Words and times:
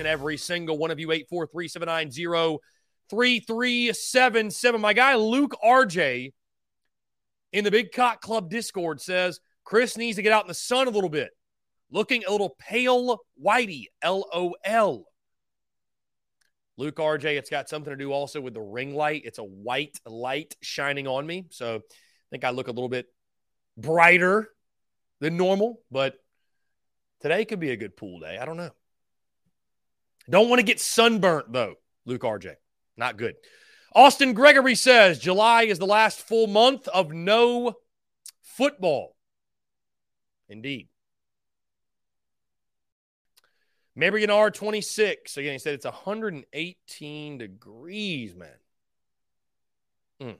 And 0.00 0.08
every 0.08 0.36
single 0.36 0.76
one 0.76 0.90
of 0.90 0.98
you. 0.98 1.08
843-790-3377. 3.08 4.80
My 4.80 4.92
guy 4.92 5.14
Luke 5.14 5.54
RJ 5.64 6.32
in 7.52 7.64
the 7.64 7.70
Big 7.70 7.92
Cock 7.92 8.20
Club 8.20 8.50
Discord 8.50 9.00
says 9.00 9.38
Chris 9.64 9.96
needs 9.96 10.16
to 10.16 10.22
get 10.22 10.32
out 10.32 10.42
in 10.44 10.48
the 10.48 10.54
sun 10.54 10.88
a 10.88 10.90
little 10.90 11.08
bit. 11.08 11.30
Looking 11.92 12.24
a 12.24 12.30
little 12.30 12.56
pale 12.58 13.20
whitey. 13.40 13.86
LOL. 14.04 15.06
Luke 16.76 16.96
RJ, 16.96 17.36
it's 17.36 17.50
got 17.50 17.68
something 17.68 17.92
to 17.92 17.96
do 17.96 18.12
also 18.12 18.40
with 18.40 18.54
the 18.54 18.60
ring 18.60 18.94
light. 18.94 19.22
It's 19.24 19.38
a 19.38 19.44
white 19.44 20.00
light 20.06 20.56
shining 20.62 21.06
on 21.06 21.26
me. 21.26 21.44
So 21.50 21.76
I 21.76 21.80
think 22.30 22.44
I 22.44 22.50
look 22.50 22.68
a 22.68 22.72
little 22.72 22.88
bit 22.88 23.06
brighter 23.76 24.48
than 25.20 25.36
normal, 25.36 25.80
but 25.90 26.14
today 27.20 27.44
could 27.44 27.60
be 27.60 27.70
a 27.70 27.76
good 27.76 27.96
pool 27.96 28.20
day. 28.20 28.38
I 28.38 28.46
don't 28.46 28.56
know. 28.56 28.70
Don't 30.28 30.48
want 30.48 30.60
to 30.60 30.64
get 30.64 30.80
sunburnt 30.80 31.52
though, 31.52 31.74
Luke 32.04 32.22
RJ. 32.22 32.54
Not 32.96 33.16
good. 33.16 33.36
Austin 33.94 34.34
Gregory 34.34 34.74
says 34.74 35.18
July 35.18 35.64
is 35.64 35.78
the 35.78 35.86
last 35.86 36.20
full 36.20 36.46
month 36.46 36.86
of 36.88 37.12
no 37.12 37.74
football. 38.42 39.16
Indeed. 40.48 40.88
Mabry 43.96 44.20
Gennard 44.20 44.54
26. 44.54 45.36
Again, 45.36 45.52
he 45.52 45.58
said 45.58 45.74
it's 45.74 45.84
118 45.84 47.38
degrees, 47.38 48.34
man. 48.34 48.48
Mm. 50.20 50.38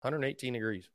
118 0.00 0.52
degrees. 0.52 0.88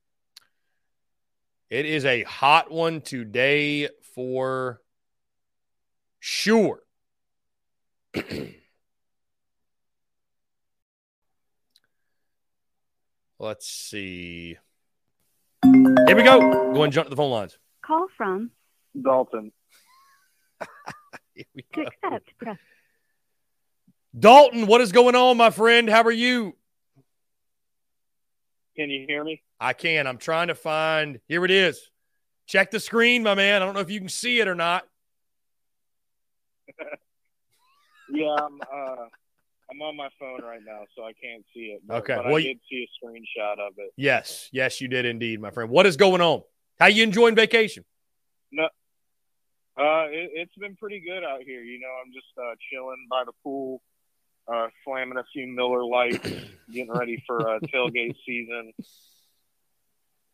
It 1.69 1.85
is 1.85 2.05
a 2.05 2.23
hot 2.23 2.71
one 2.71 3.01
today 3.01 3.89
for 4.15 4.81
sure. 6.19 6.81
Let's 13.39 13.67
see. 13.67 14.57
Here 15.63 16.15
we 16.15 16.23
go. 16.23 16.73
Go 16.73 16.83
and 16.83 16.91
jump 16.91 17.05
to 17.05 17.09
the 17.09 17.15
phone 17.15 17.31
lines. 17.31 17.57
Call 17.85 18.07
from 18.17 18.51
Dalton. 18.99 19.51
Here 21.35 21.45
we 21.53 21.61
to 21.73 21.83
go. 21.83 21.83
accept 21.83 22.37
press 22.39 22.57
Dalton, 24.17 24.65
what 24.65 24.81
is 24.81 24.91
going 24.91 25.15
on, 25.15 25.37
my 25.37 25.51
friend? 25.51 25.89
How 25.89 26.01
are 26.01 26.11
you? 26.11 26.55
Can 28.75 28.89
you 28.89 29.05
hear 29.07 29.23
me? 29.23 29.43
I 29.59 29.73
can. 29.73 30.07
I'm 30.07 30.17
trying 30.17 30.47
to 30.47 30.55
find. 30.55 31.19
Here 31.27 31.45
it 31.45 31.51
is. 31.51 31.91
Check 32.47 32.71
the 32.71 32.79
screen, 32.79 33.21
my 33.21 33.35
man. 33.35 33.61
I 33.61 33.65
don't 33.65 33.75
know 33.75 33.81
if 33.81 33.91
you 33.91 33.99
can 33.99 34.09
see 34.09 34.39
it 34.39 34.47
or 34.47 34.55
not. 34.55 34.87
yeah, 38.09 38.35
I'm. 38.39 38.59
Uh, 38.61 39.05
I'm 39.69 39.81
on 39.81 39.97
my 39.97 40.07
phone 40.17 40.39
right 40.43 40.61
now, 40.65 40.83
so 40.95 41.03
I 41.03 41.11
can't 41.11 41.43
see 41.53 41.75
it. 41.75 41.81
But, 41.85 41.97
okay, 41.97 42.15
but 42.15 42.27
well, 42.27 42.37
I 42.37 42.41
did 42.41 42.59
see 42.71 42.87
a 42.87 43.05
screenshot 43.05 43.59
of 43.59 43.73
it. 43.75 43.91
Yes, 43.97 44.47
yes, 44.53 44.79
you 44.79 44.87
did 44.87 45.05
indeed, 45.05 45.41
my 45.41 45.51
friend. 45.51 45.69
What 45.69 45.85
is 45.85 45.97
going 45.97 46.21
on? 46.21 46.43
How 46.79 46.85
you 46.85 47.03
enjoying 47.03 47.35
vacation? 47.35 47.83
No, 48.49 48.69
uh, 49.77 50.09
it, 50.09 50.31
has 50.39 50.47
been 50.59 50.75
pretty 50.75 50.99
good 50.99 51.23
out 51.23 51.43
here. 51.43 51.61
You 51.61 51.79
know, 51.79 51.89
I'm 52.03 52.11
just 52.11 52.25
uh, 52.37 52.55
chilling 52.71 53.05
by 53.09 53.23
the 53.25 53.31
pool, 53.43 53.81
uh, 54.51 54.67
slamming 54.83 55.19
a 55.19 55.23
few 55.31 55.47
Miller 55.47 55.85
Lights, 55.85 56.27
getting 56.73 56.91
ready 56.91 57.23
for 57.27 57.47
uh, 57.47 57.59
tailgate 57.59 58.15
season. 58.25 58.73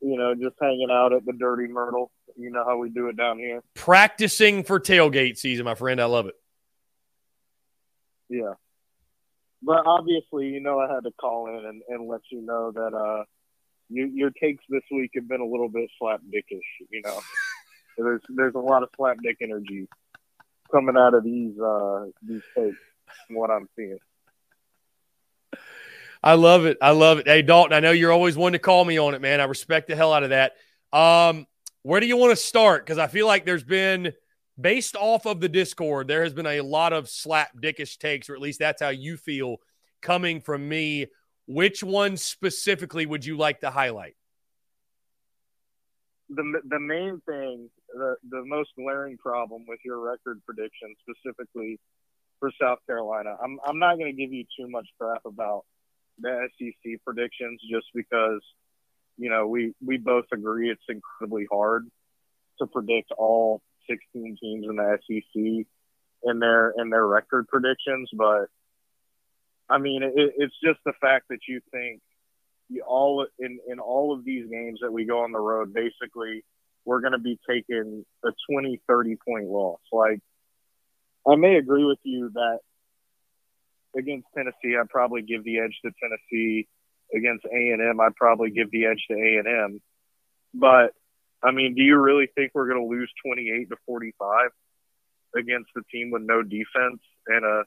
You 0.04 0.18
know, 0.18 0.36
just 0.36 0.56
hanging 0.62 0.90
out 0.92 1.14
at 1.14 1.26
the 1.26 1.34
Dirty 1.34 1.68
Myrtle. 1.68 2.12
You 2.36 2.50
know 2.50 2.66
how 2.66 2.78
we 2.78 2.90
do 2.90 3.08
it 3.08 3.18
down 3.18 3.38
here. 3.38 3.62
Practicing 3.74 4.64
for 4.64 4.80
tailgate 4.80 5.38
season, 5.38 5.66
my 5.66 5.76
friend. 5.76 6.02
I 6.02 6.06
love 6.06 6.26
it. 6.28 6.36
Yeah, 8.30 8.54
but 9.62 9.86
obviously, 9.86 10.48
you 10.48 10.60
know, 10.60 10.80
I 10.80 10.94
had 10.94 11.04
to 11.04 11.12
call 11.12 11.48
in 11.48 11.66
and, 11.66 11.82
and 11.88 12.10
let 12.10 12.22
you 12.32 12.42
know 12.42 12.72
that 12.72 12.94
uh, 12.94 13.24
you, 13.90 14.10
your 14.14 14.32
takes 14.32 14.64
this 14.70 14.84
week 14.92 15.12
have 15.16 15.28
been 15.28 15.42
a 15.42 15.46
little 15.46 15.70
bit 15.70 15.90
slapdickish. 16.02 16.60
You 16.90 17.02
know, 17.06 17.20
there's 17.98 18.22
there's 18.30 18.56
a 18.56 18.60
lot 18.60 18.84
of 18.84 18.90
slapdick 19.00 19.38
energy 19.42 19.88
coming 20.72 20.98
out 20.98 21.14
of 21.14 21.24
these 21.24 21.58
uh, 21.60 22.06
these 22.22 22.42
takes. 22.56 22.78
From 23.28 23.36
what 23.36 23.52
I'm 23.52 23.68
seeing. 23.76 24.00
I 26.24 26.36
love 26.36 26.66
it. 26.66 26.78
I 26.82 26.92
love 26.92 27.20
it. 27.20 27.28
Hey, 27.28 27.42
Dalton, 27.42 27.74
I 27.74 27.82
know 27.82 27.92
you're 27.92 28.14
always 28.14 28.38
one 28.38 28.54
to 28.54 28.60
call 28.60 28.86
me 28.86 28.98
on 28.98 29.14
it, 29.14 29.22
man. 29.22 29.42
I 29.42 29.44
respect 29.44 29.90
the 29.90 29.96
hell 29.96 30.14
out 30.14 30.24
of 30.24 30.30
that. 30.30 30.54
Um, 30.94 31.46
where 31.82 32.00
do 32.00 32.08
you 32.08 32.16
want 32.16 32.32
to 32.32 32.38
start? 32.38 32.86
Because 32.86 32.98
I 32.98 33.08
feel 33.08 33.28
like 33.28 33.46
there's 33.46 33.64
been, 33.64 34.14
based 34.60 34.96
off 34.96 35.26
of 35.26 35.42
the 35.42 35.50
Discord, 35.50 36.08
there 36.08 36.24
has 36.24 36.34
been 36.34 36.46
a 36.46 36.62
lot 36.62 36.94
of 36.94 37.10
slap 37.10 37.50
dickish 37.58 37.98
takes, 37.98 38.30
or 38.30 38.36
at 38.36 38.42
least 38.42 38.60
that's 38.60 38.82
how 38.82 38.90
you 38.90 39.18
feel 39.18 39.58
coming 40.02 40.40
from 40.40 40.70
me. 40.70 41.08
Which 41.46 41.84
one 41.84 42.16
specifically 42.16 43.06
would 43.06 43.26
you 43.26 43.36
like 43.36 43.60
to 43.60 43.70
highlight? 43.70 44.16
The, 46.30 46.62
the 46.70 46.80
main 46.80 47.22
thing, 47.26 47.70
the, 47.94 48.16
the 48.30 48.46
most 48.46 48.70
glaring 48.78 49.18
problem 49.18 49.66
with 49.68 49.80
your 49.84 50.00
record 50.00 50.42
prediction, 50.46 50.96
specifically 51.02 51.82
for 52.40 52.50
South 52.62 52.80
Carolina, 52.88 53.36
I'm, 53.44 53.60
I'm 53.68 53.78
not 53.78 53.98
going 53.98 54.16
to 54.16 54.18
give 54.18 54.32
you 54.32 54.46
too 54.58 54.70
much 54.70 54.88
crap 54.98 55.26
about 55.26 55.66
the 56.20 56.50
SEC 56.58 57.00
predictions 57.06 57.62
just 57.70 57.88
because, 57.94 58.42
you 59.18 59.30
know, 59.30 59.48
we, 59.48 59.74
we 59.86 59.98
both 59.98 60.26
agree 60.34 60.70
it's 60.70 60.82
incredibly 60.90 61.48
hard 61.52 61.88
to 62.60 62.68
predict 62.68 63.12
all 63.18 63.62
16 63.90 64.38
teams 64.42 64.66
in 64.70 64.76
the 64.76 64.98
SEC 65.08 65.66
in 66.24 66.40
their 66.40 66.74
in 66.78 66.90
their 66.90 67.06
record 67.06 67.48
predictions. 67.48 68.10
But 68.14 68.46
I 69.70 69.78
mean, 69.78 70.04
it, 70.04 70.14
it's 70.16 70.56
just 70.64 70.80
the 70.86 70.94
fact 71.02 71.26
that 71.30 71.40
you 71.48 71.62
think 71.72 72.02
you 72.70 72.84
all 72.88 73.26
in 73.40 73.60
in 73.68 73.80
all 73.80 74.14
of 74.14 74.24
these 74.24 74.50
games 74.50 74.80
that 74.82 74.92
we 74.92 75.06
go 75.06 75.24
on 75.24 75.32
the 75.32 75.40
road, 75.40 75.74
basically, 75.74 76.44
we're 76.86 77.02
going 77.02 77.14
to 77.14 77.20
be 77.20 77.40
taking 77.50 78.06
a 78.26 78.30
20, 78.50 78.82
30 78.88 79.18
point 79.28 79.46
loss. 79.48 79.80
Like, 79.92 80.20
I 81.28 81.36
may 81.36 81.58
agree 81.58 81.86
with 81.86 82.00
you 82.04 82.32
that 82.34 82.60
against 83.96 84.28
Tennessee, 84.36 84.78
I'd 84.80 84.90
probably 84.90 85.22
give 85.22 85.44
the 85.44 85.60
edge 85.60 85.78
to 85.86 85.92
Tennessee. 86.02 86.68
Against 87.14 87.46
A 87.46 87.56
and 87.56 87.80
M, 87.80 88.00
I'd 88.00 88.16
probably 88.16 88.50
give 88.50 88.72
the 88.72 88.88
edge 88.88 89.06
to 89.12 89.14
A 89.14 89.38
and 89.38 89.48
M. 89.48 89.82
But 90.54 90.94
I 91.44 91.52
mean, 91.52 91.76
do 91.76 91.84
you 91.84 91.98
really 91.98 92.28
think 92.34 92.52
we're 92.56 92.68
going 92.68 92.82
to 92.82 92.88
lose 92.88 93.12
twenty 93.24 93.52
eight 93.52 93.70
to 93.70 93.76
forty 93.86 94.16
five 94.18 94.50
against 95.36 95.70
the 95.76 95.84
team 95.92 96.10
with 96.10 96.24
no 96.24 96.42
defense 96.42 97.02
and 97.28 97.46
a 97.46 97.64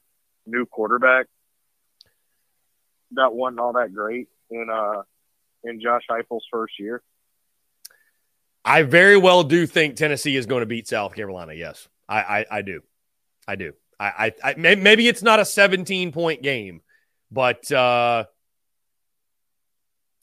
new 0.46 0.66
quarterback 0.66 1.26
that 3.12 3.32
wasn't 3.34 3.60
all 3.60 3.74
that 3.74 3.94
great 3.94 4.28
in 4.50 4.68
uh 4.72 5.02
in 5.62 5.80
Josh 5.80 6.02
Heupel's 6.10 6.46
first 6.50 6.74
year? 6.80 7.02
I 8.64 8.82
very 8.82 9.16
well 9.16 9.44
do 9.44 9.64
think 9.66 9.94
Tennessee 9.94 10.34
is 10.34 10.46
going 10.46 10.60
to 10.60 10.66
beat 10.66 10.88
South 10.88 11.14
Carolina. 11.14 11.54
Yes, 11.54 11.88
I, 12.08 12.18
I, 12.18 12.46
I 12.50 12.62
do. 12.62 12.82
I 13.46 13.54
do. 13.54 13.74
I, 13.98 14.32
I, 14.42 14.50
I, 14.50 14.54
maybe 14.56 15.08
it's 15.08 15.22
not 15.22 15.40
a 15.40 15.44
17 15.44 16.12
point 16.12 16.42
game, 16.42 16.80
but 17.30 17.70
uh, 17.72 18.24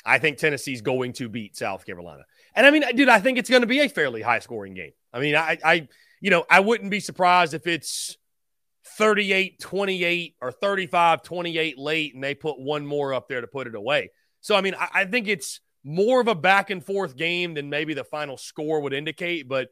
I 0.05 0.19
think 0.19 0.37
Tennessee's 0.37 0.81
going 0.81 1.13
to 1.13 1.29
beat 1.29 1.57
South 1.57 1.85
Carolina. 1.85 2.23
And 2.55 2.67
I 2.67 2.71
mean, 2.71 2.83
dude, 2.95 3.09
I 3.09 3.19
think 3.19 3.37
it's 3.37 3.49
going 3.49 3.61
to 3.61 3.67
be 3.67 3.79
a 3.79 3.89
fairly 3.89 4.21
high 4.21 4.39
scoring 4.39 4.73
game. 4.73 4.91
I 5.11 5.19
mean, 5.19 5.35
I, 5.35 5.57
I, 5.63 5.87
you 6.21 6.29
know, 6.29 6.45
I 6.49 6.59
wouldn't 6.59 6.91
be 6.91 6.99
surprised 6.99 7.53
if 7.53 7.67
it's 7.67 8.17
38 8.97 9.59
28 9.59 10.35
or 10.41 10.51
35 10.51 11.23
28 11.23 11.77
late 11.77 12.13
and 12.13 12.23
they 12.23 12.35
put 12.35 12.59
one 12.59 12.85
more 12.85 13.13
up 13.13 13.27
there 13.27 13.41
to 13.41 13.47
put 13.47 13.67
it 13.67 13.75
away. 13.75 14.11
So, 14.41 14.55
I 14.55 14.61
mean, 14.61 14.75
I, 14.75 14.89
I 14.93 15.05
think 15.05 15.27
it's 15.27 15.61
more 15.83 16.21
of 16.21 16.27
a 16.27 16.35
back 16.35 16.69
and 16.69 16.83
forth 16.83 17.15
game 17.15 17.53
than 17.53 17.69
maybe 17.69 17.93
the 17.93 18.03
final 18.03 18.37
score 18.37 18.81
would 18.81 18.93
indicate, 18.93 19.47
but 19.47 19.69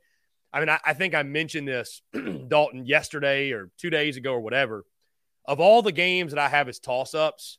I 0.54 0.60
mean, 0.60 0.70
I, 0.70 0.80
I 0.86 0.94
think 0.94 1.16
I 1.16 1.24
mentioned 1.24 1.68
this, 1.68 2.02
Dalton, 2.48 2.86
yesterday 2.86 3.52
or 3.52 3.70
two 3.78 3.90
days 3.90 4.18
ago 4.18 4.34
or 4.34 4.42
whatever. 4.42 4.86
Of 5.46 5.60
all 5.60 5.82
the 5.82 5.92
games 5.92 6.34
that 6.34 6.40
I 6.40 6.50
have 6.50 6.70
as 6.70 6.80
toss 6.80 7.16
ups, 7.16 7.58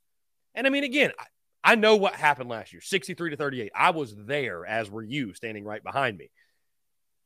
and 0.55 0.67
I 0.67 0.71
mean, 0.71 0.85
again, 0.85 1.11
I, 1.19 1.73
I 1.73 1.75
know 1.75 1.97
what 1.97 2.15
happened 2.15 2.49
last 2.49 2.73
year 2.73 2.81
63 2.81 3.31
to 3.31 3.37
38. 3.37 3.73
I 3.75 3.91
was 3.91 4.15
there, 4.17 4.67
as 4.67 4.91
were 4.91 5.03
you, 5.03 5.35
standing 5.35 5.65
right 5.65 5.83
behind 5.83 6.19
me. 6.19 6.31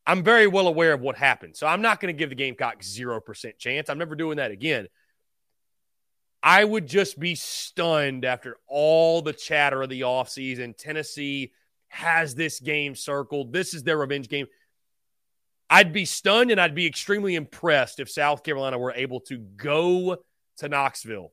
I'm 0.06 0.22
very 0.22 0.46
well 0.46 0.68
aware 0.68 0.92
of 0.92 1.00
what 1.00 1.16
happened. 1.16 1.56
So 1.56 1.66
I'm 1.66 1.82
not 1.82 2.00
going 2.00 2.14
to 2.14 2.18
give 2.18 2.30
the 2.30 2.36
Gamecocks 2.36 2.96
0% 2.96 3.58
chance. 3.58 3.90
I'm 3.90 3.98
never 3.98 4.14
doing 4.14 4.36
that 4.36 4.52
again. 4.52 4.86
I 6.42 6.64
would 6.64 6.86
just 6.86 7.18
be 7.18 7.34
stunned 7.34 8.24
after 8.24 8.56
all 8.68 9.20
the 9.20 9.32
chatter 9.32 9.82
of 9.82 9.88
the 9.88 10.02
offseason. 10.02 10.76
Tennessee 10.76 11.52
has 11.88 12.36
this 12.36 12.60
game 12.60 12.94
circled. 12.94 13.52
This 13.52 13.74
is 13.74 13.82
their 13.82 13.98
revenge 13.98 14.28
game. 14.28 14.46
I'd 15.68 15.92
be 15.92 16.04
stunned 16.04 16.50
and 16.50 16.60
I'd 16.60 16.74
be 16.74 16.86
extremely 16.86 17.34
impressed 17.34 18.00
if 18.00 18.10
South 18.10 18.44
Carolina 18.44 18.78
were 18.78 18.92
able 18.92 19.20
to 19.22 19.38
go 19.38 20.18
to 20.58 20.68
Knoxville 20.68 21.32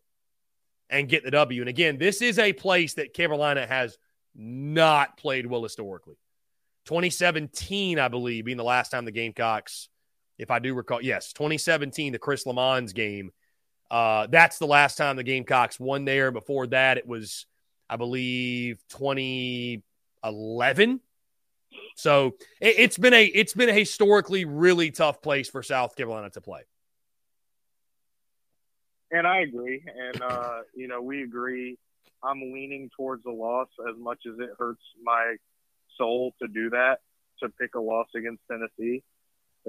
and 0.89 1.09
get 1.09 1.23
the 1.23 1.31
W. 1.31 1.61
And 1.61 1.69
again, 1.69 1.97
this 1.97 2.21
is 2.21 2.39
a 2.39 2.53
place 2.53 2.95
that 2.95 3.13
Carolina 3.13 3.65
has 3.65 3.97
not 4.35 5.17
played 5.17 5.45
well 5.45 5.63
historically. 5.63 6.15
2017, 6.85 7.99
I 7.99 8.07
believe, 8.07 8.45
being 8.45 8.57
the 8.57 8.63
last 8.63 8.89
time 8.89 9.05
the 9.05 9.11
Gamecocks, 9.11 9.89
if 10.37 10.51
I 10.51 10.59
do 10.59 10.73
recall, 10.73 11.01
yes, 11.01 11.33
2017, 11.33 12.13
the 12.13 12.19
Chris 12.19 12.45
Lammons 12.45 12.93
game. 12.93 13.31
Uh, 13.89 14.27
that's 14.27 14.57
the 14.57 14.67
last 14.67 14.97
time 14.97 15.15
the 15.15 15.23
Gamecocks 15.23 15.79
won 15.79 16.05
there. 16.05 16.31
Before 16.31 16.67
that, 16.67 16.97
it 16.97 17.07
was, 17.07 17.45
I 17.89 17.95
believe, 17.95 18.83
2011 18.89 20.99
so 21.95 22.35
it, 22.61 22.77
has 22.77 22.97
been 22.97 23.13
a 23.13 23.25
it's 23.25 23.53
been 23.53 23.69
a 23.69 23.73
historically 23.73 24.45
really 24.45 24.91
tough 24.91 25.21
place 25.21 25.49
for 25.49 25.63
South 25.63 25.95
Carolina 25.95 26.29
to 26.31 26.41
play. 26.41 26.61
And 29.11 29.27
I 29.27 29.39
agree, 29.41 29.83
and 29.85 30.21
uh, 30.21 30.59
you 30.75 30.87
know 30.87 31.01
we 31.01 31.23
agree. 31.23 31.77
I'm 32.23 32.39
leaning 32.39 32.89
towards 32.95 33.25
a 33.25 33.31
loss 33.31 33.67
as 33.89 33.95
much 33.97 34.19
as 34.25 34.39
it 34.39 34.49
hurts 34.57 34.81
my 35.03 35.35
soul 35.97 36.33
to 36.41 36.47
do 36.47 36.69
that 36.69 36.99
to 37.41 37.49
pick 37.49 37.75
a 37.75 37.79
loss 37.79 38.07
against 38.15 38.41
Tennessee. 38.49 39.03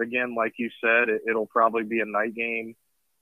Again, 0.01 0.35
like 0.35 0.55
you 0.57 0.71
said, 0.81 1.09
it, 1.09 1.23
it'll 1.29 1.47
probably 1.47 1.83
be 1.83 2.01
a 2.01 2.07
night 2.07 2.35
game 2.35 2.75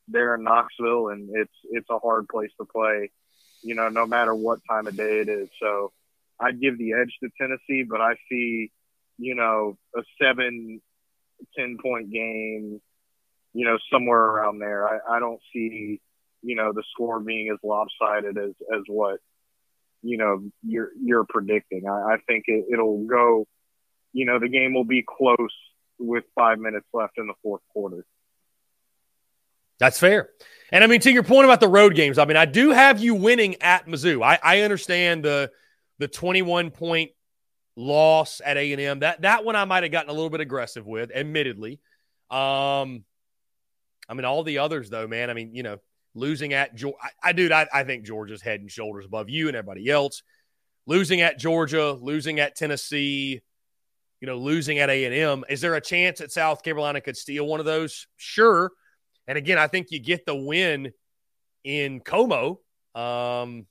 there 0.09 0.35
in 0.35 0.45
Knoxville, 0.45 1.09
and 1.09 1.31
it's 1.35 1.55
it's 1.71 1.91
a 1.91 1.99
hard 1.99 2.29
place 2.29 2.51
to 2.59 2.67
play. 2.67 3.11
You 3.63 3.75
know, 3.75 3.89
no 3.89 4.07
matter 4.07 4.35
what 4.35 4.61
time 4.69 4.87
of 4.87 4.97
day 4.97 5.21
it 5.21 5.29
is. 5.29 5.49
So 5.61 5.93
I'd 6.41 6.61
give 6.61 6.79
the 6.79 6.95
edge 6.95 7.17
to 7.23 7.31
Tennessee, 7.41 7.85
but 7.89 8.01
I 8.01 8.15
see 8.29 8.71
you 9.19 9.35
know, 9.35 9.77
a 9.97 10.03
seven, 10.21 10.81
10 11.57 11.79
point 11.83 12.11
game, 12.11 12.81
you 13.53 13.65
know, 13.65 13.79
somewhere 13.93 14.21
around 14.21 14.59
there. 14.59 14.89
I, 14.89 15.17
I 15.17 15.19
don't 15.19 15.41
see, 15.53 16.01
you 16.43 16.57
know, 16.57 16.73
the 16.73 16.83
score 16.93 17.21
being 17.21 17.51
as 17.53 17.59
lopsided 17.63 18.39
as, 18.39 18.53
as 18.75 18.83
what, 18.89 19.21
you 20.03 20.17
know, 20.17 20.43
you're, 20.63 20.91
you're 21.01 21.25
predicting. 21.29 21.89
I, 21.89 22.15
I 22.15 22.17
think 22.27 22.45
it, 22.47 22.67
it'll 22.73 23.07
go, 23.07 23.47
you 24.13 24.27
know, 24.27 24.39
the 24.39 24.49
game 24.49 24.75
will 24.75 24.85
be 24.85 25.05
close 25.07 25.53
with 25.99 26.25
five 26.35 26.59
minutes 26.59 26.87
left 26.93 27.15
in 27.19 27.27
the 27.27 27.35
fourth 27.43 27.63
quarter. 27.73 28.05
That's 29.79 29.99
fair. 29.99 30.31
And 30.71 30.85
I 30.85 30.87
mean, 30.87 31.01
to 31.01 31.11
your 31.11 31.23
point 31.23 31.45
about 31.45 31.61
the 31.61 31.69
road 31.69 31.95
games, 31.95 32.19
I 32.19 32.25
mean, 32.25 32.37
I 32.37 32.45
do 32.45 32.71
have 32.71 33.01
you 33.01 33.15
winning 33.15 33.61
at 33.61 33.87
Mizzou. 33.87 34.23
I, 34.25 34.39
I 34.43 34.61
understand 34.61 35.25
the 35.25 35.51
the 35.99 36.09
21 36.09 36.71
point 36.71 37.13
loss 37.77 38.41
at 38.45 38.57
A&M. 38.57 39.01
That 39.01 39.23
that 39.23 39.45
one 39.45 39.57
I 39.57 39.65
might 39.65 39.83
have 39.83 39.93
gotten 39.93 40.11
a 40.11 40.13
little 40.13 40.31
bit 40.31 40.41
aggressive 40.41 40.87
with, 40.87 41.11
admittedly. 41.15 41.81
Um 42.31 43.05
I 44.09 44.15
mean 44.15 44.25
all 44.25 44.43
the 44.43 44.59
others 44.59 44.91
though, 44.91 45.07
man. 45.07 45.31
I 45.31 45.35
mean, 45.35 45.55
you 45.55 45.63
know, 45.63 45.79
losing 46.15 46.53
at 46.53 46.75
Georgia. 46.75 46.99
I, 47.03 47.31
I 47.31 47.33
dude, 47.33 47.53
I, 47.53 47.67
I 47.73 47.85
think 47.85 48.05
Georgia's 48.05 48.43
head 48.43 48.61
and 48.61 48.71
shoulders 48.71 49.07
above 49.07 49.29
you 49.31 49.49
and 49.49 49.57
everybody 49.57 49.89
else. 49.89 50.23
Losing 50.87 51.21
at 51.21 51.39
Georgia, 51.39 51.93
losing 51.93 52.41
at 52.41 52.57
Tennessee, 52.57 53.41
you 54.21 54.27
know, 54.27 54.37
losing 54.37 54.79
at 54.79 54.91
A 54.91 55.05
and 55.05 55.15
M. 55.15 55.45
Is 55.49 55.61
there 55.61 55.75
a 55.75 55.81
chance 55.81 56.19
that 56.19 56.33
South 56.33 56.63
Carolina 56.63 57.01
could 57.01 57.17
steal 57.17 57.47
one 57.47 57.61
of 57.61 57.67
those? 57.67 58.07
Sure. 58.17 58.71
And 59.27 59.39
again, 59.39 59.59
I 59.59 59.69
think 59.69 59.89
you 59.91 60.01
get 60.01 60.27
the 60.27 60.35
win 60.35 60.93
in 61.65 62.01
Como. 62.01 62.61
Um, 62.95 63.67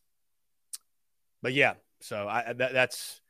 but 1.41 1.53
yeah, 1.53 1.73
so 2.01 2.27
I 2.27 2.53
that, 2.53 2.73
that's 2.73 3.20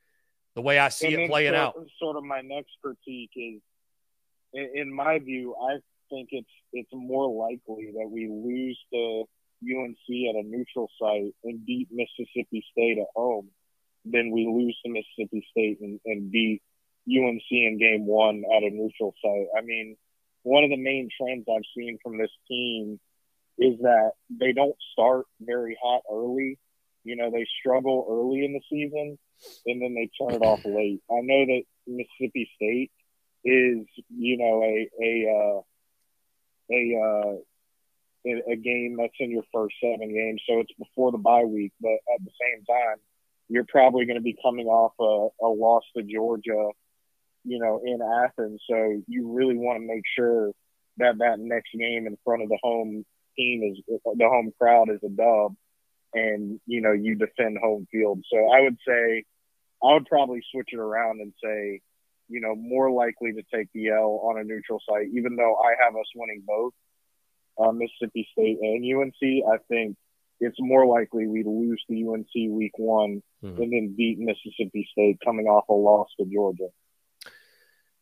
the 0.55 0.61
way 0.61 0.79
I 0.79 0.89
see 0.89 1.13
and 1.13 1.23
it 1.23 1.29
playing 1.29 1.53
sort, 1.53 1.61
out. 1.61 1.87
Sort 1.99 2.17
of 2.17 2.23
my 2.23 2.41
next 2.41 2.71
critique 2.81 3.31
is, 3.35 3.61
in, 4.53 4.93
my 4.93 5.19
view, 5.19 5.55
I 5.55 5.77
think 6.09 6.29
it's 6.31 6.49
it's 6.73 6.89
more 6.93 7.29
likely 7.29 7.91
that 7.93 8.09
we 8.09 8.27
lose 8.27 8.77
to 8.93 9.23
UNC 9.63 10.29
at 10.29 10.35
a 10.35 10.43
neutral 10.43 10.89
site 10.99 11.33
and 11.43 11.65
beat 11.65 11.87
Mississippi 11.91 12.65
State 12.71 12.97
at 12.97 13.07
home 13.15 13.49
than 14.03 14.31
we 14.31 14.47
lose 14.47 14.77
to 14.83 14.91
Mississippi 14.91 15.45
State 15.51 15.79
and, 15.81 15.99
and 16.05 16.31
beat 16.31 16.61
UNC 17.07 17.43
in 17.51 17.77
game 17.79 18.05
one 18.05 18.43
at 18.55 18.63
a 18.63 18.69
neutral 18.69 19.13
site. 19.23 19.47
I 19.57 19.61
mean, 19.61 19.95
one 20.43 20.63
of 20.63 20.69
the 20.69 20.77
main 20.77 21.09
trends 21.19 21.45
I've 21.49 21.61
seen 21.77 21.97
from 22.03 22.17
this 22.17 22.31
team 22.47 22.99
is 23.57 23.79
that 23.81 24.11
they 24.29 24.53
don't 24.53 24.75
start 24.91 25.27
very 25.39 25.77
hot 25.81 26.01
early. 26.11 26.57
You 27.03 27.15
know, 27.15 27.31
they 27.31 27.45
struggle 27.59 28.07
early 28.09 28.43
in 28.43 28.53
the 28.53 28.61
season 28.69 29.17
and 29.65 29.81
then 29.81 29.93
they 29.93 30.09
turn 30.19 30.35
it 30.35 30.45
off 30.45 30.65
late. 30.65 31.01
I 31.09 31.21
know 31.21 31.45
that 31.45 31.63
Mississippi 31.87 32.49
State 32.55 32.91
is, 33.43 33.85
you 34.09 34.37
know, 34.37 34.63
a 34.63 34.89
a 35.01 35.13
uh, 35.29 35.61
a 36.71 36.81
uh, 37.01 38.51
a 38.51 38.55
game 38.55 38.97
that's 38.97 39.13
in 39.19 39.31
your 39.31 39.43
first 39.53 39.75
seven 39.81 40.13
games, 40.13 40.41
so 40.47 40.59
it's 40.59 40.73
before 40.77 41.11
the 41.11 41.17
bye 41.17 41.43
week. 41.43 41.73
But 41.81 41.93
at 42.13 42.23
the 42.23 42.31
same 42.39 42.65
time, 42.65 42.97
you're 43.49 43.65
probably 43.67 44.05
going 44.05 44.17
to 44.17 44.23
be 44.23 44.37
coming 44.43 44.67
off 44.67 44.93
a, 44.99 45.45
a 45.45 45.49
loss 45.49 45.83
to 45.97 46.03
Georgia, 46.03 46.69
you 47.43 47.59
know, 47.59 47.81
in 47.83 47.99
Athens. 48.01 48.61
So 48.69 49.01
you 49.07 49.31
really 49.33 49.57
want 49.57 49.81
to 49.81 49.87
make 49.87 50.03
sure 50.15 50.51
that 50.97 51.17
that 51.17 51.39
next 51.39 51.71
game 51.77 52.07
in 52.07 52.17
front 52.23 52.43
of 52.43 52.49
the 52.49 52.59
home 52.61 53.05
team 53.35 53.63
is 53.63 53.83
the 53.87 54.27
home 54.27 54.51
crowd 54.59 54.89
is 54.89 54.99
a 55.03 55.09
dub, 55.09 55.55
and 56.13 56.59
you 56.65 56.81
know 56.81 56.91
you 56.91 57.15
defend 57.15 57.57
home 57.57 57.87
field. 57.91 58.23
So 58.31 58.37
I 58.51 58.61
would 58.61 58.77
say 58.87 59.23
I 59.83 59.93
would 59.93 60.05
probably 60.05 60.41
switch 60.51 60.69
it 60.71 60.79
around 60.79 61.21
and 61.21 61.33
say, 61.43 61.81
you 62.27 62.41
know, 62.41 62.55
more 62.55 62.91
likely 62.91 63.33
to 63.33 63.43
take 63.53 63.67
the 63.73 63.89
L 63.89 64.21
on 64.23 64.39
a 64.39 64.43
neutral 64.43 64.81
site, 64.87 65.07
even 65.13 65.35
though 65.35 65.55
I 65.55 65.83
have 65.83 65.95
us 65.95 66.05
winning 66.15 66.43
both 66.45 66.73
uh, 67.59 67.71
Mississippi 67.71 68.27
State 68.31 68.59
and 68.61 68.83
UNC. 68.83 69.43
I 69.51 69.57
think 69.67 69.97
it's 70.39 70.57
more 70.59 70.85
likely 70.85 71.27
we 71.27 71.43
lose 71.43 71.83
to 71.89 72.13
UNC 72.13 72.51
week 72.51 72.77
one 72.77 73.21
mm-hmm. 73.43 73.61
and 73.61 73.73
then 73.73 73.95
beat 73.97 74.17
Mississippi 74.19 74.87
State 74.91 75.19
coming 75.23 75.45
off 75.45 75.69
a 75.69 75.73
loss 75.73 76.07
to 76.19 76.25
Georgia. 76.25 76.67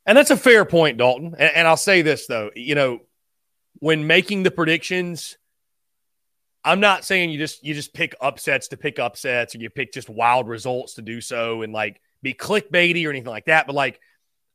And 0.06 0.18
that's 0.18 0.32
a 0.32 0.38
fair 0.38 0.66
point, 0.66 0.98
Dalton. 0.98 1.36
And, 1.38 1.56
and 1.56 1.68
I'll 1.68 1.78
say 1.78 2.02
this, 2.02 2.28
though, 2.28 2.50
you 2.56 2.76
know, 2.76 3.02
when 3.76 4.08
making 4.08 4.44
the 4.44 4.52
predictions, 4.52 5.38
I'm 6.64 6.80
not 6.80 7.06
saying 7.06 7.30
you 7.30 7.38
just 7.38 7.64
you 7.64 7.74
just 7.74 7.94
pick 7.94 8.16
upsets 8.20 8.70
to 8.70 8.78
pick 8.78 9.00
upsets 9.00 9.56
or 9.56 9.60
you 9.60 9.70
pick 9.70 9.94
just 9.94 10.10
wild 10.10 10.48
results 10.48 10.96
to 10.96 11.02
do 11.02 11.22
so 11.22 11.62
and 11.62 11.72
like 11.72 12.02
be 12.22 12.34
clickbaity 12.34 13.06
or 13.06 13.10
anything 13.10 13.30
like 13.30 13.46
that. 13.46 13.66
But 13.66 13.76
like 13.76 14.00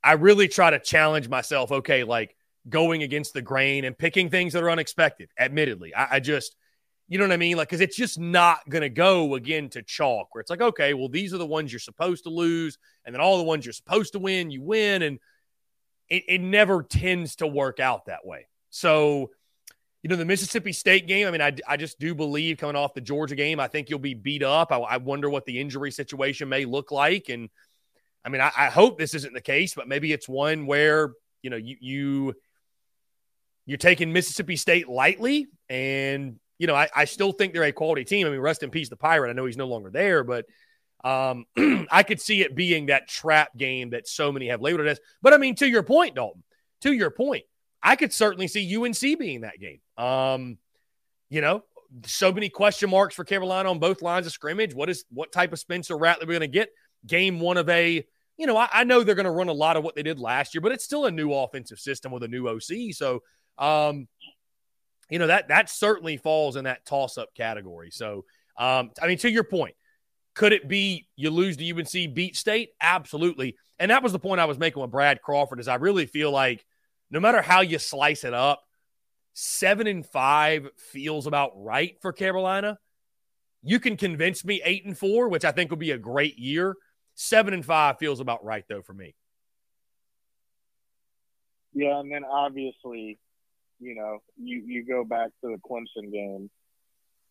I 0.02 0.12
really 0.12 0.48
try 0.48 0.70
to 0.70 0.78
challenge 0.78 1.28
myself, 1.28 1.72
okay, 1.72 2.04
like 2.04 2.36
going 2.68 3.02
against 3.02 3.32
the 3.32 3.42
grain 3.42 3.84
and 3.84 3.96
picking 3.96 4.28
things 4.28 4.52
that 4.52 4.62
are 4.62 4.70
unexpected, 4.70 5.30
admittedly. 5.38 5.94
I, 5.94 6.16
I 6.16 6.20
just 6.20 6.56
you 7.08 7.18
know 7.18 7.24
what 7.24 7.32
I 7.32 7.36
mean? 7.36 7.56
Like, 7.56 7.68
because 7.68 7.82
it's 7.82 7.96
just 7.96 8.18
not 8.18 8.68
going 8.68 8.82
to 8.82 8.88
go 8.88 9.34
again 9.34 9.68
to 9.70 9.82
chalk 9.82 10.34
where 10.34 10.40
it's 10.40 10.48
like, 10.48 10.62
okay, 10.62 10.94
well, 10.94 11.08
these 11.08 11.34
are 11.34 11.38
the 11.38 11.46
ones 11.46 11.70
you're 11.70 11.78
supposed 11.78 12.24
to 12.24 12.30
lose. 12.30 12.78
And 13.04 13.14
then 13.14 13.20
all 13.20 13.36
the 13.36 13.44
ones 13.44 13.66
you're 13.66 13.74
supposed 13.74 14.14
to 14.14 14.18
win, 14.18 14.50
you 14.50 14.62
win. 14.62 15.02
And 15.02 15.18
it, 16.08 16.24
it 16.28 16.40
never 16.40 16.82
tends 16.82 17.36
to 17.36 17.46
work 17.46 17.78
out 17.78 18.06
that 18.06 18.24
way. 18.24 18.46
So, 18.70 19.30
you 20.04 20.10
know, 20.10 20.16
the 20.16 20.24
Mississippi 20.26 20.74
State 20.74 21.06
game, 21.06 21.26
I 21.26 21.30
mean, 21.30 21.40
I, 21.40 21.56
I 21.66 21.78
just 21.78 21.98
do 21.98 22.14
believe 22.14 22.58
coming 22.58 22.76
off 22.76 22.92
the 22.92 23.00
Georgia 23.00 23.34
game, 23.34 23.58
I 23.58 23.68
think 23.68 23.88
you'll 23.88 23.98
be 23.98 24.12
beat 24.12 24.42
up. 24.42 24.70
I, 24.70 24.76
I 24.76 24.96
wonder 24.98 25.30
what 25.30 25.46
the 25.46 25.58
injury 25.58 25.90
situation 25.90 26.50
may 26.50 26.66
look 26.66 26.92
like. 26.92 27.30
And 27.30 27.48
I 28.22 28.28
mean, 28.28 28.42
I, 28.42 28.52
I, 28.54 28.66
hope 28.66 28.98
this 28.98 29.14
isn't 29.14 29.32
the 29.32 29.40
case, 29.40 29.74
but 29.74 29.88
maybe 29.88 30.12
it's 30.12 30.28
one 30.28 30.66
where, 30.66 31.14
you 31.40 31.48
know, 31.48 31.56
you, 31.56 31.76
you, 31.80 32.34
you're 33.64 33.78
taking 33.78 34.12
Mississippi 34.12 34.56
State 34.56 34.90
lightly. 34.90 35.46
And, 35.70 36.38
you 36.58 36.66
know, 36.66 36.74
I, 36.74 36.90
I 36.94 37.06
still 37.06 37.32
think 37.32 37.54
they're 37.54 37.62
a 37.62 37.72
quality 37.72 38.04
team. 38.04 38.26
I 38.26 38.30
mean, 38.30 38.40
rest 38.40 38.62
in 38.62 38.68
peace, 38.68 38.90
the 38.90 38.96
Pirate. 38.96 39.30
I 39.30 39.32
know 39.32 39.46
he's 39.46 39.56
no 39.56 39.68
longer 39.68 39.88
there, 39.90 40.22
but 40.22 40.44
um, 41.02 41.46
I 41.90 42.02
could 42.02 42.20
see 42.20 42.42
it 42.42 42.54
being 42.54 42.86
that 42.86 43.08
trap 43.08 43.56
game 43.56 43.90
that 43.90 44.06
so 44.06 44.30
many 44.30 44.48
have 44.48 44.60
labeled 44.60 44.86
it 44.86 44.90
as. 44.90 45.00
But 45.22 45.32
I 45.32 45.38
mean, 45.38 45.54
to 45.54 45.66
your 45.66 45.82
point, 45.82 46.14
Dalton, 46.14 46.42
to 46.82 46.92
your 46.92 47.10
point, 47.10 47.44
I 47.82 47.96
could 47.96 48.12
certainly 48.12 48.48
see 48.48 48.76
UNC 48.76 49.00
being 49.00 49.40
that 49.42 49.58
game. 49.58 49.80
Um, 49.96 50.58
you 51.30 51.40
know, 51.40 51.62
so 52.06 52.32
many 52.32 52.48
question 52.48 52.90
marks 52.90 53.14
for 53.14 53.24
Carolina 53.24 53.70
on 53.70 53.78
both 53.78 54.02
lines 54.02 54.26
of 54.26 54.32
scrimmage. 54.32 54.74
What 54.74 54.90
is 54.90 55.04
what 55.10 55.32
type 55.32 55.52
of 55.52 55.58
Spencer 55.58 55.96
Rattler 55.96 56.26
we're 56.26 56.38
going 56.38 56.40
to 56.40 56.46
get? 56.48 56.70
Game 57.06 57.40
one 57.40 57.56
of 57.56 57.68
a, 57.68 58.04
you 58.36 58.46
know, 58.46 58.56
I, 58.56 58.68
I 58.72 58.84
know 58.84 59.02
they're 59.02 59.14
going 59.14 59.24
to 59.24 59.30
run 59.30 59.48
a 59.48 59.52
lot 59.52 59.76
of 59.76 59.84
what 59.84 59.94
they 59.94 60.02
did 60.02 60.18
last 60.18 60.54
year, 60.54 60.60
but 60.60 60.72
it's 60.72 60.84
still 60.84 61.06
a 61.06 61.10
new 61.10 61.32
offensive 61.32 61.78
system 61.78 62.12
with 62.12 62.22
a 62.22 62.28
new 62.28 62.48
OC. 62.48 62.92
So, 62.92 63.22
um, 63.58 64.08
you 65.10 65.18
know 65.18 65.26
that 65.26 65.48
that 65.48 65.68
certainly 65.68 66.16
falls 66.16 66.56
in 66.56 66.64
that 66.64 66.86
toss 66.86 67.18
up 67.18 67.34
category. 67.34 67.90
So, 67.90 68.24
um, 68.58 68.90
I 69.00 69.06
mean, 69.06 69.18
to 69.18 69.30
your 69.30 69.44
point, 69.44 69.74
could 70.34 70.52
it 70.52 70.68
be 70.68 71.06
you 71.16 71.30
lose 71.30 71.56
to 71.58 71.70
UNC, 71.70 72.14
beat 72.14 72.36
State? 72.36 72.70
Absolutely. 72.80 73.56
And 73.78 73.90
that 73.90 74.02
was 74.02 74.12
the 74.12 74.18
point 74.18 74.40
I 74.40 74.46
was 74.46 74.58
making 74.58 74.80
with 74.80 74.90
Brad 74.90 75.20
Crawford. 75.22 75.60
Is 75.60 75.68
I 75.68 75.76
really 75.76 76.06
feel 76.06 76.30
like 76.30 76.64
no 77.10 77.20
matter 77.20 77.42
how 77.42 77.60
you 77.60 77.78
slice 77.78 78.24
it 78.24 78.34
up, 78.34 78.62
seven 79.34 79.86
and 79.86 80.06
five 80.06 80.68
feels 80.76 81.26
about 81.26 81.52
right 81.54 81.96
for 82.00 82.12
Carolina. 82.12 82.78
You 83.62 83.78
can 83.80 83.96
convince 83.96 84.44
me 84.44 84.62
eight 84.64 84.84
and 84.86 84.96
four, 84.96 85.28
which 85.28 85.44
I 85.44 85.52
think 85.52 85.70
would 85.70 85.78
be 85.78 85.90
a 85.90 85.98
great 85.98 86.38
year. 86.38 86.74
Seven 87.14 87.54
and 87.54 87.64
five 87.64 87.98
feels 87.98 88.20
about 88.20 88.44
right 88.44 88.64
though 88.68 88.82
for 88.82 88.94
me. 88.94 89.14
Yeah, 91.72 91.98
and 91.98 92.10
then 92.10 92.24
obviously, 92.24 93.18
you 93.80 93.94
know, 93.94 94.18
you, 94.36 94.62
you 94.66 94.84
go 94.84 95.04
back 95.04 95.30
to 95.42 95.50
the 95.50 95.58
Clemson 95.58 96.12
game 96.12 96.48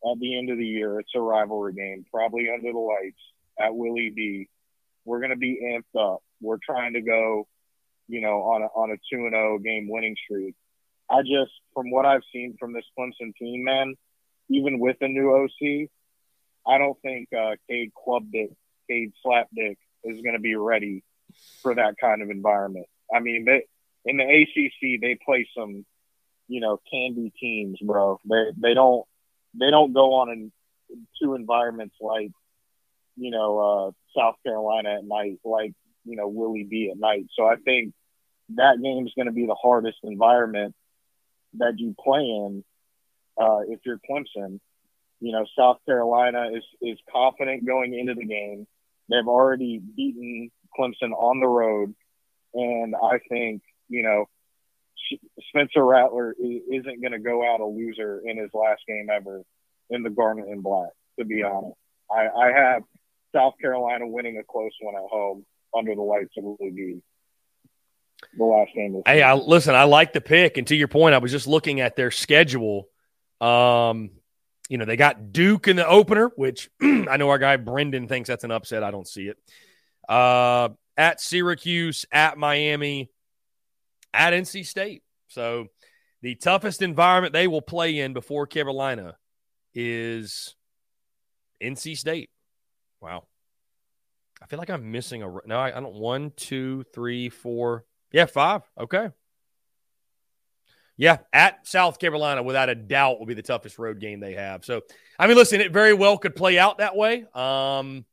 at 0.05 0.19
the 0.19 0.37
end 0.37 0.49
of 0.49 0.57
the 0.57 0.65
year. 0.65 0.99
It's 0.99 1.11
a 1.15 1.21
rivalry 1.21 1.73
game, 1.73 2.05
probably 2.11 2.49
under 2.53 2.71
the 2.71 2.77
lights 2.77 3.21
at 3.59 3.73
Willie 3.73 4.11
B. 4.13 4.49
We're 5.05 5.19
going 5.19 5.31
to 5.31 5.37
be 5.37 5.59
amped 5.63 5.99
up. 5.99 6.21
We're 6.41 6.57
trying 6.65 6.93
to 6.93 7.01
go 7.01 7.47
you 8.07 8.21
know, 8.21 8.41
on 8.43 8.61
a, 8.63 8.65
on 8.65 8.91
a 8.91 8.95
2 9.11 9.25
and 9.25 9.31
0 9.31 9.59
game 9.59 9.87
winning 9.89 10.15
streak. 10.25 10.55
I 11.13 11.21
just, 11.21 11.51
from 11.73 11.91
what 11.91 12.05
I've 12.05 12.23
seen 12.31 12.55
from 12.59 12.73
this 12.73 12.85
Clemson 12.97 13.35
team, 13.35 13.63
man, 13.63 13.95
even 14.49 14.79
with 14.79 14.97
a 15.01 15.07
new 15.07 15.33
OC, 15.33 15.89
I 16.65 16.77
don't 16.77 16.99
think 17.01 17.29
uh, 17.33 17.55
Cade 17.69 17.91
Klubnik, 17.93 18.55
Cade 18.89 19.13
Slapdick 19.25 19.77
is 20.03 20.21
going 20.21 20.33
to 20.33 20.39
be 20.39 20.55
ready 20.55 21.03
for 21.61 21.75
that 21.75 21.95
kind 21.99 22.21
of 22.21 22.29
environment. 22.29 22.87
I 23.13 23.19
mean, 23.19 23.45
they, 23.45 23.63
in 24.05 24.17
the 24.17 24.23
ACC, 24.23 25.01
they 25.01 25.17
play 25.23 25.47
some, 25.55 25.85
you 26.47 26.59
know, 26.59 26.79
candy 26.91 27.31
teams, 27.39 27.79
bro. 27.81 28.19
They 28.29 28.51
they 28.57 28.73
don't 28.73 29.05
they 29.59 29.69
don't 29.69 29.93
go 29.93 30.15
on 30.15 30.29
in 30.29 30.51
two 31.21 31.35
environments 31.35 31.95
like, 32.01 32.31
you 33.15 33.31
know, 33.31 33.59
uh, 33.59 34.19
South 34.19 34.35
Carolina 34.45 34.97
at 34.97 35.05
night, 35.05 35.39
like 35.43 35.73
you 36.05 36.15
know, 36.15 36.27
Willie 36.27 36.67
B 36.69 36.89
at 36.91 36.99
night. 36.99 37.27
So 37.35 37.45
I 37.45 37.55
think 37.55 37.93
that 38.55 38.81
game 38.81 39.05
is 39.07 39.13
going 39.15 39.27
to 39.27 39.31
be 39.31 39.45
the 39.45 39.55
hardest 39.55 39.99
environment 40.03 40.75
that 41.57 41.73
you 41.77 41.95
play 42.03 42.21
in 42.21 42.63
uh, 43.39 43.59
if 43.67 43.79
you're 43.85 43.99
Clemson. 44.09 44.59
You 45.19 45.31
know, 45.31 45.45
South 45.57 45.77
Carolina 45.85 46.49
is 46.53 46.63
is 46.81 46.97
confident 47.11 47.65
going 47.65 47.97
into 47.97 48.13
the 48.13 48.25
game. 48.25 48.67
They've 49.09 49.27
already 49.27 49.79
beaten 49.79 50.51
Clemson 50.77 51.11
on 51.11 51.39
the 51.39 51.47
road, 51.47 51.93
and 52.53 52.95
I 52.95 53.19
think 53.29 53.61
you 53.87 54.03
know 54.03 54.25
Spencer 55.49 55.85
Rattler 55.85 56.35
isn't 56.39 57.01
going 57.01 57.11
to 57.11 57.19
go 57.19 57.45
out 57.45 57.61
a 57.61 57.65
loser 57.65 58.21
in 58.25 58.37
his 58.37 58.49
last 58.53 58.81
game 58.87 59.07
ever 59.13 59.41
in 59.89 60.03
the 60.03 60.09
Garnet 60.09 60.47
and 60.47 60.63
Black. 60.63 60.89
To 61.19 61.25
be 61.25 61.43
honest, 61.43 61.77
I, 62.11 62.27
I 62.27 62.51
have 62.51 62.83
South 63.35 63.53
Carolina 63.61 64.07
winning 64.07 64.37
a 64.37 64.43
close 64.43 64.71
one 64.81 64.95
at 64.95 65.09
home 65.09 65.45
under 65.75 65.95
the 65.95 66.01
lights 66.01 66.33
of 66.37 66.43
Louis. 66.59 67.01
The 68.37 68.43
last 68.43 68.71
game. 68.75 69.01
Hey, 69.05 69.21
I, 69.21 69.33
listen, 69.33 69.75
I 69.75 69.83
like 69.83 70.13
the 70.13 70.21
pick, 70.21 70.57
and 70.57 70.67
to 70.67 70.75
your 70.75 70.87
point, 70.87 71.15
I 71.15 71.19
was 71.19 71.31
just 71.31 71.47
looking 71.47 71.81
at 71.81 71.95
their 71.95 72.11
schedule. 72.11 72.87
Um, 73.41 74.11
you 74.69 74.77
know, 74.77 74.85
they 74.85 74.95
got 74.95 75.31
Duke 75.31 75.67
in 75.67 75.75
the 75.75 75.87
opener, 75.87 76.31
which 76.35 76.69
I 76.81 77.17
know 77.17 77.29
our 77.29 77.37
guy 77.37 77.57
Brendan 77.57 78.07
thinks 78.07 78.27
that's 78.27 78.43
an 78.43 78.51
upset. 78.51 78.83
I 78.83 78.91
don't 78.91 79.07
see 79.07 79.27
it. 79.27 79.37
Uh, 80.07 80.69
at 80.97 81.19
Syracuse, 81.19 82.05
at 82.11 82.37
Miami, 82.37 83.09
at 84.13 84.33
NC 84.33 84.65
State. 84.65 85.03
So 85.27 85.67
The 86.21 86.35
toughest 86.35 86.81
environment 86.81 87.33
they 87.33 87.47
will 87.47 87.61
play 87.61 87.99
in 87.99 88.13
before 88.13 88.47
Carolina 88.47 89.17
is 89.73 90.55
NC 91.61 91.97
State. 91.97 92.29
Wow. 93.01 93.23
I 94.41 94.45
feel 94.45 94.59
like 94.59 94.69
I'm 94.69 94.91
missing 94.91 95.23
a. 95.23 95.27
No, 95.45 95.57
I, 95.57 95.69
I 95.69 95.79
don't. 95.79 95.95
One, 95.95 96.31
two, 96.35 96.83
three, 96.93 97.29
four. 97.29 97.85
Yeah, 98.13 98.27
five. 98.27 98.61
Okay. 98.79 99.09
Yeah, 100.95 101.17
at 101.33 101.67
South 101.67 101.97
Carolina, 101.97 102.43
without 102.43 102.69
a 102.69 102.75
doubt, 102.75 103.19
will 103.19 103.25
be 103.25 103.33
the 103.33 103.41
toughest 103.41 103.79
road 103.79 103.99
game 103.99 104.19
they 104.19 104.35
have. 104.35 104.63
So, 104.63 104.81
I 105.17 105.25
mean, 105.25 105.35
listen, 105.35 105.59
it 105.59 105.73
very 105.73 105.93
well 105.93 106.19
could 106.19 106.35
play 106.35 106.59
out 106.59 106.77
that 106.77 106.95
way. 106.95 107.25
Um, 107.33 108.05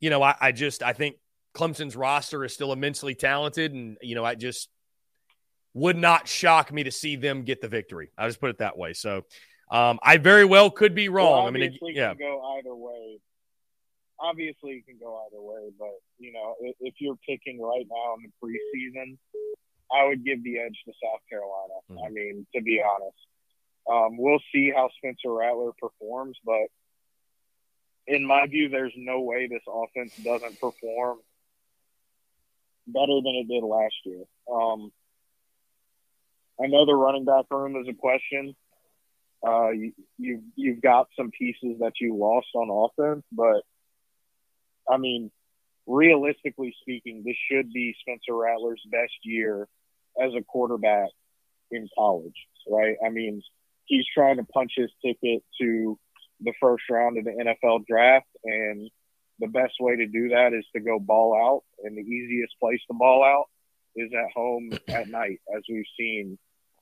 you 0.00 0.10
know, 0.10 0.20
I, 0.20 0.34
I 0.40 0.52
just 0.52 0.82
I 0.82 0.92
think 0.92 1.16
Clemson's 1.54 1.94
roster 1.94 2.44
is 2.44 2.52
still 2.52 2.72
immensely 2.72 3.14
talented, 3.14 3.72
and 3.72 3.96
you 4.02 4.16
know, 4.16 4.24
I 4.24 4.34
just 4.34 4.68
would 5.74 5.96
not 5.96 6.26
shock 6.26 6.72
me 6.72 6.82
to 6.84 6.90
see 6.90 7.14
them 7.14 7.44
get 7.44 7.60
the 7.60 7.68
victory. 7.68 8.10
I'll 8.18 8.28
just 8.28 8.40
put 8.40 8.50
it 8.50 8.58
that 8.58 8.76
way. 8.76 8.92
So, 8.92 9.22
um, 9.70 10.00
I 10.02 10.16
very 10.16 10.44
well 10.44 10.70
could 10.70 10.94
be 10.94 11.08
wrong. 11.08 11.38
Well, 11.38 11.46
I 11.46 11.50
mean, 11.50 11.62
it, 11.62 11.74
yeah, 11.94 12.14
go 12.14 12.56
either 12.58 12.74
way. 12.74 13.20
Obviously, 14.18 14.72
you 14.72 14.82
can 14.82 14.98
go 14.98 15.20
either 15.26 15.42
way, 15.42 15.70
but 15.78 15.94
you 16.18 16.32
know, 16.32 16.54
if, 16.60 16.76
if 16.80 16.94
you're 16.98 17.18
picking 17.28 17.60
right 17.60 17.86
now 17.90 18.16
in 18.16 18.24
the 18.24 18.32
preseason, 18.42 19.18
I 19.92 20.08
would 20.08 20.24
give 20.24 20.42
the 20.42 20.58
edge 20.58 20.76
to 20.86 20.92
South 21.02 21.20
Carolina. 21.28 21.74
Mm-hmm. 21.90 22.04
I 22.04 22.08
mean, 22.10 22.46
to 22.54 22.62
be 22.62 22.82
honest, 22.82 23.18
um, 23.88 24.16
we'll 24.18 24.42
see 24.52 24.72
how 24.74 24.88
Spencer 24.96 25.32
Rattler 25.32 25.72
performs, 25.78 26.38
but 26.44 26.68
in 28.06 28.24
my 28.24 28.46
view, 28.46 28.68
there's 28.68 28.94
no 28.96 29.20
way 29.20 29.48
this 29.48 29.62
offense 29.68 30.16
doesn't 30.16 30.60
perform 30.60 31.18
better 32.86 33.20
than 33.22 33.34
it 33.34 33.48
did 33.48 33.64
last 33.64 33.94
year. 34.04 34.22
Um, 34.52 34.92
I 36.62 36.68
know 36.68 36.86
the 36.86 36.94
running 36.94 37.24
back 37.24 37.46
room 37.50 37.76
is 37.76 37.88
a 37.88 37.94
question. 37.94 38.54
Uh, 39.46 39.70
you, 39.70 39.92
you 40.18 40.42
you've 40.54 40.80
got 40.80 41.08
some 41.16 41.30
pieces 41.30 41.78
that 41.80 41.92
you 42.00 42.16
lost 42.16 42.46
on 42.54 42.70
offense, 42.70 43.24
but 43.30 43.62
I 44.88 44.96
mean, 44.98 45.30
realistically 45.86 46.74
speaking, 46.80 47.22
this 47.24 47.36
should 47.50 47.72
be 47.72 47.94
Spencer 48.00 48.34
Rattler's 48.36 48.82
best 48.90 49.14
year 49.22 49.68
as 50.20 50.32
a 50.34 50.42
quarterback 50.42 51.10
in 51.70 51.88
college, 51.96 52.34
right? 52.68 52.96
I 53.04 53.10
mean, 53.10 53.42
he's 53.84 54.04
trying 54.14 54.36
to 54.36 54.44
punch 54.44 54.72
his 54.76 54.90
ticket 55.04 55.42
to 55.60 55.98
the 56.40 56.52
first 56.60 56.84
round 56.90 57.18
of 57.18 57.24
the 57.24 57.30
NFL 57.30 57.86
draft, 57.86 58.26
and 58.44 58.90
the 59.38 59.46
best 59.48 59.74
way 59.80 59.96
to 59.96 60.06
do 60.06 60.30
that 60.30 60.52
is 60.52 60.64
to 60.74 60.80
go 60.80 60.98
ball 60.98 61.34
out, 61.34 61.62
and 61.84 61.96
the 61.96 62.02
easiest 62.02 62.54
place 62.60 62.80
to 62.88 62.94
ball 62.94 63.24
out 63.24 63.46
is 63.94 64.10
at 64.12 64.30
home 64.34 64.70
at 64.88 65.08
night, 65.08 65.40
as 65.56 65.62
we've 65.68 65.84
seen, 65.98 66.38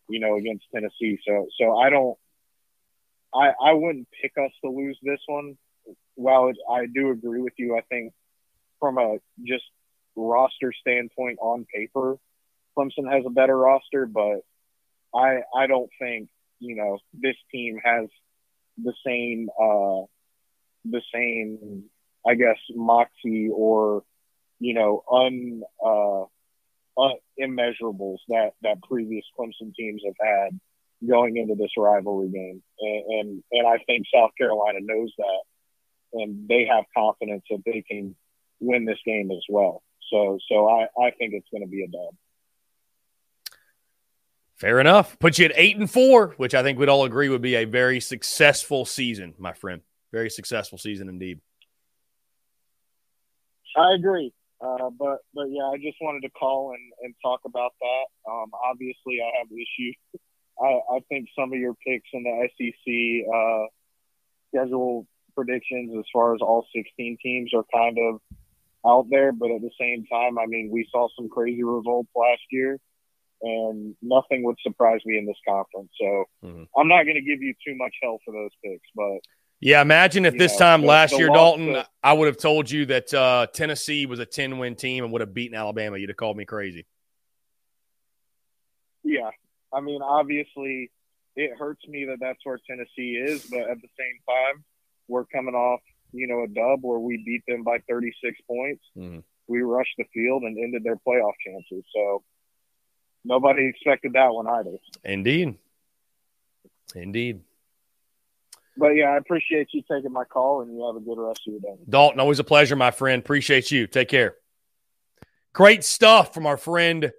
you 0.09 0.21
know, 0.21 0.37
against 0.37 0.65
Tennessee. 0.75 1.19
So, 1.27 1.47
so 1.59 1.77
I 1.79 1.91
don't, 1.91 2.19
I 3.35 3.53
I 3.63 3.73
wouldn't 3.73 4.09
pick 4.21 4.33
us 4.39 4.51
to 4.65 4.71
lose 4.71 4.99
this 5.03 5.21
one. 5.27 5.57
While 6.17 6.49
it, 6.49 6.57
I 6.71 6.87
do 6.87 7.11
agree 7.11 7.41
with 7.41 7.55
you, 7.57 7.77
I 7.77 7.83
think 7.83 8.13
from 8.81 8.99
a 8.99 9.19
just 9.45 9.65
roster 10.17 10.73
standpoint 10.81 11.39
on 11.41 11.67
paper, 11.75 12.17
Clemson 12.77 13.11
has 13.13 13.25
a 13.27 13.31
better 13.31 13.57
roster, 13.57 14.07
but 14.07 14.41
I 15.15 15.41
I 15.55 15.67
don't 15.67 15.91
think 16.01 16.29
you 16.61 16.77
know 16.77 16.99
this 17.13 17.37
team 17.53 17.79
has 17.85 18.09
the 18.83 18.95
same 19.07 19.49
uh, 19.61 20.07
the 20.85 21.03
same 21.13 21.85
I 22.27 22.35
guess 22.35 22.59
moxie 22.71 23.51
or 23.53 24.03
you 24.61 24.75
know 24.75 25.03
un 25.11 25.63
uh, 25.85 26.23
uh, 26.97 27.15
immeasurables 27.41 28.19
that 28.29 28.53
that 28.63 28.83
previous 28.83 29.25
Clemson 29.39 29.75
teams 29.75 30.03
have 30.05 30.15
had 30.21 30.61
going 31.07 31.37
into 31.37 31.55
this 31.55 31.71
rivalry 31.77 32.29
game, 32.31 32.63
and, 32.81 33.05
and 33.09 33.43
and 33.53 33.67
I 33.67 33.79
think 33.85 34.07
South 34.13 34.31
Carolina 34.39 34.79
knows 34.81 35.13
that, 35.19 35.43
and 36.15 36.49
they 36.49 36.67
have 36.71 36.85
confidence 36.97 37.45
that 37.51 37.63
they 37.65 37.83
can 37.89 38.15
win 38.61 38.85
this 38.85 38.99
game 39.05 39.31
as 39.31 39.45
well. 39.49 39.83
So 40.11 40.39
so 40.49 40.69
I 40.69 40.87
I 40.99 41.11
think 41.11 41.35
it's 41.35 41.49
going 41.51 41.63
to 41.63 41.69
be 41.69 41.83
a 41.83 41.89
dub. 41.89 42.15
Fair 44.57 44.79
enough. 44.81 45.19
Put 45.19 45.39
you 45.39 45.47
at 45.47 45.53
eight 45.57 45.77
and 45.77 45.91
four, 45.91 46.35
which 46.37 46.55
I 46.55 46.63
think 46.63 46.79
we'd 46.79 46.89
all 46.89 47.05
agree 47.05 47.29
would 47.29 47.43
be 47.43 47.57
a 47.57 47.65
very 47.65 48.01
successful 48.01 48.85
season, 48.85 49.35
my 49.39 49.53
friend. 49.53 49.83
Very 50.13 50.31
successful 50.31 50.79
season 50.79 51.09
indeed. 51.09 51.41
I 53.77 53.95
agree. 53.95 54.33
Uh, 54.61 54.91
but 54.99 55.19
but 55.35 55.47
yeah, 55.51 55.65
I 55.65 55.77
just 55.77 55.99
wanted 56.01 56.23
to 56.23 56.31
call 56.31 56.73
and, 56.73 56.93
and 57.03 57.15
talk 57.23 57.41
about 57.45 57.73
that. 57.81 58.31
Um, 58.31 58.51
obviously, 58.71 59.21
I 59.21 59.39
have 59.39 59.49
issues. 59.51 59.97
I, 60.63 60.97
I 60.97 61.01
think 61.09 61.29
some 61.37 61.53
of 61.53 61.59
your 61.59 61.75
picks 61.87 62.09
in 62.13 62.23
the 62.23 62.49
SEC 62.57 63.35
uh, 63.35 63.67
schedule 64.49 65.07
predictions, 65.35 65.95
as 65.99 66.05
far 66.13 66.35
as 66.35 66.41
all 66.41 66.67
16 66.75 67.19
teams, 67.23 67.53
are 67.55 67.65
kind 67.73 67.99
of 67.99 68.21
out 68.87 69.07
there. 69.11 69.33
But 69.33 69.51
at 69.51 69.61
the 69.61 69.71
same 69.79 70.05
time, 70.07 70.39
I 70.39 70.47
mean, 70.47 70.71
we 70.73 70.89
saw 70.91 71.09
some 71.17 71.29
crazy 71.29 71.63
results 71.63 72.11
last 72.15 72.43
year 72.51 72.79
and 73.43 73.95
nothing 74.01 74.43
would 74.45 74.57
surprise 74.63 75.01
me 75.05 75.19
in 75.19 75.27
this 75.27 75.37
conference. 75.47 75.91
So 76.01 76.25
mm-hmm. 76.45 76.65
I'm 76.77 76.89
not 76.89 77.05
going 77.05 77.17
to 77.17 77.21
give 77.21 77.43
you 77.43 77.55
too 77.67 77.77
much 77.77 77.95
hell 78.03 78.19
for 78.25 78.33
those 78.33 78.51
picks, 78.65 78.89
but 78.95 79.19
yeah, 79.61 79.81
imagine 79.81 80.27
if 80.27 80.37
this 80.37 80.53
know, 80.55 80.59
time 80.59 80.81
the, 80.83 80.89
last 80.89 81.13
the 81.13 81.19
year, 81.19 81.29
Dalton, 81.29 81.69
to, 81.69 81.87
I 82.03 82.13
would 82.13 82.27
have 82.27 82.37
told 82.37 82.71
you 82.71 82.87
that 82.87 83.15
uh, 83.15 83.47
Tennessee 83.53 84.05
was 84.05 84.19
a 84.19 84.27
10 84.27 84.59
win 84.59 84.75
team 84.75 85.05
and 85.05 85.13
would 85.13 85.21
have 85.21 85.33
beaten 85.33 85.57
Alabama. 85.57 85.97
You'd 85.97 86.11
have 86.11 86.17
called 86.17 86.37
me 86.37 86.45
crazy. 86.45 86.87
Yeah. 89.03 89.31
I 89.73 89.81
mean, 89.81 90.03
obviously, 90.03 90.91
it 91.37 91.57
hurts 91.59 91.87
me 91.89 92.05
that 92.07 92.19
that's 92.21 92.41
where 92.45 92.59
Tennessee 92.69 93.17
is, 93.17 93.47
but 93.47 93.61
at 93.61 93.81
the 93.81 93.89
same 93.99 94.19
time, 94.29 94.65
we're 95.09 95.25
coming 95.25 95.55
off, 95.55 95.81
you 96.13 96.27
know, 96.27 96.43
a 96.43 96.49
dub 96.49 96.81
where 96.83 96.99
we 96.99 97.23
beat 97.25 97.43
them 97.47 97.65
by 97.65 97.79
36 97.89 98.39
points. 98.47 98.85
Mm-hmm. 98.97 99.21
We 99.47 99.63
rushed 99.63 99.95
the 99.99 100.05
field 100.15 100.43
and 100.43 100.57
ended 100.59 100.85
their 100.85 100.97
playoff 100.97 101.33
chances. 101.47 101.85
So, 101.95 102.23
nobody 103.25 103.67
expected 103.67 104.15
that 104.15 104.33
one 104.33 104.47
either. 104.47 104.77
Indeed. 105.05 105.57
Indeed. 106.95 107.41
But 108.77 108.91
yeah, 108.91 109.11
I 109.11 109.17
appreciate 109.19 109.69
you 109.73 109.83
taking 109.91 110.13
my 110.13 110.25
call 110.25 110.63
and 110.63 110.73
you 110.73 110.85
have 110.87 110.97
a 110.97 111.01
good 111.01 111.19
rest 111.19 111.43
of 111.47 111.53
your 111.53 111.61
day. 111.61 111.81
Dalton, 111.89 112.19
always 112.21 112.41
a 112.41 112.45
pleasure, 112.45 112.77
my 112.77 112.91
friend. 112.91 113.21
Appreciate 113.21 113.71
you. 113.71 113.87
Take 113.87 114.09
care. 114.09 114.35
Great 115.53 115.85
stuff 115.85 116.35
from 116.35 116.47
our 116.47 116.57
friend 116.57 117.13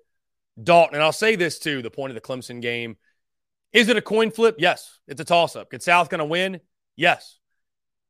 Dalton. 0.61 0.95
And 0.95 1.03
I'll 1.03 1.13
say 1.13 1.35
this 1.35 1.59
too 1.59 1.81
the 1.81 1.91
point 1.91 2.11
of 2.11 2.15
the 2.15 2.21
Clemson 2.21 2.61
game. 2.61 2.97
Is 3.71 3.87
it 3.87 3.97
a 3.97 4.01
coin 4.01 4.31
flip? 4.31 4.55
Yes. 4.57 4.99
It's 5.07 5.21
a 5.21 5.25
toss 5.25 5.55
up. 5.55 5.69
Could 5.69 5.81
South 5.81 6.09
going 6.09 6.19
to 6.19 6.25
win? 6.25 6.59
Yes. 6.95 7.39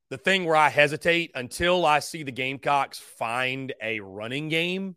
The 0.10 0.18
thing 0.18 0.46
where 0.46 0.56
I 0.56 0.70
hesitate 0.70 1.32
until 1.34 1.86
I 1.86 2.00
see 2.00 2.24
the 2.24 2.32
Gamecocks 2.32 3.00
find 3.00 3.74
a 3.82 4.00
running 4.00 4.50
game 4.50 4.96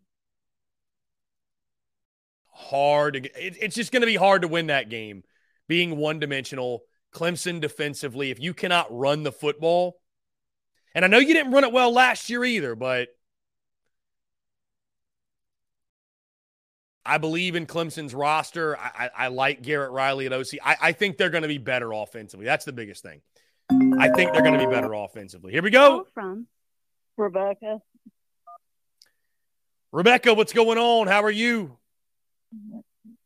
hard. 2.59 3.17
It, 3.17 3.57
it's 3.61 3.75
just 3.75 3.93
going 3.93 4.03
to 4.03 4.07
be 4.07 4.17
hard 4.17 4.43
to 4.43 4.49
win 4.49 4.67
that 4.67 4.91
game 4.91 5.23
being 5.67 5.97
one 5.97 6.19
dimensional. 6.19 6.83
Clemson 7.15 7.61
defensively, 7.61 8.31
if 8.31 8.39
you 8.39 8.53
cannot 8.53 8.87
run 8.91 9.23
the 9.23 9.33
football, 9.33 9.99
and 10.95 11.05
I 11.05 11.09
know 11.09 11.19
you 11.19 11.33
didn't 11.33 11.53
run 11.53 11.65
it 11.65 11.73
well 11.73 11.91
last 11.91 12.29
year 12.29 12.45
either, 12.45 12.75
but 12.75 13.09
I 17.07 17.17
believe 17.17 17.57
in 17.57 17.65
Clemson's 17.65 18.15
roster. 18.15 18.77
I, 18.77 18.91
I, 18.99 19.11
I 19.17 19.29
like 19.29 19.63
Garrett 19.63 19.93
Riley 19.93 20.27
at 20.27 20.35
OC. 20.35 20.59
I, 20.63 20.77
I 20.81 20.93
think 20.93 21.17
they're 21.17 21.31
going 21.31 21.43
to 21.43 21.49
be 21.49 21.57
better 21.57 21.91
offensively. 21.93 22.45
That's 22.45 22.67
the 22.67 22.73
biggest 22.73 23.03
thing. 23.03 23.23
I 23.97 24.09
think 24.11 24.33
they're 24.33 24.43
going 24.43 24.59
to 24.59 24.67
be 24.67 24.73
better 24.73 24.93
offensively. 24.93 25.53
Here 25.53 25.63
we 25.63 25.71
go. 25.71 26.07
From 26.15 26.47
Rebecca. 27.17 27.81
Rebecca, 29.93 30.35
what's 30.35 30.53
going 30.53 30.79
on? 30.79 31.07
How 31.07 31.23
are 31.23 31.31
you? 31.31 31.79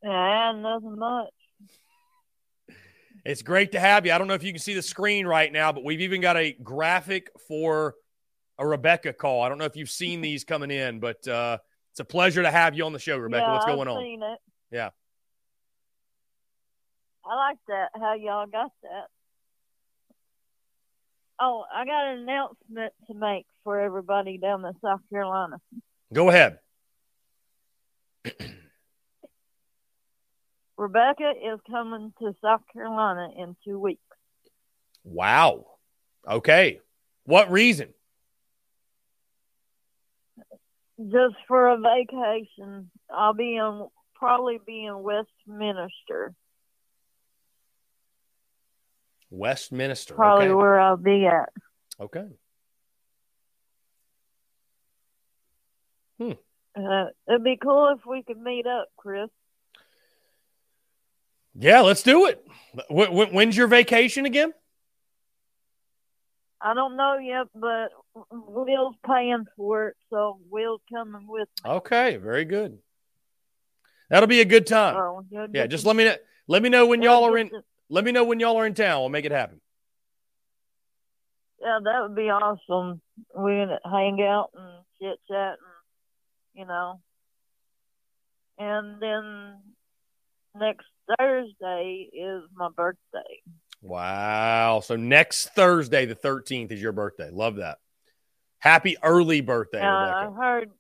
Yeah, 0.03 0.53
nothing 0.57 0.99
much. 0.99 1.31
It's 3.25 3.43
great 3.43 3.73
to 3.73 3.81
have 3.81 4.05
you. 4.05 4.13
I 4.13 4.19
don't 4.19 4.27
know 4.27 4.35
if 4.35 4.43
you 4.43 4.53
can 4.53 4.61
see 4.61 4.75
the 4.75 4.83
screen 4.83 5.27
right 5.27 5.53
now, 5.53 5.73
but 5.73 5.85
we've 5.85 6.01
even 6.01 6.21
got 6.21 6.37
a 6.37 6.53
graphic 6.53 7.31
for 7.49 7.95
a 8.59 8.67
Rebecca 8.67 9.13
call. 9.13 9.43
I 9.43 9.49
don't 9.49 9.59
know 9.59 9.65
if 9.65 9.77
you've 9.77 9.91
seen 9.91 10.21
these 10.23 10.45
coming 10.45 10.71
in, 10.71 11.01
but 11.01 11.27
uh, 11.27 11.59
it's 11.93 12.01
a 12.01 12.05
pleasure 12.05 12.43
to 12.43 12.51
have 12.51 12.75
you 12.75 12.85
on 12.85 12.93
the 12.93 12.99
show, 12.99 13.17
Rebecca. 13.17 13.45
Yeah, 13.45 13.53
What's 13.53 13.67
going 13.67 13.89
I've 13.89 13.97
on? 13.97 14.03
Seen 14.03 14.23
it. 14.23 14.39
Yeah. 14.71 14.91
I 17.25 17.37
like 17.37 17.59
that, 17.69 17.91
how 17.95 18.15
y'all 18.15 18.47
got 18.47 18.73
that. 18.83 19.07
Oh, 21.45 21.65
I 21.75 21.85
got 21.85 22.13
an 22.13 22.21
announcement 22.21 22.93
to 23.09 23.15
make 23.15 23.47
for 23.65 23.81
everybody 23.81 24.39
down 24.39 24.65
in 24.65 24.73
South 24.81 25.01
Carolina. 25.11 25.57
Go 26.13 26.29
ahead. 26.29 26.61
Rebecca 30.79 31.33
is 31.33 31.59
coming 31.69 32.13
to 32.21 32.37
South 32.45 32.61
Carolina 32.73 33.31
in 33.37 33.57
two 33.65 33.77
weeks. 33.77 34.01
Wow. 35.03 35.67
Okay. 36.29 36.79
What 37.25 37.51
reason? 37.51 37.89
Just 41.01 41.35
for 41.49 41.71
a 41.71 41.77
vacation. 41.77 42.89
I'll 43.13 43.35
be 43.35 43.57
in 43.57 43.89
probably 44.15 44.61
be 44.65 44.85
in 44.85 45.03
Westminster 45.03 46.35
Westminster. 49.33 50.15
Probably 50.15 50.47
okay. 50.47 50.55
where 50.55 50.79
I'll 50.79 50.97
be 50.97 51.27
at. 51.27 51.49
Okay. 51.99 52.27
Uh, 56.75 57.05
it'd 57.29 57.45
be 57.45 57.59
cool 57.63 57.95
if 57.99 58.07
we 58.07 58.23
could 58.23 58.41
meet 58.41 58.67
up, 58.67 58.89
Chris. 58.97 59.29
Yeah, 61.55 61.81
let's 61.81 62.03
do 62.03 62.27
it. 62.27 62.43
Wh- 62.91 63.09
wh- 63.09 63.35
when's 63.35 63.55
your 63.55 63.67
vacation 63.67 64.25
again? 64.25 64.55
I 66.63 66.73
don't 66.73 66.97
know 66.97 67.19
yet, 67.19 67.49
but 67.55 67.89
Will's 68.31 68.95
paying 69.07 69.45
for 69.57 69.89
it, 69.89 69.97
so 70.09 70.39
Will's 70.49 70.81
coming 70.91 71.27
with 71.27 71.49
me. 71.63 71.71
Okay, 71.73 72.17
very 72.17 72.47
good. 72.47 72.79
That'll 74.09 74.29
be 74.29 74.41
a 74.41 74.47
good 74.47 74.67
time. 74.67 74.95
You'll 75.31 75.49
yeah, 75.53 75.67
just 75.67 75.85
let 75.85 75.97
me 75.97 76.05
know. 76.05 76.17
Let 76.47 76.63
me 76.63 76.69
know 76.69 76.87
when 76.87 77.03
y'all 77.03 77.25
are 77.25 77.37
in. 77.37 77.51
Let 77.93 78.05
me 78.05 78.13
know 78.13 78.25
when 78.25 78.41
y'all 78.41 78.57
are 78.57 78.67
in 78.67 78.73
town. 78.73 79.01
We'll 79.01 79.11
make 79.11 79.27
it 79.27 79.33
happen. 79.33 79.61
Yeah, 81.61 81.79
that 81.85 82.01
would 82.01 82.17
be 82.17 82.31
awesome. 82.31 83.03
We 83.37 83.51
can 83.51 83.77
hang 83.85 84.19
out 84.23 84.49
and 84.55 84.83
chit 84.99 85.21
chat, 85.31 85.59
and 85.59 86.55
you 86.55 86.65
know. 86.65 87.01
And 88.59 88.99
then 88.99 89.59
next 90.59 90.87
Thursday 91.19 92.09
is 92.15 92.45
my 92.55 92.71
birthday. 92.75 93.43
Wow. 93.83 94.81
So 94.83 94.97
next 94.97 95.49
Thursday, 95.49 96.07
the 96.07 96.15
13th, 96.15 96.73
is 96.73 96.81
your 96.81 96.93
birthday. 96.93 97.31
Love 97.31 97.57
that. 97.57 97.77
Happy 98.59 98.97
early 99.03 99.43
birthday, 99.43 99.83
Uh, 99.83 99.91
I 99.91 100.31
heard. 100.35 100.71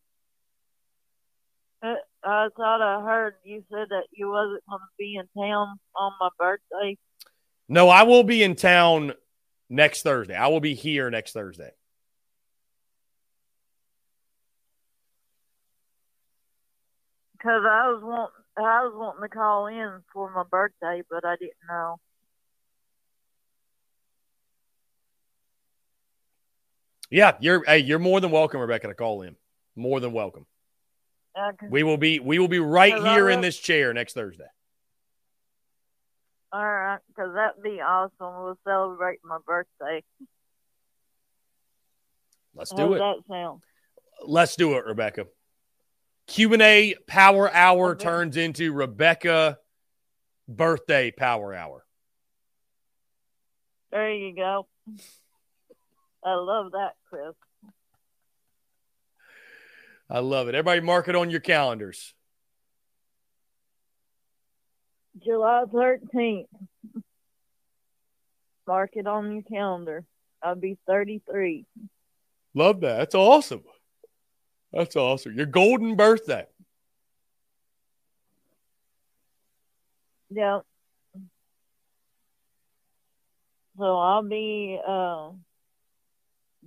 I 2.24 2.48
thought 2.56 2.80
I 2.80 3.02
heard 3.02 3.35
you 3.44 3.64
said 3.70 3.88
that 3.90 4.04
you 4.12 4.28
wasn't 4.28 4.62
going 4.68 4.80
to 4.80 4.87
be 4.98 5.16
in 5.16 5.42
town 5.42 5.78
on 5.96 6.12
my 6.20 6.28
birthday. 6.38 6.96
No, 7.68 7.88
I 7.88 8.04
will 8.04 8.22
be 8.22 8.42
in 8.42 8.54
town 8.54 9.12
next 9.68 10.02
Thursday. 10.02 10.35
I 10.35 10.48
will 10.48 10.61
be 10.61 10.74
here 10.74 11.11
next 11.11 11.32
Thursday. 11.32 11.70
Because 17.32 17.62
I 17.68 17.88
was 17.88 18.02
want 18.04 18.30
I 18.56 18.85
was 18.85 18.92
wanting 18.94 19.22
to 19.22 19.28
call 19.28 19.66
in 19.66 20.02
for 20.12 20.30
my 20.32 20.44
birthday, 20.48 21.02
but 21.11 21.24
I 21.24 21.37
didn't 21.37 21.54
know. 21.68 21.96
Yeah, 27.11 27.32
you're 27.40 27.64
hey, 27.64 27.78
you're 27.78 27.98
more 27.98 28.20
than 28.20 28.30
welcome, 28.30 28.61
Rebecca, 28.61 28.87
to 28.87 28.94
call 28.94 29.22
in. 29.22 29.35
More 29.74 29.98
than 29.98 30.12
welcome. 30.12 30.46
Uh, 31.35 31.53
We 31.71 31.83
will 31.83 31.97
be 31.97 32.18
we 32.21 32.38
will 32.38 32.49
be 32.49 32.59
right 32.59 32.97
here 32.99 33.31
in 33.31 33.40
this 33.40 33.59
chair 33.59 33.92
next 33.95 34.12
Thursday. 34.12 34.47
all 36.53 36.62
right, 36.62 36.99
because 37.09 37.33
that'd 37.35 37.62
be 37.62 37.81
awesome. 37.81 38.45
We'll 38.45 38.59
celebrate 38.64 39.21
my 39.25 39.38
birthday. 39.47 40.03
Let's 42.55 42.71
How's 42.71 42.79
do 42.81 42.92
it. 42.95 42.99
that 42.99 43.16
sound? 43.29 43.62
Let's 44.27 44.57
do 44.57 44.75
it, 44.75 44.85
Rebecca. 44.85 45.27
Q 46.27 46.53
and 46.53 46.61
A 46.62 46.95
Power 47.07 47.51
Hour 47.53 47.92
Okay. 47.92 48.05
turns 48.05 48.37
into 48.37 48.73
Rebecca 48.75 49.59
birthday 50.47 51.11
Power 51.11 51.55
Hour. 51.55 51.87
There 53.90 54.12
you 54.12 54.35
go. 54.37 54.68
I 56.25 56.35
love 56.35 56.73
that, 56.73 56.92
Chris. 57.09 57.35
I 60.12 60.18
love 60.18 60.46
it. 60.46 60.55
Everybody, 60.55 60.83
mark 60.83 61.09
it 61.09 61.16
on 61.16 61.31
your 61.31 61.40
calendars. 61.40 62.12
July 65.25 65.64
13th. 65.72 66.44
Mark 68.68 68.90
it 68.92 69.07
on 69.07 69.33
your 69.33 69.42
calendar. 69.42 70.05
I'll 70.42 70.55
be 70.55 70.77
33. 70.87 71.64
Love 72.55 72.83
that. 72.83 72.98
That's 72.98 73.14
awesome. 73.14 73.62
That's 74.70 74.96
awesome. 74.96 75.35
Your 75.35 75.46
golden 75.46 75.96
birthday. 75.96 76.46
Yeah. 80.29 80.61
So 83.79 83.98
I'll 83.98 84.22
be 84.22 84.79
uh, 84.87 85.31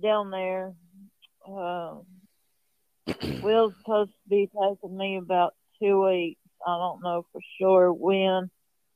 down 0.02 0.30
there. 0.32 0.72
Uh, 1.48 1.98
Will's 3.42 3.74
supposed 3.78 4.10
to 4.10 4.28
be 4.28 4.48
taking 4.48 4.96
me 4.96 5.16
about 5.16 5.54
two 5.80 6.04
weeks. 6.04 6.40
I 6.66 6.76
don't 6.78 7.02
know 7.02 7.26
for 7.32 7.40
sure 7.60 7.92
when, 7.92 8.50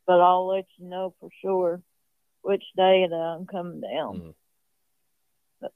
but 0.06 0.20
I'll 0.20 0.48
let 0.48 0.66
you 0.76 0.88
know 0.88 1.14
for 1.20 1.28
sure 1.42 1.82
which 2.42 2.64
day 2.76 3.06
that 3.08 3.14
I'm 3.14 3.46
coming 3.46 3.80
down. 3.80 4.16
Mm-hmm. 4.16 5.66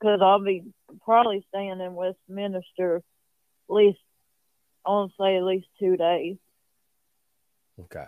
Because 0.00 0.20
I'll 0.22 0.42
be 0.42 0.64
probably 1.04 1.46
staying 1.48 1.80
in 1.80 1.94
Westminster 1.94 2.96
at 2.96 3.74
least, 3.74 3.98
I 4.86 4.90
want 4.90 5.12
to 5.12 5.22
say 5.22 5.36
at 5.36 5.42
least 5.42 5.66
two 5.80 5.96
days. 5.96 6.36
Okay. 7.80 8.04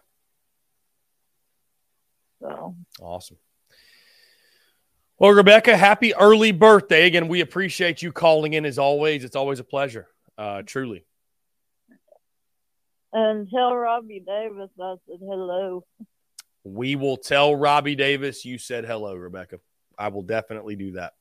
So 2.40 2.76
Awesome. 3.00 3.38
Well, 5.20 5.32
Rebecca, 5.32 5.76
happy 5.76 6.14
early 6.14 6.52
birthday. 6.52 7.06
Again, 7.06 7.26
we 7.26 7.40
appreciate 7.40 8.02
you 8.02 8.12
calling 8.12 8.52
in 8.52 8.64
as 8.64 8.78
always. 8.78 9.24
It's 9.24 9.34
always 9.34 9.58
a 9.58 9.64
pleasure. 9.64 10.06
Uh, 10.36 10.62
truly. 10.64 11.04
And 13.12 13.48
tell 13.50 13.74
Robbie 13.74 14.22
Davis 14.24 14.70
I 14.80 14.94
said 15.08 15.18
hello. 15.20 15.84
We 16.62 16.94
will 16.94 17.16
tell 17.16 17.56
Robbie 17.56 17.96
Davis 17.96 18.44
you 18.44 18.58
said 18.58 18.84
hello, 18.84 19.14
Rebecca. 19.16 19.58
I 19.98 20.08
will 20.08 20.22
definitely 20.22 20.76
do 20.76 20.92
that. 20.92 21.14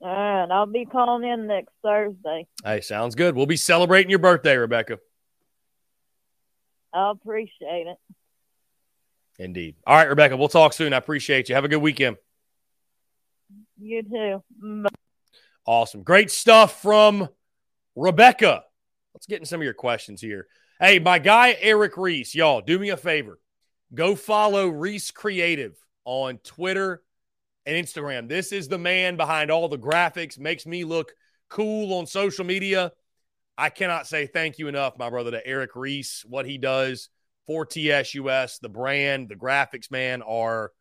All 0.00 0.08
right, 0.08 0.50
I'll 0.50 0.66
be 0.66 0.86
calling 0.86 1.28
in 1.28 1.46
next 1.46 1.72
Thursday. 1.82 2.48
Hey, 2.64 2.80
sounds 2.80 3.14
good. 3.14 3.36
We'll 3.36 3.46
be 3.46 3.56
celebrating 3.56 4.10
your 4.10 4.18
birthday, 4.18 4.56
Rebecca. 4.56 4.98
I 6.92 7.10
appreciate 7.12 7.86
it. 7.86 7.96
Indeed. 9.38 9.76
All 9.86 9.96
right, 9.96 10.08
Rebecca, 10.08 10.36
we'll 10.36 10.48
talk 10.48 10.72
soon. 10.72 10.92
I 10.92 10.96
appreciate 10.96 11.48
you. 11.48 11.54
Have 11.54 11.64
a 11.64 11.68
good 11.68 11.78
weekend. 11.78 12.16
You 13.78 14.02
too. 14.02 14.42
Bye. 14.60 14.90
Awesome. 15.66 16.02
Great 16.02 16.30
stuff 16.30 16.82
from 16.82 17.28
Rebecca. 17.96 18.64
Let's 19.14 19.26
get 19.26 19.40
in 19.40 19.46
some 19.46 19.60
of 19.60 19.64
your 19.64 19.74
questions 19.74 20.20
here. 20.20 20.46
Hey, 20.80 20.98
my 20.98 21.18
guy, 21.18 21.56
Eric 21.60 21.96
Reese, 21.96 22.34
y'all, 22.34 22.60
do 22.60 22.78
me 22.78 22.90
a 22.90 22.96
favor. 22.96 23.38
Go 23.94 24.16
follow 24.16 24.68
Reese 24.68 25.10
Creative 25.10 25.74
on 26.04 26.38
Twitter 26.38 27.02
and 27.64 27.76
Instagram. 27.76 28.28
This 28.28 28.52
is 28.52 28.68
the 28.68 28.78
man 28.78 29.16
behind 29.16 29.50
all 29.50 29.68
the 29.68 29.78
graphics, 29.78 30.38
makes 30.38 30.66
me 30.66 30.84
look 30.84 31.14
cool 31.48 31.94
on 31.94 32.06
social 32.06 32.44
media. 32.44 32.92
I 33.56 33.70
cannot 33.70 34.08
say 34.08 34.26
thank 34.26 34.58
you 34.58 34.66
enough, 34.66 34.98
my 34.98 35.08
brother, 35.08 35.30
to 35.30 35.46
Eric 35.46 35.76
Reese. 35.76 36.24
What 36.28 36.44
he 36.44 36.58
does 36.58 37.08
for 37.46 37.64
TSUS, 37.64 38.58
the 38.60 38.68
brand, 38.68 39.28
the 39.28 39.36
graphics, 39.36 39.90
man, 39.90 40.22
are 40.22 40.72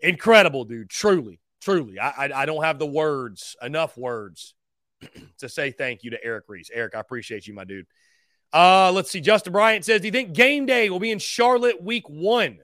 incredible, 0.00 0.64
dude. 0.64 0.88
Truly, 0.88 1.38
truly. 1.60 1.98
I, 1.98 2.08
I, 2.08 2.42
I 2.42 2.46
don't 2.46 2.64
have 2.64 2.78
the 2.78 2.86
words, 2.86 3.56
enough 3.62 3.96
words 3.96 4.54
to 5.38 5.48
say 5.48 5.70
thank 5.70 6.04
you 6.04 6.10
to 6.10 6.24
Eric 6.24 6.44
Reese. 6.48 6.70
Eric, 6.72 6.94
I 6.94 7.00
appreciate 7.00 7.46
you, 7.46 7.54
my 7.54 7.64
dude. 7.64 7.86
Uh, 8.52 8.92
let's 8.92 9.10
see. 9.10 9.20
Justin 9.20 9.52
Bryant 9.52 9.84
says, 9.84 10.00
Do 10.00 10.06
you 10.06 10.12
think 10.12 10.32
game 10.32 10.66
day 10.66 10.88
will 10.90 11.00
be 11.00 11.10
in 11.10 11.18
Charlotte 11.18 11.82
week 11.82 12.08
one? 12.08 12.58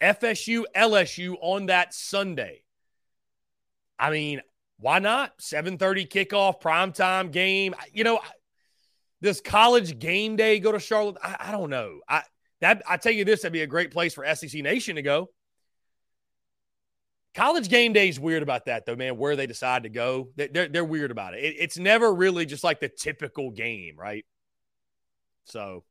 FSU, 0.00 0.64
LSU 0.76 1.36
on 1.40 1.66
that 1.66 1.94
Sunday. 1.94 2.62
I 3.98 4.10
mean, 4.10 4.42
why 4.78 4.98
not? 4.98 5.38
7:30 5.38 6.08
kickoff, 6.08 6.60
primetime 6.60 7.30
game. 7.30 7.74
You 7.92 8.04
know, 8.04 8.20
does 9.22 9.40
college 9.40 9.98
game 9.98 10.36
day 10.36 10.58
go 10.60 10.72
to 10.72 10.78
Charlotte? 10.80 11.16
I, 11.22 11.36
I 11.40 11.50
don't 11.52 11.70
know. 11.70 12.00
I 12.08 12.22
that 12.60 12.82
I 12.88 12.96
tell 12.96 13.12
you 13.12 13.24
this, 13.24 13.42
that'd 13.42 13.52
be 13.52 13.62
a 13.62 13.66
great 13.66 13.92
place 13.92 14.14
for 14.14 14.26
SEC 14.34 14.62
Nation 14.62 14.96
to 14.96 15.02
go. 15.02 15.30
College 17.34 17.68
game 17.68 17.92
day 17.92 18.08
is 18.08 18.20
weird 18.20 18.42
about 18.44 18.66
that, 18.66 18.86
though, 18.86 18.94
man. 18.94 19.18
Where 19.18 19.34
they 19.34 19.46
decide 19.46 19.82
to 19.82 19.88
go, 19.88 20.28
They- 20.36 20.48
they're 20.48 20.68
they're 20.68 20.84
weird 20.84 21.10
about 21.10 21.34
it. 21.34 21.42
it. 21.44 21.56
It's 21.58 21.76
never 21.78 22.12
really 22.14 22.46
just 22.46 22.62
like 22.62 22.80
the 22.80 22.88
typical 22.88 23.50
game, 23.50 23.96
right? 23.98 24.24
So, 25.46 25.84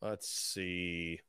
let's 0.00 0.28
see. 0.28 1.20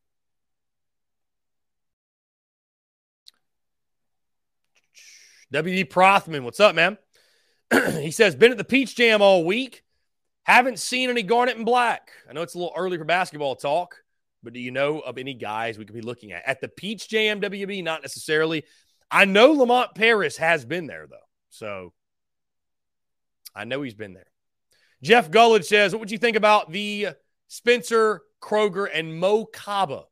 WD 5.53 5.85
Prothman, 5.85 6.43
what's 6.43 6.59
up, 6.59 6.75
man? 6.75 6.97
he 7.99 8.11
says, 8.11 8.35
been 8.35 8.51
at 8.51 8.57
the 8.57 8.63
Peach 8.63 8.95
Jam 8.95 9.21
all 9.21 9.45
week. 9.45 9.83
Haven't 10.43 10.79
seen 10.79 11.09
any 11.09 11.23
Garnet 11.23 11.57
and 11.57 11.65
Black. 11.65 12.11
I 12.29 12.33
know 12.33 12.41
it's 12.41 12.53
a 12.53 12.57
little 12.57 12.73
early 12.75 12.97
for 12.97 13.05
basketball 13.05 13.55
talk, 13.55 14.03
but 14.45 14.53
do 14.53 14.61
you 14.61 14.71
know 14.71 14.99
of 14.99 15.17
any 15.17 15.33
guys 15.33 15.77
we 15.77 15.83
could 15.83 15.93
be 15.93 16.01
looking 16.01 16.31
at? 16.31 16.47
At 16.47 16.61
the 16.61 16.69
Peach 16.69 17.09
Jam 17.09 17.41
WB, 17.41 17.83
not 17.83 18.01
necessarily. 18.01 18.63
I 19.11 19.25
know 19.25 19.51
Lamont 19.51 19.93
Paris 19.95 20.37
has 20.37 20.63
been 20.63 20.87
there, 20.87 21.07
though. 21.09 21.17
So 21.49 21.91
I 23.53 23.65
know 23.65 23.81
he's 23.81 23.93
been 23.93 24.13
there. 24.13 24.27
Jeff 25.03 25.29
Gullidge 25.29 25.65
says, 25.65 25.91
What 25.91 25.99
would 25.99 26.11
you 26.11 26.17
think 26.17 26.37
about 26.37 26.71
the 26.71 27.09
Spencer 27.47 28.21
Kroeger, 28.41 28.87
and 28.93 29.19
Mo 29.19 29.45
Kaba 29.45 30.03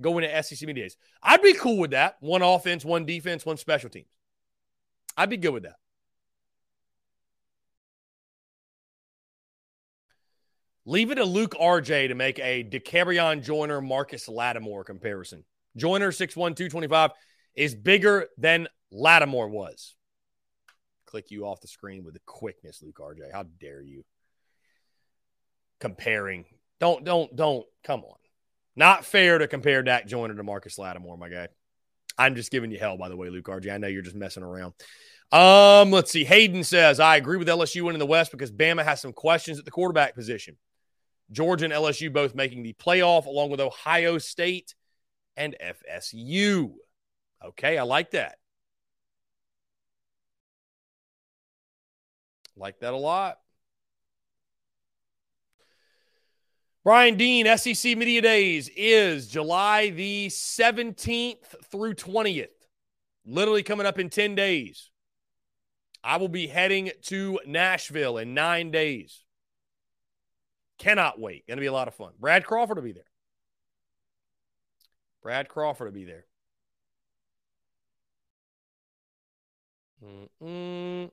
going 0.00 0.24
to 0.28 0.42
SEC 0.42 0.66
Media 0.66 0.84
Days. 0.84 0.96
I'd 1.22 1.42
be 1.42 1.52
cool 1.54 1.78
with 1.78 1.90
that. 1.90 2.16
One 2.20 2.42
offense, 2.42 2.84
one 2.84 3.04
defense, 3.04 3.44
one 3.44 3.58
special 3.58 3.90
teams. 3.90 4.08
I'd 5.16 5.30
be 5.30 5.36
good 5.36 5.52
with 5.52 5.64
that. 5.64 5.76
Leave 10.86 11.10
it 11.10 11.16
to 11.16 11.24
Luke 11.24 11.54
RJ 11.60 12.08
to 12.08 12.14
make 12.14 12.38
a 12.38 12.64
Dakereon 12.64 13.42
Joyner, 13.42 13.80
Marcus 13.80 14.28
Lattimore 14.28 14.84
comparison. 14.84 15.44
Joyner, 15.76 16.10
6'1, 16.10 16.34
225, 16.34 17.10
is 17.54 17.74
bigger 17.74 18.28
than 18.38 18.66
Lattimore 18.90 19.48
was. 19.48 19.94
Click 21.06 21.30
you 21.30 21.44
off 21.44 21.60
the 21.60 21.68
screen 21.68 22.04
with 22.04 22.14
the 22.14 22.20
quickness, 22.24 22.82
Luke 22.82 22.98
RJ. 23.00 23.32
How 23.32 23.44
dare 23.60 23.82
you? 23.82 24.04
Comparing. 25.80 26.44
Don't, 26.78 27.04
don't, 27.04 27.34
don't. 27.36 27.66
Come 27.84 28.04
on. 28.04 28.16
Not 28.76 29.04
fair 29.04 29.38
to 29.38 29.48
compare 29.48 29.82
Dak 29.82 30.06
Joyner 30.06 30.34
to 30.34 30.42
Marcus 30.42 30.78
Lattimore, 30.78 31.18
my 31.18 31.28
guy. 31.28 31.48
I'm 32.16 32.34
just 32.34 32.50
giving 32.50 32.70
you 32.70 32.78
hell, 32.78 32.96
by 32.96 33.08
the 33.08 33.16
way, 33.16 33.28
Luke 33.28 33.46
RJ. 33.46 33.72
I 33.72 33.78
know 33.78 33.88
you're 33.88 34.02
just 34.02 34.16
messing 34.16 34.42
around. 34.42 34.74
Um, 35.32 35.90
let's 35.90 36.10
see. 36.10 36.24
Hayden 36.24 36.64
says, 36.64 37.00
I 37.00 37.16
agree 37.16 37.36
with 37.36 37.48
LSU 37.48 37.82
winning 37.82 37.98
the 37.98 38.06
West 38.06 38.32
because 38.32 38.50
Bama 38.50 38.84
has 38.84 39.00
some 39.00 39.12
questions 39.12 39.58
at 39.58 39.64
the 39.64 39.70
quarterback 39.70 40.14
position. 40.14 40.56
Georgia 41.32 41.64
and 41.64 41.74
LSU 41.74 42.12
both 42.12 42.34
making 42.34 42.62
the 42.62 42.72
playoff, 42.72 43.26
along 43.26 43.50
with 43.50 43.60
Ohio 43.60 44.18
State 44.18 44.74
and 45.36 45.56
FSU. 45.60 46.74
Okay, 47.44 47.78
I 47.78 47.82
like 47.82 48.10
that. 48.12 48.36
Like 52.56 52.80
that 52.80 52.92
a 52.92 52.96
lot. 52.96 53.38
Brian 56.82 57.16
Dean, 57.16 57.46
SEC 57.58 57.96
Media 57.96 58.22
Days 58.22 58.70
is 58.74 59.28
July 59.28 59.90
the 59.90 60.28
17th 60.28 61.64
through 61.70 61.94
20th. 61.94 62.48
Literally 63.26 63.62
coming 63.62 63.86
up 63.86 63.98
in 63.98 64.08
10 64.08 64.34
days. 64.34 64.90
I 66.02 66.16
will 66.16 66.28
be 66.28 66.46
heading 66.46 66.90
to 67.02 67.38
Nashville 67.46 68.16
in 68.16 68.32
nine 68.32 68.70
days. 68.70 69.24
Cannot 70.80 71.20
wait. 71.20 71.46
Going 71.46 71.58
to 71.58 71.60
be 71.60 71.66
a 71.66 71.72
lot 71.72 71.88
of 71.88 71.94
fun. 71.94 72.12
Brad 72.18 72.46
Crawford 72.46 72.78
will 72.78 72.84
be 72.84 72.92
there. 72.92 73.04
Brad 75.22 75.46
Crawford 75.46 75.88
will 75.88 75.92
be 75.92 76.06
there. 76.06 76.24
Mm-mm. 80.02 81.10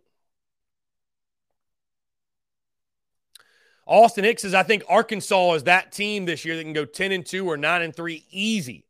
Austin 3.85 4.23
Hicks 4.23 4.43
says, 4.43 4.53
I 4.53 4.63
think 4.63 4.83
Arkansas 4.87 5.53
is 5.55 5.63
that 5.63 5.91
team 5.91 6.25
this 6.25 6.45
year 6.45 6.55
that 6.55 6.63
can 6.63 6.71
go 6.71 6.85
10 6.85 7.11
and 7.11 7.25
2 7.25 7.45
or 7.45 7.57
9 7.57 7.81
and 7.81 7.93
3 7.93 8.25
easy. 8.31 8.87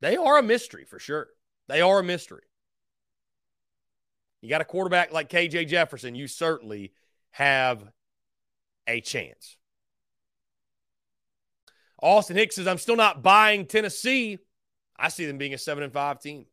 They 0.00 0.16
are 0.16 0.38
a 0.38 0.42
mystery 0.42 0.84
for 0.84 1.00
sure. 1.00 1.26
They 1.66 1.80
are 1.80 1.98
a 1.98 2.04
mystery. 2.04 2.44
You 4.40 4.48
got 4.48 4.60
a 4.60 4.64
quarterback 4.64 5.12
like 5.12 5.28
KJ 5.28 5.66
Jefferson, 5.66 6.14
you 6.14 6.28
certainly 6.28 6.92
have 7.30 7.82
a 8.86 9.00
chance. 9.00 9.56
Austin 12.00 12.36
Hicks 12.36 12.56
says, 12.56 12.66
I'm 12.66 12.78
still 12.78 12.96
not 12.96 13.22
buying 13.22 13.66
Tennessee. 13.66 14.38
I 14.98 15.08
see 15.08 15.26
them 15.26 15.38
being 15.38 15.54
a 15.54 15.58
7 15.58 15.82
and 15.82 15.92
5 15.92 16.20
team. 16.20 16.46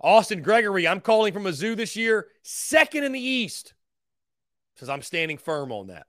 Austin 0.00 0.42
Gregory, 0.42 0.86
I'm 0.86 1.00
calling 1.00 1.32
from 1.32 1.44
Mizzou 1.44 1.76
this 1.76 1.96
year, 1.96 2.26
second 2.42 3.04
in 3.04 3.12
the 3.12 3.20
East. 3.20 3.74
Says 4.76 4.88
I'm 4.88 5.02
standing 5.02 5.38
firm 5.38 5.72
on 5.72 5.86
that. 5.86 6.06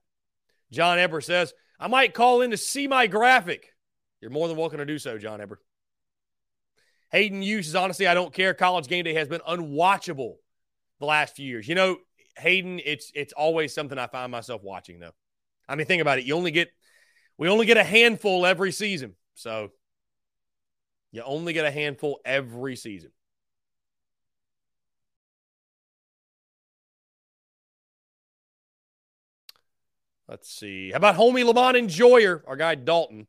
John 0.70 0.98
Eber 0.98 1.20
says, 1.20 1.54
I 1.78 1.88
might 1.88 2.14
call 2.14 2.42
in 2.42 2.50
to 2.50 2.56
see 2.56 2.88
my 2.88 3.06
graphic. 3.06 3.72
You're 4.20 4.30
more 4.30 4.48
than 4.48 4.56
welcome 4.56 4.78
to 4.78 4.86
do 4.86 4.98
so, 4.98 5.18
John 5.18 5.40
Eber. 5.40 5.60
Hayden 7.10 7.42
Hughes 7.42 7.66
says, 7.66 7.74
honestly, 7.76 8.06
I 8.06 8.14
don't 8.14 8.34
care. 8.34 8.52
College 8.54 8.88
game 8.88 9.04
day 9.04 9.14
has 9.14 9.28
been 9.28 9.40
unwatchable 9.48 10.34
the 10.98 11.06
last 11.06 11.36
few 11.36 11.46
years. 11.46 11.68
You 11.68 11.74
know, 11.74 11.98
Hayden, 12.36 12.80
it's 12.84 13.12
it's 13.14 13.32
always 13.32 13.72
something 13.72 13.98
I 13.98 14.08
find 14.08 14.32
myself 14.32 14.62
watching 14.62 14.98
though. 14.98 15.14
I 15.68 15.74
mean, 15.74 15.86
think 15.86 16.02
about 16.02 16.18
it. 16.18 16.24
You 16.24 16.34
only 16.34 16.50
get 16.50 16.68
we 17.38 17.48
only 17.48 17.66
get 17.66 17.76
a 17.76 17.84
handful 17.84 18.46
every 18.46 18.72
season. 18.72 19.14
So 19.34 19.70
you 21.12 21.22
only 21.22 21.52
get 21.52 21.64
a 21.64 21.70
handful 21.70 22.20
every 22.24 22.76
season. 22.76 23.10
Let's 30.28 30.50
see. 30.50 30.90
How 30.90 30.96
about 30.96 31.14
homie 31.14 31.44
Lamont 31.44 31.76
Enjoyer, 31.76 32.42
our 32.48 32.56
guy 32.56 32.74
Dalton, 32.74 33.28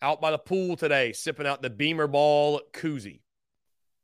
out 0.00 0.20
by 0.20 0.30
the 0.30 0.38
pool 0.38 0.76
today, 0.76 1.12
sipping 1.12 1.46
out 1.46 1.60
the 1.60 1.70
Beamer 1.70 2.06
Ball 2.06 2.60
koozie. 2.72 3.20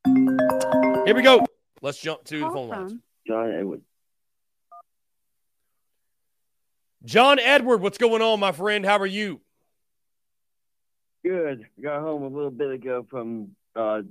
Here 0.04 1.14
we 1.14 1.22
go. 1.22 1.46
Let's 1.82 2.00
jump 2.00 2.24
to 2.24 2.40
the 2.40 2.50
phone 2.50 2.68
lines. 2.68 2.94
John 3.26 3.52
Edward. 3.52 3.82
John 7.04 7.38
Edward, 7.38 7.80
what's 7.80 7.98
going 7.98 8.20
on, 8.20 8.40
my 8.40 8.52
friend? 8.52 8.84
How 8.84 8.98
are 8.98 9.06
you? 9.06 9.40
Good. 11.24 11.66
Got 11.82 12.00
home 12.02 12.22
a 12.22 12.28
little 12.28 12.50
bit 12.50 12.70
ago 12.70 13.06
from 13.08 13.56
uh, 13.74 14.02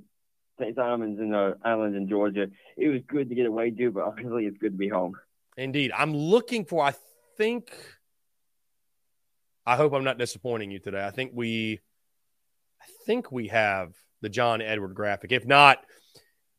St. 0.58 0.74
Simons 0.74 1.20
in 1.20 1.30
the 1.30 1.56
island 1.64 1.94
in 1.94 2.08
Georgia. 2.08 2.48
It 2.76 2.88
was 2.88 3.00
good 3.06 3.28
to 3.28 3.34
get 3.34 3.46
away, 3.46 3.70
dude, 3.70 3.94
but 3.94 4.04
obviously 4.04 4.46
it's 4.46 4.58
good 4.58 4.72
to 4.72 4.78
be 4.78 4.88
home. 4.88 5.14
Indeed. 5.56 5.92
I'm 5.96 6.14
looking 6.14 6.64
for, 6.64 6.82
I 6.82 6.94
think, 7.36 7.70
I 9.64 9.76
hope 9.76 9.92
I'm 9.92 10.04
not 10.04 10.18
disappointing 10.18 10.70
you 10.70 10.80
today. 10.80 11.04
I 11.04 11.10
think 11.10 11.32
we, 11.34 11.80
I 12.82 12.86
think 13.06 13.30
we 13.30 13.48
have 13.48 13.94
the 14.20 14.28
John 14.28 14.60
Edward 14.60 14.94
graphic. 14.94 15.30
If 15.30 15.46
not, 15.46 15.78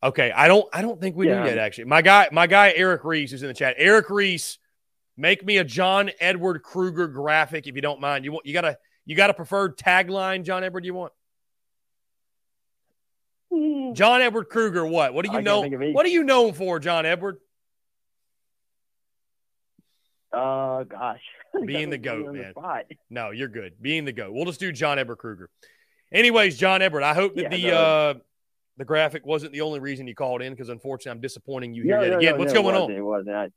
okay, 0.01 0.31
I 0.31 0.47
don't, 0.47 0.67
I 0.71 0.81
don't 0.81 0.99
think 0.99 1.17
we 1.17 1.27
yeah. 1.27 1.43
do 1.43 1.49
yet. 1.49 1.57
Actually, 1.57 1.85
my 1.85 2.01
guy, 2.01 2.29
my 2.31 2.47
guy 2.47 2.73
Eric 2.75 3.03
Reese 3.03 3.33
is 3.33 3.43
in 3.43 3.49
the 3.49 3.53
chat. 3.53 3.75
Eric 3.77 4.09
Reese 4.09 4.59
Make 5.17 5.45
me 5.45 5.57
a 5.57 5.63
John 5.63 6.11
Edward 6.19 6.63
Kruger 6.63 7.07
graphic 7.07 7.67
if 7.67 7.75
you 7.75 7.81
don't 7.81 7.99
mind. 7.99 8.25
You 8.25 8.31
want 8.31 8.45
you 8.45 8.53
got 8.53 8.65
a 8.65 8.77
you 9.05 9.15
got 9.15 9.29
a 9.29 9.33
preferred 9.33 9.77
tagline, 9.77 10.43
John 10.43 10.63
Edward? 10.63 10.85
You 10.85 10.93
want? 10.93 11.13
Hmm. 13.51 13.93
John 13.93 14.21
Edward 14.21 14.45
Kruger, 14.45 14.85
what? 14.85 15.13
What 15.13 15.25
do 15.25 15.31
you 15.31 15.39
I 15.39 15.41
know? 15.41 15.61
What 15.61 16.05
are 16.05 16.09
you 16.09 16.23
known 16.23 16.53
for, 16.53 16.79
John 16.79 17.05
Edward? 17.05 17.37
Uh, 20.31 20.83
gosh, 20.83 21.21
being 21.65 21.89
the 21.89 21.97
goat, 21.97 22.33
man. 22.33 22.53
The 22.55 22.83
no, 23.09 23.31
you're 23.31 23.49
good. 23.49 23.73
Being 23.81 24.05
the 24.05 24.13
goat. 24.13 24.33
We'll 24.33 24.45
just 24.45 24.59
do 24.59 24.71
John 24.71 24.97
Edward 24.97 25.17
Kruger. 25.17 25.49
Anyways, 26.13 26.57
John 26.57 26.81
Edward, 26.81 27.03
I 27.03 27.13
hope 27.13 27.35
that 27.35 27.43
yeah, 27.43 27.49
the 27.49 27.67
no. 27.67 27.75
uh 27.75 28.13
the 28.77 28.85
graphic 28.85 29.25
wasn't 29.25 29.51
the 29.51 29.61
only 29.61 29.79
reason 29.79 30.07
you 30.07 30.15
called 30.15 30.41
in 30.41 30.53
because 30.53 30.69
unfortunately 30.69 31.11
I'm 31.11 31.21
disappointing 31.21 31.73
you 31.73 31.83
here 31.83 31.97
no, 31.97 32.03
yet 32.03 32.17
again. 32.17 32.37
What's 32.37 32.53
going 32.53 32.75
on? 32.75 32.89
It 32.91 33.01
wasn't. 33.01 33.53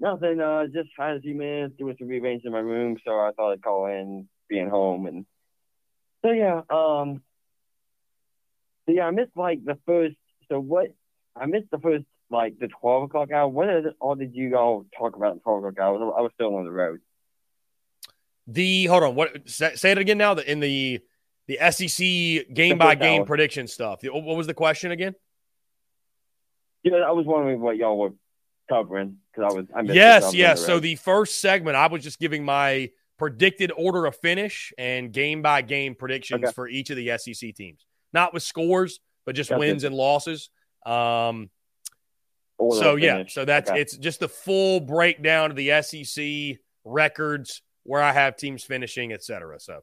Nothing. 0.00 0.40
Uh, 0.40 0.66
just 0.66 0.90
had 0.96 1.16
a 1.16 1.20
few 1.20 1.34
minutes 1.34 1.74
doing 1.76 1.96
some 1.98 2.08
rearranging 2.08 2.46
in 2.46 2.52
my 2.52 2.60
room, 2.60 2.96
so 3.04 3.12
I 3.12 3.32
thought 3.36 3.52
I'd 3.52 3.62
call 3.62 3.86
in, 3.86 4.28
being 4.48 4.68
home, 4.68 5.06
and 5.06 5.26
so 6.24 6.30
yeah. 6.30 6.62
Um. 6.70 7.22
So 8.86 8.94
yeah, 8.94 9.06
I 9.06 9.10
missed 9.10 9.36
like 9.36 9.64
the 9.64 9.78
first. 9.86 10.16
So 10.48 10.60
what? 10.60 10.86
I 11.36 11.46
missed 11.46 11.70
the 11.70 11.78
first 11.78 12.04
like 12.30 12.58
the 12.58 12.68
twelve 12.68 13.04
o'clock 13.04 13.32
hour. 13.32 13.48
What 13.48 13.68
is 13.68 13.86
all 14.00 14.14
did 14.14 14.34
you 14.34 14.56
all 14.56 14.86
talk 14.96 15.16
about 15.16 15.34
in 15.34 15.40
twelve 15.40 15.64
o'clock 15.64 15.78
hour? 15.80 15.96
I 15.96 15.98
was, 15.98 16.14
I 16.18 16.20
was 16.20 16.30
still 16.34 16.54
on 16.54 16.64
the 16.64 16.70
road. 16.70 17.00
The 18.46 18.86
hold 18.86 19.02
on. 19.02 19.14
What? 19.16 19.48
Say, 19.48 19.74
say 19.74 19.90
it 19.90 19.98
again 19.98 20.18
now. 20.18 20.34
In 20.34 20.60
the 20.60 21.00
the 21.48 21.58
SEC 21.70 22.54
game 22.54 22.78
by 22.78 22.94
game 22.94 23.24
prediction 23.24 23.66
stuff. 23.66 24.00
What 24.04 24.36
was 24.36 24.46
the 24.46 24.54
question 24.54 24.92
again? 24.92 25.14
Yeah, 26.84 26.98
I 26.98 27.10
was 27.10 27.26
wondering 27.26 27.60
what 27.60 27.76
y'all 27.76 27.98
were 27.98 28.10
covering 28.68 29.16
because 29.32 29.52
I 29.52 29.56
was. 29.56 29.66
I 29.74 29.80
yes, 29.92 30.34
yes. 30.34 30.60
The 30.60 30.66
so 30.66 30.80
the 30.80 30.96
first 30.96 31.40
segment, 31.40 31.76
I 31.76 31.86
was 31.86 32.02
just 32.02 32.18
giving 32.18 32.44
my 32.44 32.90
predicted 33.18 33.72
order 33.76 34.06
of 34.06 34.16
finish 34.16 34.72
and 34.78 35.12
game 35.12 35.42
by 35.42 35.62
game 35.62 35.94
predictions 35.94 36.44
okay. 36.44 36.52
for 36.52 36.68
each 36.68 36.90
of 36.90 36.96
the 36.96 37.16
SEC 37.18 37.54
teams, 37.54 37.86
not 38.12 38.32
with 38.32 38.42
scores, 38.42 39.00
but 39.26 39.34
just 39.34 39.50
wins 39.56 39.84
it. 39.84 39.88
and 39.88 39.96
losses. 39.96 40.50
Um, 40.86 41.50
order 42.56 42.80
so 42.80 42.96
yeah, 42.96 43.24
so 43.28 43.44
that's 43.44 43.70
okay. 43.70 43.80
it's 43.80 43.96
just 43.96 44.20
the 44.20 44.28
full 44.28 44.80
breakdown 44.80 45.50
of 45.50 45.56
the 45.56 45.82
SEC 45.82 46.58
records 46.84 47.62
where 47.84 48.02
I 48.02 48.12
have 48.12 48.36
teams 48.36 48.64
finishing, 48.64 49.12
etc. 49.12 49.58
So. 49.60 49.80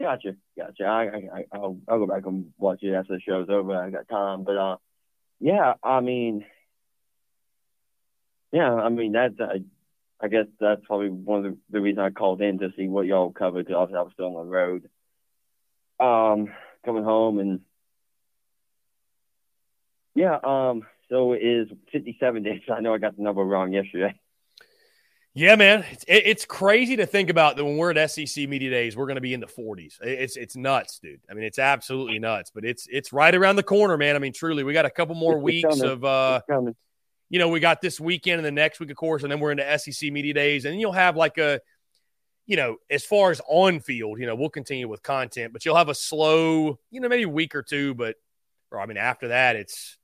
Gotcha, 0.00 0.36
gotcha. 0.58 0.84
I, 0.84 1.02
I, 1.04 1.44
I'll, 1.52 1.78
I'll 1.86 1.98
go 1.98 2.06
back 2.06 2.24
and 2.24 2.46
watch 2.56 2.78
it 2.82 2.94
after 2.94 3.14
the 3.14 3.20
show's 3.20 3.50
over. 3.50 3.76
I 3.76 3.90
got 3.90 4.08
time, 4.08 4.44
but 4.44 4.56
uh, 4.56 4.76
yeah. 5.40 5.74
I 5.82 6.00
mean, 6.00 6.46
yeah, 8.52 8.72
I 8.72 8.88
mean 8.88 9.12
that's 9.12 9.34
I, 9.40 9.62
I 10.20 10.28
guess 10.28 10.46
that's 10.58 10.82
probably 10.86 11.08
one 11.08 11.44
of 11.44 11.52
the, 11.52 11.58
the 11.70 11.80
reasons 11.80 12.04
I 12.04 12.10
called 12.10 12.42
in 12.42 12.58
to 12.58 12.72
see 12.76 12.88
what 12.88 13.06
y'all 13.06 13.32
covered 13.32 13.66
because 13.66 13.78
obviously 13.78 13.98
I 13.98 14.02
was 14.02 14.12
still 14.12 14.36
on 14.36 14.46
the 14.46 14.52
road. 14.52 14.88
Um, 15.98 16.52
coming 16.84 17.04
home 17.04 17.38
and 17.38 17.60
yeah, 20.14 20.38
um, 20.42 20.82
so 21.08 21.32
it 21.32 21.42
is 21.42 21.68
57 21.92 22.42
days. 22.42 22.60
I 22.72 22.80
know 22.80 22.94
I 22.94 22.98
got 22.98 23.16
the 23.16 23.22
number 23.22 23.42
wrong 23.42 23.72
yesterday. 23.72 24.14
Yeah, 25.32 25.54
man, 25.54 25.84
it's, 25.92 26.04
it's 26.08 26.44
crazy 26.44 26.96
to 26.96 27.06
think 27.06 27.30
about 27.30 27.56
that 27.56 27.64
when 27.64 27.76
we're 27.76 27.92
at 27.96 28.10
SEC 28.10 28.48
media 28.48 28.68
days, 28.68 28.96
we're 28.96 29.06
going 29.06 29.14
to 29.14 29.20
be 29.20 29.32
in 29.32 29.38
the 29.38 29.46
40s. 29.46 29.94
It's 30.02 30.36
it's 30.36 30.56
nuts, 30.56 30.98
dude. 30.98 31.20
I 31.30 31.34
mean, 31.34 31.44
it's 31.44 31.60
absolutely 31.60 32.18
nuts, 32.18 32.50
but 32.52 32.64
it's 32.64 32.88
it's 32.90 33.12
right 33.12 33.32
around 33.32 33.54
the 33.54 33.62
corner, 33.62 33.96
man. 33.96 34.16
I 34.16 34.18
mean, 34.18 34.32
truly, 34.32 34.64
we 34.64 34.72
got 34.72 34.86
a 34.86 34.90
couple 34.90 35.14
more 35.14 35.36
It's 35.36 35.44
weeks 35.44 35.68
coming. 35.68 35.84
of 35.88 36.04
uh. 36.04 36.40
You 37.30 37.38
know, 37.38 37.48
we 37.48 37.60
got 37.60 37.80
this 37.80 37.98
weekend 38.00 38.38
and 38.38 38.44
the 38.44 38.50
next 38.50 38.80
week, 38.80 38.90
of 38.90 38.96
course, 38.96 39.22
and 39.22 39.30
then 39.32 39.40
we're 39.40 39.52
into 39.52 39.78
SEC 39.78 40.10
media 40.12 40.34
days, 40.34 40.64
and 40.64 40.78
you'll 40.78 40.92
have 40.92 41.16
like 41.16 41.38
a, 41.38 41.60
you 42.46 42.56
know, 42.56 42.76
as 42.90 43.04
far 43.04 43.30
as 43.30 43.40
on 43.48 43.78
field, 43.80 44.18
you 44.18 44.26
know, 44.26 44.34
we'll 44.34 44.50
continue 44.50 44.88
with 44.88 45.02
content, 45.02 45.52
but 45.52 45.64
you'll 45.64 45.76
have 45.76 45.88
a 45.88 45.94
slow, 45.94 46.78
you 46.90 47.00
know, 47.00 47.08
maybe 47.08 47.24
week 47.24 47.54
or 47.54 47.62
two, 47.62 47.94
but, 47.94 48.16
or 48.72 48.80
I 48.80 48.86
mean, 48.86 48.96
after 48.96 49.28
that, 49.28 49.54
it's, 49.54 49.96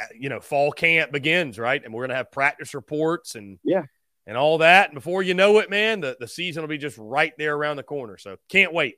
uh, 0.00 0.06
you 0.18 0.28
know, 0.28 0.40
fall 0.40 0.72
camp 0.72 1.12
begins, 1.12 1.58
right? 1.58 1.82
And 1.84 1.94
we're 1.94 2.04
gonna 2.04 2.16
have 2.16 2.32
practice 2.32 2.74
reports 2.74 3.36
and 3.36 3.58
Yeah. 3.62 3.84
and 4.26 4.36
all 4.36 4.58
that, 4.58 4.90
and 4.90 4.94
before 4.94 5.22
you 5.22 5.34
know 5.34 5.58
it, 5.60 5.70
man, 5.70 6.00
the 6.00 6.16
the 6.18 6.28
season 6.28 6.62
will 6.62 6.68
be 6.68 6.78
just 6.78 6.98
right 6.98 7.32
there 7.38 7.54
around 7.54 7.76
the 7.76 7.82
corner. 7.84 8.16
So 8.18 8.36
can't 8.48 8.72
wait. 8.72 8.96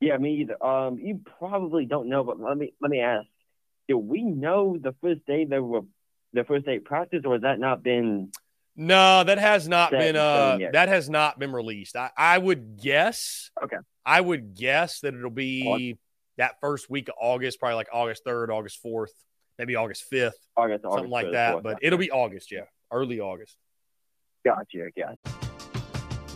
Yeah, 0.00 0.16
me 0.16 0.36
either. 0.42 0.62
Um, 0.64 0.98
you 0.98 1.20
probably 1.38 1.84
don't 1.86 2.08
know, 2.08 2.22
but 2.22 2.38
let 2.38 2.56
me 2.56 2.72
let 2.80 2.90
me 2.90 3.00
ask: 3.00 3.26
Do 3.88 3.96
we 3.98 4.22
know 4.22 4.76
the 4.78 4.94
first 5.00 5.24
day 5.26 5.44
they 5.46 5.58
were 5.58 5.80
the 6.34 6.44
first 6.44 6.66
day 6.66 6.76
of 6.76 6.84
practice, 6.84 7.22
or 7.24 7.34
has 7.34 7.42
that 7.42 7.58
not 7.58 7.82
been? 7.82 8.30
No, 8.76 9.24
that 9.24 9.38
has 9.38 9.66
not 9.66 9.90
been 9.90 10.14
uh 10.14 10.58
that 10.72 10.88
has 10.88 11.10
not 11.10 11.38
been 11.38 11.52
released. 11.52 11.96
I, 11.96 12.10
I 12.16 12.38
would 12.38 12.80
guess 12.80 13.50
Okay. 13.62 13.78
I 14.06 14.20
would 14.20 14.54
guess 14.54 15.00
that 15.00 15.14
it'll 15.14 15.30
be 15.30 15.98
that 16.36 16.60
first 16.60 16.88
week 16.88 17.08
of 17.08 17.14
August, 17.20 17.58
probably 17.58 17.74
like 17.74 17.88
August 17.92 18.24
3rd, 18.24 18.50
August 18.50 18.78
4th, 18.84 19.08
maybe 19.58 19.74
August 19.74 20.04
5th, 20.12 20.32
August, 20.56 20.82
something 20.82 20.98
August 20.98 21.10
like 21.10 21.26
third, 21.26 21.34
that. 21.34 21.52
fourth. 21.52 21.64
But 21.64 21.78
it'll 21.82 21.98
be 21.98 22.10
August, 22.10 22.52
yeah. 22.52 22.62
Early 22.92 23.20
August. 23.20 23.56
gotcha, 24.44 24.90
gotcha. 24.96 25.18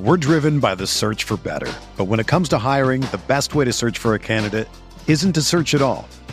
We're 0.01 0.17
driven 0.17 0.59
by 0.59 0.75
the 0.75 0.87
search 0.87 1.25
for 1.25 1.37
better. 1.37 1.73
But 1.97 2.07
when 2.07 2.19
it 2.19 2.27
comes 2.27 2.49
to 2.49 2.59
hiring, 2.59 3.03
the 3.03 3.21
best 3.29 3.55
way 3.55 3.65
to 3.65 3.73
search 3.73 3.99
for 3.99 4.15
a 4.15 4.19
candidate 4.19 4.69
isn't 5.07 5.35
to 5.35 5.43
search 5.43 5.75
at 5.75 5.83
all. 5.83 6.09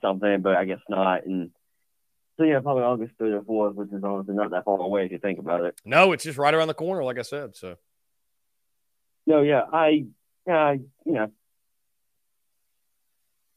something, 0.00 0.40
but 0.40 0.56
I 0.56 0.64
guess 0.64 0.80
not. 0.88 1.24
And 1.26 1.50
so 2.36 2.44
yeah, 2.44 2.60
probably 2.60 2.84
August 2.84 3.12
third 3.18 3.32
or 3.34 3.42
fourth, 3.42 3.74
which 3.74 3.92
is 3.92 4.02
honestly 4.04 4.34
not 4.34 4.50
that 4.50 4.64
far 4.64 4.78
away 4.78 5.06
if 5.06 5.12
you 5.12 5.18
think 5.18 5.38
about 5.38 5.64
it. 5.64 5.80
No, 5.84 6.12
it's 6.12 6.24
just 6.24 6.38
right 6.38 6.54
around 6.54 6.68
the 6.68 6.74
corner, 6.74 7.02
like 7.04 7.18
I 7.18 7.22
said. 7.22 7.56
So 7.56 7.76
No, 9.26 9.42
yeah, 9.42 9.62
I, 9.72 10.06
yeah, 10.46 10.72
you 11.04 11.12
know, 11.12 11.30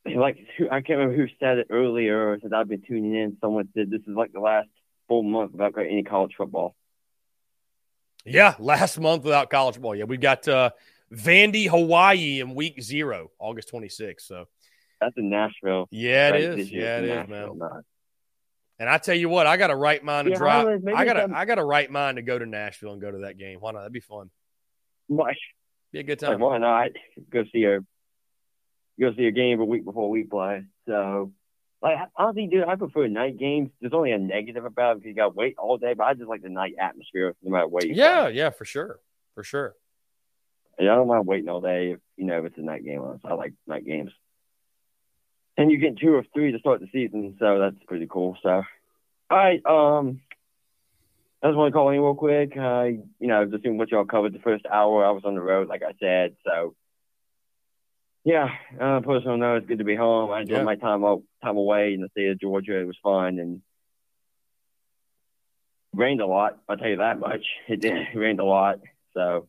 like 0.06 0.38
I 0.72 0.82
can't 0.82 1.00
remember 1.00 1.16
who 1.16 1.28
said 1.40 1.60
it 1.60 1.68
earlier. 1.70 2.38
Since 2.42 2.54
I've 2.54 2.68
been 2.68 2.82
tuning 2.82 3.16
in, 3.16 3.38
someone 3.40 3.70
said 3.76 3.90
this 3.92 4.02
is 4.02 4.16
like 4.16 4.34
the 4.34 4.40
last 4.40 4.70
full 5.08 5.24
month 5.24 5.52
without 5.52 5.78
any 5.78 6.04
college 6.04 6.34
football. 6.38 6.76
yeah, 8.26 8.56
last 8.60 9.00
month 9.00 9.24
without 9.24 9.50
college 9.50 9.80
ball. 9.80 9.96
Yeah, 9.96 10.06
we've 10.06 10.20
got 10.20 10.48
uh 10.48 10.72
Vandy, 11.14 11.68
Hawaii 11.68 12.40
in 12.40 12.56
week 12.56 12.82
zero, 12.82 13.32
August 13.38 13.72
26th. 13.72 14.22
So 14.22 14.46
That's 15.02 15.18
in 15.18 15.30
Nashville. 15.30 15.88
yeah, 15.92 16.30
it 16.30 16.32
right? 16.32 16.42
is. 16.42 16.72
Yeah, 16.72 17.00
it 17.00 17.04
is, 17.06 17.10
Nashville, 17.10 17.56
man. 17.56 17.58
not- 17.58 17.84
And 18.80 18.88
I 18.90 18.98
tell 19.00 19.16
you 19.16 19.30
what, 19.30 19.48
I 19.48 19.58
got 19.58 19.72
a 19.72 19.76
right 19.76 20.02
mind 20.04 20.26
to 20.28 20.32
Yeah, 20.32 20.38
drive. 20.38 20.84
I 20.96 21.06
got 21.06 21.18
a, 21.18 21.36
I 21.36 21.46
got 21.46 21.58
a 21.60 21.64
right 21.64 21.90
mind 21.90 22.18
to 22.18 22.22
go 22.22 22.38
to 22.38 22.46
Nashville 22.46 22.94
and 22.94 23.02
go 23.02 23.12
to 23.12 23.18
that 23.20 23.38
game. 23.38 23.60
Why 23.60 23.72
not? 23.72 23.80
That'd 23.80 23.94
be 23.94 24.00
fun. 24.00 24.30
Why, 25.08 25.34
Be 25.92 26.00
a 26.00 26.04
good 26.04 26.22
like, 26.22 26.32
time. 26.32 26.40
why 26.40 26.58
not 26.60 26.92
go 27.30 27.44
see 27.52 27.64
a 27.66 27.80
go 29.00 29.14
see 29.16 29.26
a 29.26 29.32
game 29.32 29.60
a 29.60 29.66
week 29.66 29.84
before 29.84 30.10
we 30.10 30.24
play? 30.24 30.64
So, 30.88 31.32
like, 31.82 31.98
honestly, 32.16 32.48
dude, 32.48 32.64
I 32.64 32.76
prefer 32.76 33.08
night 33.08 33.38
games. 33.38 33.72
There's 33.82 33.94
only 33.94 34.12
a 34.12 34.18
negative 34.20 34.66
about 34.66 34.92
it 34.92 35.00
because 35.00 35.10
you 35.10 35.16
got 35.16 35.30
to 35.30 35.36
wait 35.36 35.56
all 35.58 35.78
day, 35.78 35.94
but 35.96 36.04
I 36.06 36.14
just 36.14 36.30
like 36.30 36.44
the 36.44 36.50
night 36.50 36.76
atmosphere 36.80 37.36
no 37.44 37.52
matter 37.52 37.88
you 37.88 37.96
Yeah, 37.96 38.28
yeah, 38.28 38.52
for 38.52 38.66
sure, 38.66 39.00
for 39.34 39.44
sure. 39.44 39.76
Yeah, 40.80 40.94
I 40.94 40.96
don't 40.96 41.08
mind 41.08 41.28
waiting 41.28 41.50
all 41.50 41.62
day 41.62 41.92
if 41.92 42.00
you 42.18 42.26
know 42.26 42.40
if 42.40 42.46
it's 42.46 42.58
a 42.58 42.62
night 42.62 42.84
game. 42.86 43.04
I 43.26 43.34
like 43.34 43.54
night 43.68 43.86
games. 43.86 44.12
And 45.58 45.72
you 45.72 45.78
get 45.78 45.98
two 46.00 46.14
or 46.16 46.24
three 46.34 46.52
to 46.52 46.60
start 46.60 46.80
the 46.80 46.88
season, 46.92 47.36
so 47.40 47.60
that's 47.60 47.76
pretty 47.86 48.08
cool. 48.10 48.38
So, 48.42 48.50
all 49.30 49.38
right, 49.38 49.62
um, 49.66 50.22
I 51.44 51.48
just 51.48 51.58
want 51.58 51.72
to 51.72 51.78
call 51.78 51.90
in 51.90 52.00
real 52.00 52.16
quick. 52.16 52.58
I, 52.58 53.00
you 53.20 53.28
know, 53.28 53.46
just 53.46 53.64
seeing 53.64 53.78
what 53.78 53.90
y'all 53.92 54.06
covered 54.06 54.34
the 54.34 54.40
first 54.40 54.66
hour. 54.66 55.06
I 55.06 55.12
was 55.12 55.24
on 55.26 55.36
the 55.36 55.42
road, 55.42 55.68
like 55.68 55.84
I 55.84 55.94
said, 56.00 56.36
so 56.46 56.74
yeah. 58.24 58.50
Uh, 58.80 59.02
personal 59.02 59.38
note, 59.38 59.58
it's 59.58 59.68
good 59.68 59.80
to 59.80 59.84
be 59.84 59.96
home. 59.96 60.32
I 60.32 60.42
enjoyed 60.42 60.60
Yeah. 60.60 60.64
my 60.64 60.76
time 60.76 61.04
out, 61.04 61.24
time 61.44 61.58
away 61.58 61.94
in 61.94 62.02
the 62.02 62.10
state 62.10 62.30
of 62.30 62.40
Georgia. 62.40 62.80
It 62.80 62.86
was 62.86 62.98
fun 63.04 63.40
and 63.40 63.62
rained 65.94 66.22
a 66.22 66.28
lot. 66.28 66.60
I'll 66.70 66.78
tell 66.78 66.88
you 66.90 66.98
that 66.98 67.20
much. 67.20 67.46
It 67.68 67.82
did 67.82 67.94
it 67.96 68.18
rained 68.18 68.40
a 68.40 68.46
lot, 68.46 68.80
so. 69.14 69.48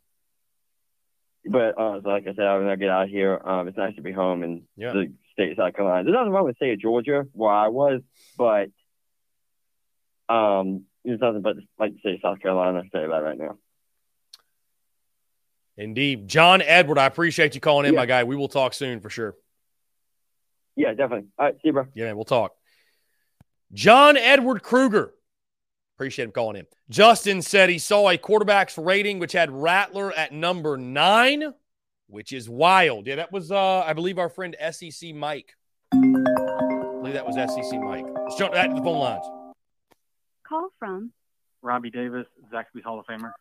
But 1.44 1.76
uh, 1.78 2.00
so 2.03 2.09
like 2.09 2.22
I 2.26 2.34
said, 2.34 2.59
when 2.59 2.68
I 2.68 2.76
get 2.76 2.88
out 2.88 3.09
here, 3.09 3.40
um, 3.44 3.68
it's 3.68 3.76
nice 3.76 3.94
to 3.96 4.03
be 4.03 4.12
home 4.12 4.42
and 4.42 4.62
Yeah. 4.76 4.92
the 4.92 5.12
state 5.33 5.53
of 5.53 5.57
South 5.59 5.74
Carolina. 5.74 6.05
There's 6.05 6.14
nothing 6.14 6.33
wrong 6.33 6.45
with 6.45 6.55
the 6.59 6.64
state 6.64 6.72
of 6.74 6.80
Georgia, 6.80 7.24
where 7.33 7.51
I 7.51 7.68
was, 7.68 8.01
but 8.37 8.68
um, 10.28 10.85
there's 11.05 11.20
nothing 11.20 11.43
but 11.43 11.57
like 11.78 11.93
the 11.95 11.99
state 12.01 12.14
of 12.14 12.20
South 12.22 12.41
Carolina. 12.41 12.78
I'll 12.78 12.85
tell 13.01 13.11
that 13.11 13.16
right 13.22 13.39
now. 13.39 13.57
Indeed. 15.76 16.28
John 16.28 16.61
Edward, 16.62 16.99
I 16.99 17.07
appreciate 17.07 17.55
you 17.55 17.61
calling 17.61 17.87
in, 17.87 17.95
Yeah. 17.95 18.01
my 18.01 18.07
guy. 18.07 18.24
We 18.24 18.37
will 18.37 18.49
talk 18.49 18.74
soon 18.74 19.01
for 19.01 19.11
sure. 19.11 19.35
Yeah, 20.76 20.91
definitely. 20.95 21.28
All 21.39 21.47
right, 21.47 21.55
see 21.57 21.61
you, 21.68 21.72
bro. 21.72 21.87
Yeah, 21.95 22.07
man, 22.07 22.16
we'll 22.16 22.24
talk. 22.24 22.53
John 23.72 24.16
Edward 24.16 24.62
Kroeger. 24.62 25.11
Appreciate 25.97 26.26
him 26.26 26.33
calling 26.33 26.57
in. 26.57 26.66
Justin 26.89 27.43
said 27.43 27.68
he 27.70 27.78
saw 27.78 28.09
a 28.09 28.18
quarterback's 28.18 28.76
rating 28.76 29.18
which 29.18 29.33
had 29.33 29.51
Rattler 29.51 30.12
at 30.12 30.33
number 30.33 30.76
nine, 30.76 31.53
which 32.12 32.34
is 32.34 32.48
wild. 32.48 33.06
Yeah, 33.06 33.16
that 33.16 33.32
was, 33.32 33.50
uh, 33.50 33.80
I 33.80 33.94
believe, 33.94 34.18
our 34.18 34.28
friend 34.28 34.54
SEC 34.70 35.14
Mike. 35.14 35.54
I 35.94 35.96
believe 35.96 37.14
that 37.14 37.26
was 37.26 37.36
SEC 37.36 37.80
Mike. 37.80 38.04
Let's 38.24 38.36
jump 38.36 38.52
back 38.52 38.68
to 38.68 38.76
the 38.76 38.82
phone 38.82 38.98
lines. 38.98 39.24
Call 40.46 40.68
from 40.78 41.10
Robbie 41.62 41.90
Davis, 41.90 42.26
Zaxby's 42.52 42.84
Hall 42.84 43.00
of 43.00 43.06
Famer. 43.06 43.32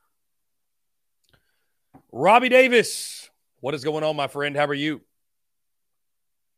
Robbie 2.13 2.47
Davis, 2.47 3.30
what 3.59 3.74
is 3.74 3.84
going 3.84 4.05
on, 4.05 4.15
my 4.15 4.28
friend? 4.28 4.55
How 4.55 4.65
are 4.65 4.74
you? 4.74 5.01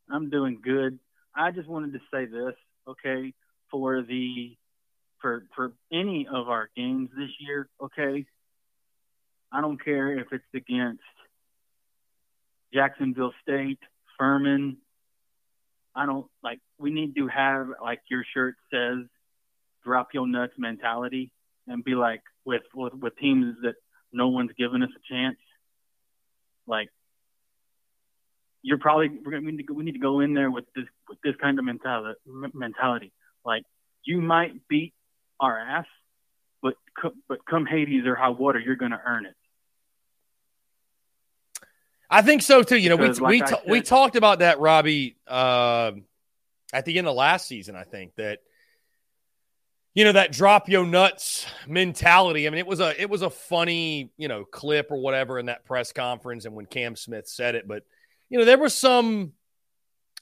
I'm 0.07 0.29
doing 0.29 0.59
good. 0.61 0.99
I 1.35 1.49
just 1.49 1.67
wanted 1.67 1.93
to 1.93 1.99
say 2.13 2.25
this, 2.25 2.53
okay, 2.87 3.33
for 3.71 4.03
the 4.03 4.55
for 5.19 5.45
for 5.55 5.73
any 5.91 6.27
of 6.31 6.47
our 6.47 6.69
games 6.75 7.09
this 7.17 7.29
year, 7.39 7.69
okay. 7.81 8.25
I 9.51 9.61
don't 9.61 9.83
care 9.83 10.17
if 10.17 10.27
it's 10.31 10.43
against 10.53 11.01
Jacksonville 12.73 13.33
State, 13.41 13.79
Furman. 14.17 14.77
I 15.95 16.05
don't 16.05 16.25
like. 16.43 16.59
We 16.79 16.91
need 16.91 17.15
to 17.15 17.27
have 17.27 17.67
like 17.81 18.01
your 18.09 18.23
shirt 18.33 18.55
says, 18.73 19.05
"Drop 19.83 20.09
your 20.13 20.27
nuts" 20.27 20.53
mentality, 20.57 21.31
and 21.67 21.83
be 21.83 21.95
like 21.95 22.21
with 22.45 22.63
with, 22.73 22.93
with 22.93 23.15
teams 23.17 23.55
that 23.61 23.75
no 24.11 24.29
one's 24.29 24.51
given 24.57 24.81
us 24.81 24.89
a 24.95 25.13
chance. 25.13 25.37
Like 26.67 26.89
you're 28.63 28.79
probably 28.79 29.09
we're 29.23 29.31
gonna 29.31 29.45
we 29.45 29.51
need 29.51 29.57
to 29.57 29.63
go, 29.63 29.73
we 29.73 29.83
need 29.83 29.93
to 29.93 29.99
go 29.99 30.21
in 30.21 30.33
there 30.33 30.49
with 30.49 30.65
this 30.75 30.85
with 31.07 31.19
this 31.23 31.35
kind 31.41 31.59
of 31.59 31.65
mentality 31.65 32.19
mentality. 32.25 33.11
Like 33.45 33.63
you 34.03 34.21
might 34.21 34.67
beat 34.67 34.93
our 35.39 35.59
ass, 35.59 35.85
but 36.61 36.75
co- 36.99 37.13
but 37.27 37.45
come 37.45 37.65
Hades 37.65 38.05
or 38.05 38.15
high 38.15 38.29
water, 38.29 38.59
you're 38.59 38.77
gonna 38.77 39.01
earn 39.05 39.25
it. 39.25 39.35
I 42.13 42.21
think 42.21 42.43
so 42.43 42.61
too. 42.61 42.77
You 42.77 42.89
know, 42.89 42.97
Because, 42.97 43.19
we 43.19 43.23
like 43.25 43.31
we 43.31 43.41
I 43.41 43.45
ta- 43.45 43.61
said- 43.63 43.71
we 43.71 43.81
talked 43.81 44.15
about 44.15 44.39
that, 44.39 44.59
Robbie, 44.59 45.17
uh, 45.27 45.91
at 46.71 46.85
the 46.85 46.97
end 46.97 47.07
of 47.07 47.15
last 47.15 47.47
season. 47.47 47.75
I 47.75 47.83
think 47.83 48.15
that 48.15 48.39
you 49.95 50.03
know 50.03 50.11
that 50.11 50.31
drop 50.31 50.69
yo 50.69 50.83
nuts 50.83 51.45
mentality. 51.67 52.45
I 52.47 52.51
mean, 52.51 52.59
it 52.59 52.67
was 52.67 52.79
a 52.79 52.99
it 53.01 53.09
was 53.09 53.23
a 53.23 53.29
funny 53.29 54.11
you 54.17 54.27
know 54.27 54.45
clip 54.45 54.91
or 54.91 54.97
whatever 54.97 55.39
in 55.39 55.47
that 55.47 55.65
press 55.65 55.91
conference, 55.91 56.45
and 56.45 56.55
when 56.55 56.67
Cam 56.67 56.95
Smith 56.95 57.27
said 57.27 57.55
it, 57.55 57.67
but 57.67 57.83
you 58.29 58.37
know 58.39 58.45
there 58.45 58.59
was 58.59 58.75
some. 58.75 59.33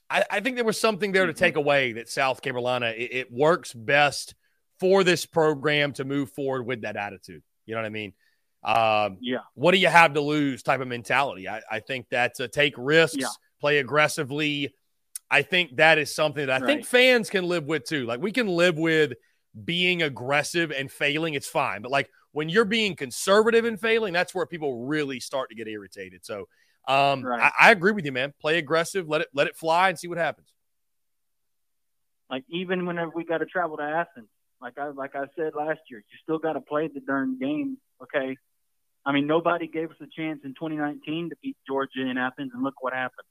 I, 0.09 0.25
I 0.29 0.39
think 0.41 0.57
there 0.57 0.65
was 0.65 0.79
something 0.79 1.13
there 1.13 1.25
to 1.25 1.33
take 1.33 1.55
away 1.55 1.93
that 1.93 2.09
South 2.09 2.41
Carolina 2.41 2.87
it, 2.87 3.13
it 3.13 3.31
works 3.31 3.73
best 3.73 4.35
for 4.79 5.03
this 5.03 5.25
program 5.25 5.93
to 5.93 6.03
move 6.03 6.31
forward 6.31 6.65
with 6.65 6.81
that 6.81 6.97
attitude. 6.97 7.43
You 7.65 7.75
know 7.75 7.81
what 7.81 7.85
I 7.85 7.91
mean? 7.91 8.13
Um, 8.63 9.17
Yeah. 9.21 9.39
what 9.55 9.71
do 9.71 9.77
you 9.77 9.87
have 9.87 10.13
to 10.13 10.21
lose 10.21 10.61
type 10.63 10.81
of 10.81 10.87
mentality. 10.87 11.47
I, 11.47 11.61
I 11.69 11.79
think 11.79 12.07
that's 12.09 12.39
a 12.39 12.47
take 12.47 12.75
risks, 12.77 13.17
Yeah. 13.17 13.27
play 13.59 13.79
aggressively. 13.79 14.75
I 15.29 15.41
think 15.41 15.77
that 15.77 15.97
is 15.97 16.13
something 16.13 16.45
that 16.45 16.61
I 16.61 16.65
think 16.65 16.85
fans 16.85 17.29
can 17.29 17.45
live 17.45 17.65
with 17.65 17.85
too. 17.85 18.05
Like 18.05 18.21
we 18.21 18.31
can 18.31 18.47
live 18.47 18.77
with 18.77 19.13
being 19.65 20.03
aggressive 20.03 20.71
and 20.71 20.91
failing, 20.91 21.33
it's 21.33 21.47
fine. 21.47 21.81
But 21.81 21.91
like 21.91 22.09
when 22.33 22.49
you're 22.49 22.65
being 22.65 22.95
conservative 22.95 23.65
and 23.65 23.79
failing, 23.79 24.13
that's 24.13 24.35
where 24.35 24.45
people 24.45 24.85
really 24.85 25.19
start 25.19 25.49
to 25.49 25.55
get 25.55 25.67
irritated. 25.67 26.25
So 26.25 26.47
um, 26.87 27.23
Right. 27.23 27.51
I, 27.57 27.67
I 27.67 27.71
agree 27.71 27.91
with 27.91 28.05
you, 28.05 28.11
man. 28.11 28.33
Play 28.39 28.57
aggressive, 28.57 29.07
let 29.07 29.21
it 29.21 29.27
let 29.33 29.47
it 29.47 29.55
fly, 29.55 29.89
and 29.89 29.97
see 29.97 30.07
what 30.07 30.17
happens. 30.17 30.51
Like 32.29 32.43
even 32.49 32.85
whenever 32.85 33.11
we 33.15 33.23
got 33.25 33.39
to 33.39 33.45
travel 33.45 33.77
to 33.77 33.83
Athens, 33.83 34.29
like 34.61 34.77
I 34.77 34.87
like 34.87 35.15
I 35.15 35.25
said 35.37 35.53
last 35.55 35.79
year, 35.89 35.99
you 35.99 36.17
still 36.23 36.39
got 36.39 36.53
to 36.53 36.61
play 36.61 36.87
the 36.87 37.01
darn 37.01 37.37
game. 37.37 37.77
Okay. 38.01 38.37
I 39.05 39.11
mean, 39.11 39.25
nobody 39.27 39.67
gave 39.67 39.89
us 39.89 39.97
a 40.01 40.07
chance 40.15 40.41
in 40.43 40.53
2019 40.53 41.29
to 41.29 41.35
beat 41.41 41.57
Georgia 41.67 42.01
in 42.01 42.17
Athens, 42.17 42.51
and 42.53 42.63
look 42.63 42.75
what 42.81 42.93
happened. 42.93 43.25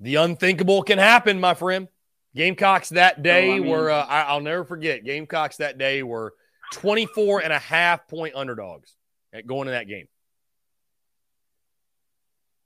The 0.00 0.16
unthinkable 0.16 0.82
can 0.82 0.98
happen, 0.98 1.40
my 1.40 1.54
friend. 1.54 1.88
Gamecocks 2.34 2.88
that 2.90 3.22
day 3.22 3.52
I 3.54 3.58
mean- 3.60 3.68
were, 3.70 3.90
uh, 3.90 4.04
I, 4.04 4.22
I'll 4.22 4.40
never 4.40 4.64
forget, 4.64 5.04
Gamecocks 5.04 5.58
that 5.58 5.78
day 5.78 6.02
were 6.02 6.34
24 6.72 7.42
and 7.44 7.52
a 7.52 7.58
half 7.60 8.08
point 8.08 8.34
underdogs 8.34 8.96
at 9.32 9.46
going 9.46 9.66
to 9.66 9.72
that 9.72 9.86
game. 9.86 10.08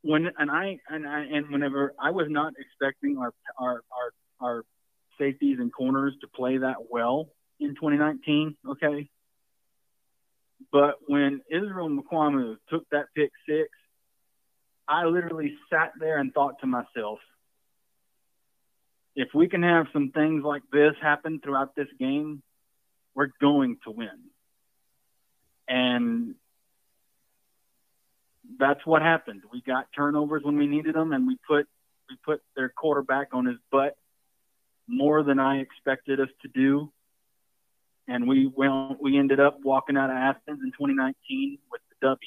when 0.02 0.30
and 0.38 0.50
I 0.50 0.78
and 0.88 1.06
I 1.06 1.20
and 1.24 1.50
whenever 1.50 1.92
I 2.00 2.10
was 2.12 2.28
not 2.30 2.54
expecting 2.58 3.18
our 3.18 3.34
our 3.58 3.82
our 3.92 4.12
our 4.40 4.64
safeties 5.18 5.58
and 5.58 5.72
corners 5.72 6.14
to 6.20 6.28
play 6.28 6.56
that 6.58 6.76
well 6.88 7.28
in 7.60 7.74
2019, 7.74 8.56
okay. 8.70 9.10
But 10.72 10.96
when 11.06 11.40
Israel 11.50 11.88
Mukuamu 11.88 12.56
took 12.68 12.88
that 12.90 13.06
pick 13.14 13.30
six, 13.48 13.68
I 14.86 15.04
literally 15.04 15.54
sat 15.70 15.92
there 15.98 16.18
and 16.18 16.32
thought 16.32 16.60
to 16.60 16.66
myself, 16.66 17.18
if 19.14 19.28
we 19.34 19.48
can 19.48 19.62
have 19.62 19.86
some 19.92 20.10
things 20.10 20.44
like 20.44 20.62
this 20.72 20.94
happen 21.00 21.40
throughout 21.42 21.74
this 21.74 21.88
game, 21.98 22.42
we're 23.14 23.30
going 23.40 23.76
to 23.84 23.90
win. 23.90 24.30
And 25.68 26.34
that's 28.58 28.84
what 28.86 29.02
happened. 29.02 29.42
We 29.52 29.60
got 29.60 29.86
turnovers 29.94 30.42
when 30.44 30.56
we 30.56 30.66
needed 30.66 30.94
them, 30.94 31.12
and 31.12 31.26
we 31.26 31.36
put 31.46 31.66
we 32.08 32.16
put 32.24 32.40
their 32.56 32.70
quarterback 32.70 33.28
on 33.32 33.44
his 33.44 33.58
butt 33.70 33.96
more 34.86 35.22
than 35.22 35.38
I 35.38 35.58
expected 35.58 36.20
us 36.20 36.30
to 36.42 36.48
do. 36.48 36.90
And 38.08 38.26
we 38.26 38.50
well, 38.56 38.96
we 39.00 39.18
ended 39.18 39.38
up 39.38 39.58
walking 39.62 39.96
out 39.96 40.10
of 40.10 40.16
Athens 40.16 40.60
in 40.62 40.72
2019 40.72 41.58
with 41.70 41.82
the 41.90 42.08
W. 42.08 42.18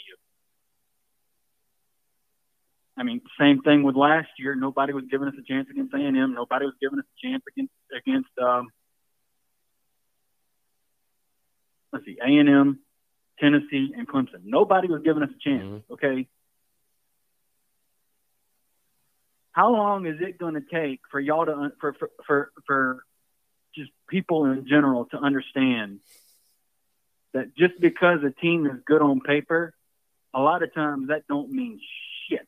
I 2.97 3.03
mean, 3.03 3.21
same 3.39 3.61
thing 3.63 3.81
with 3.81 3.95
last 3.95 4.29
year. 4.37 4.53
Nobody 4.53 4.93
was 4.93 5.05
giving 5.09 5.27
us 5.27 5.33
a 5.39 5.41
chance 5.41 5.67
against 5.71 5.91
A&M. 5.93 6.33
Nobody 6.35 6.65
was 6.65 6.75
giving 6.79 6.99
us 6.99 7.05
a 7.05 7.27
chance 7.27 7.43
against 7.51 7.73
against 7.97 8.29
um, 8.39 8.67
let's 11.91 12.05
see, 12.05 12.17
A&M, 12.21 12.79
Tennessee, 13.39 13.93
and 13.97 14.07
Clemson. 14.07 14.43
Nobody 14.43 14.87
was 14.87 15.01
giving 15.03 15.23
us 15.23 15.29
a 15.29 15.49
chance. 15.49 15.83
Okay. 15.91 16.27
How 19.51 19.71
long 19.71 20.05
is 20.05 20.17
it 20.21 20.37
going 20.37 20.53
to 20.53 20.61
take 20.61 21.01
for 21.09 21.19
y'all 21.19 21.45
to 21.45 21.71
for, 21.79 21.93
for 21.93 22.09
for 22.25 22.51
for 22.65 23.03
just 23.75 23.91
people 24.07 24.45
in 24.45 24.67
general 24.67 25.05
to 25.05 25.17
understand 25.17 25.99
that 27.33 27.55
just 27.55 27.79
because 27.79 28.19
a 28.23 28.31
team 28.41 28.65
is 28.65 28.81
good 28.85 29.01
on 29.01 29.21
paper, 29.21 29.73
a 30.33 30.39
lot 30.41 30.63
of 30.63 30.73
times 30.73 31.07
that 31.09 31.27
don't 31.27 31.49
mean 31.51 31.79
shit 32.27 32.47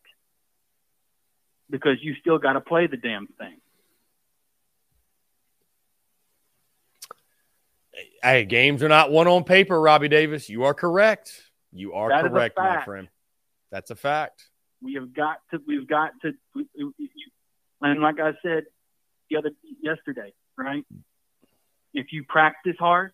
because 1.69 1.97
you 2.01 2.15
still 2.19 2.38
got 2.38 2.53
to 2.53 2.61
play 2.61 2.88
the 2.88 2.97
damn 2.97 3.28
thing. 3.28 3.57
Hey, 8.21 8.45
games 8.45 8.82
are 8.84 8.89
not 8.89 9.11
won 9.11 9.28
on 9.28 9.43
paper, 9.43 9.80
Robbie 9.80 10.07
Davis. 10.07 10.49
You 10.49 10.63
are 10.63 10.74
correct. 10.74 11.43
You 11.71 11.93
are 11.93 12.09
That 12.09 12.21
correct, 12.21 12.57
my 12.57 12.84
friend. 12.84 13.07
That's 13.71 13.91
a 13.91 13.95
fact. 13.95 14.47
We 14.82 14.93
have 14.95 15.13
got 15.13 15.38
to. 15.51 15.59
We've 15.67 15.88
got 15.88 16.11
to. 16.21 16.34
we- 16.55 16.67
we- 16.76 17.09
And 17.82 18.01
like 18.01 18.19
I 18.19 18.34
said 18.41 18.65
the 19.30 19.38
other 19.38 19.51
yesterday, 19.82 20.34
right? 20.57 20.86
If 21.94 22.08
you 22.12 22.24
practice 22.28 22.76
hard, 22.80 23.12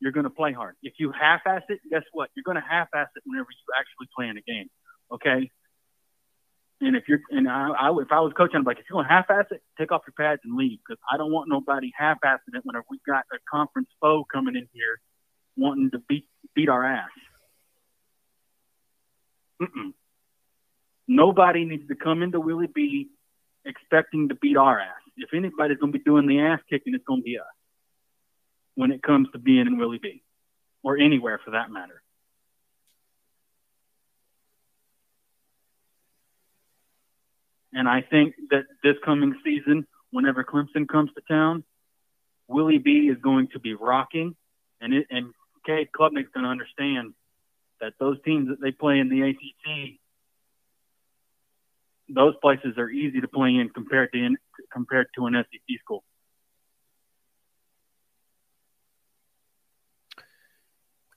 you're 0.00 0.12
going 0.12 0.24
to 0.24 0.30
play 0.30 0.52
hard. 0.52 0.76
If 0.82 0.94
you 0.98 1.12
half-ass 1.12 1.62
it, 1.68 1.80
guess 1.90 2.02
what? 2.12 2.30
You're 2.34 2.44
going 2.44 2.56
to 2.56 2.68
half-ass 2.68 3.08
it 3.16 3.22
whenever 3.24 3.48
you 3.50 3.74
actually 3.78 4.08
play 4.14 4.28
in 4.28 4.36
a 4.36 4.42
game. 4.42 4.68
Okay. 5.10 5.50
And 6.82 6.94
if 6.94 7.04
you're, 7.08 7.20
and 7.30 7.48
I, 7.48 7.70
I 7.70 7.88
if 8.02 8.12
I 8.12 8.20
was 8.20 8.34
coaching, 8.36 8.60
be 8.60 8.66
like, 8.66 8.78
if 8.78 8.84
you're 8.90 8.96
going 8.96 9.08
to 9.08 9.12
half-ass 9.12 9.46
it, 9.50 9.62
take 9.78 9.92
off 9.92 10.02
your 10.06 10.12
pads 10.12 10.42
and 10.44 10.56
leave 10.56 10.78
because 10.86 11.00
I 11.10 11.16
don't 11.16 11.32
want 11.32 11.48
nobody 11.48 11.90
half-assing 11.96 12.54
it 12.54 12.60
whenever 12.64 12.84
we 12.90 12.98
got 13.06 13.24
a 13.32 13.38
conference 13.50 13.88
foe 14.00 14.26
coming 14.30 14.56
in 14.56 14.68
here 14.72 15.00
wanting 15.56 15.90
to 15.92 16.02
beat 16.06 16.26
beat 16.54 16.68
our 16.68 16.84
ass. 16.84 17.08
Mm-mm. 19.62 19.94
Nobody 21.08 21.64
needs 21.64 21.88
to 21.88 21.94
come 21.94 22.22
into 22.22 22.40
Willie 22.40 22.68
B 22.72 23.08
expecting 23.64 24.28
to 24.28 24.34
beat 24.34 24.58
our 24.58 24.78
ass. 24.78 25.00
If 25.16 25.30
anybody's 25.32 25.78
going 25.78 25.92
to 25.92 25.98
be 25.98 26.04
doing 26.04 26.26
the 26.26 26.40
ass 26.40 26.60
kicking, 26.68 26.94
it's 26.94 27.04
going 27.06 27.20
to 27.20 27.24
be 27.24 27.38
us 27.38 27.46
when 28.76 28.92
it 28.92 29.02
comes 29.02 29.28
to 29.32 29.38
being 29.38 29.66
in 29.66 29.78
Willie 29.78 29.98
B 29.98 30.22
or 30.84 30.96
anywhere 30.96 31.40
for 31.44 31.50
that 31.52 31.70
matter. 31.70 32.02
And 37.72 37.88
I 37.88 38.02
think 38.02 38.34
that 38.50 38.64
this 38.82 38.94
coming 39.04 39.34
season, 39.44 39.86
whenever 40.10 40.44
Clemson 40.44 40.88
comes 40.88 41.10
to 41.14 41.22
town, 41.28 41.64
Willie 42.48 42.78
B 42.78 43.08
is 43.08 43.18
going 43.20 43.48
to 43.48 43.58
be 43.58 43.74
rocking, 43.74 44.36
and 44.80 44.94
it, 44.94 45.06
and 45.10 45.32
Cade 45.66 45.88
Klubnik's 45.92 46.30
going 46.32 46.44
to 46.44 46.50
understand 46.50 47.12
that 47.80 47.94
those 47.98 48.16
teams 48.24 48.48
that 48.48 48.60
they 48.62 48.70
play 48.70 48.98
in 48.98 49.08
the 49.08 49.22
ACC 49.22 49.98
those 52.08 52.34
places 52.40 52.78
are 52.78 52.88
easy 52.88 53.20
to 53.20 53.28
play 53.28 53.50
in 53.50 53.68
compared 53.70 54.12
to 54.12 54.18
in, 54.18 54.36
compared 54.72 55.08
to 55.16 55.26
an 55.26 55.34
SEC 55.34 55.78
school. 55.80 56.04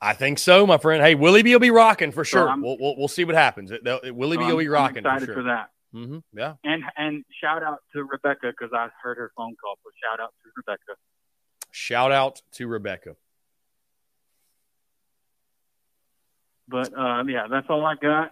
I 0.02 0.14
think 0.14 0.39
so, 0.39 0.66
my 0.66 0.78
friend. 0.78 1.04
Hey, 1.04 1.16
Willie 1.16 1.43
B 1.43 1.52
will 1.54 1.60
be 1.60 1.72
rocking 1.72 2.12
for 2.12 2.24
sure. 2.24 2.47
I'm- 2.50 2.62
we'll, 2.62 2.78
we'll 2.80 2.95
we'll 2.97 3.08
see 3.10 3.26
what 3.26 3.36
happens. 3.36 3.70
It, 3.72 3.84
they'll- 3.84 4.00
Willie 4.14 4.38
So 4.38 4.39
B 4.39 4.45
I'm- 4.45 4.54
will 4.54 4.60
be 4.60 4.66
I'm 4.68 4.72
rocking 4.72 4.97
excited 5.00 5.20
for 5.28 5.34
sure. 5.34 5.41
Excited 5.41 5.68
for 5.91 5.97
that. 5.97 6.08
hmm 6.08 6.20
Yeah. 6.38 6.54
And 6.64 6.84
and 6.95 7.26
shout 7.41 7.64
out 7.64 7.80
to 7.93 8.04
Rebecca 8.06 8.47
because 8.58 8.72
I 8.74 8.88
heard 9.02 9.18
her 9.18 9.32
phone 9.36 9.56
call. 9.62 9.78
So 9.84 9.89
shout 10.04 10.20
out 10.22 10.34
to 10.43 10.50
Rebecca. 10.56 10.93
Shout 11.72 12.12
out 12.12 12.41
to 12.54 12.68
Rebecca. 12.68 13.16
But 16.68 16.97
uh, 16.97 17.24
yeah, 17.28 17.47
that's 17.50 17.68
all 17.70 17.86
I 17.86 17.95
got. 17.95 18.32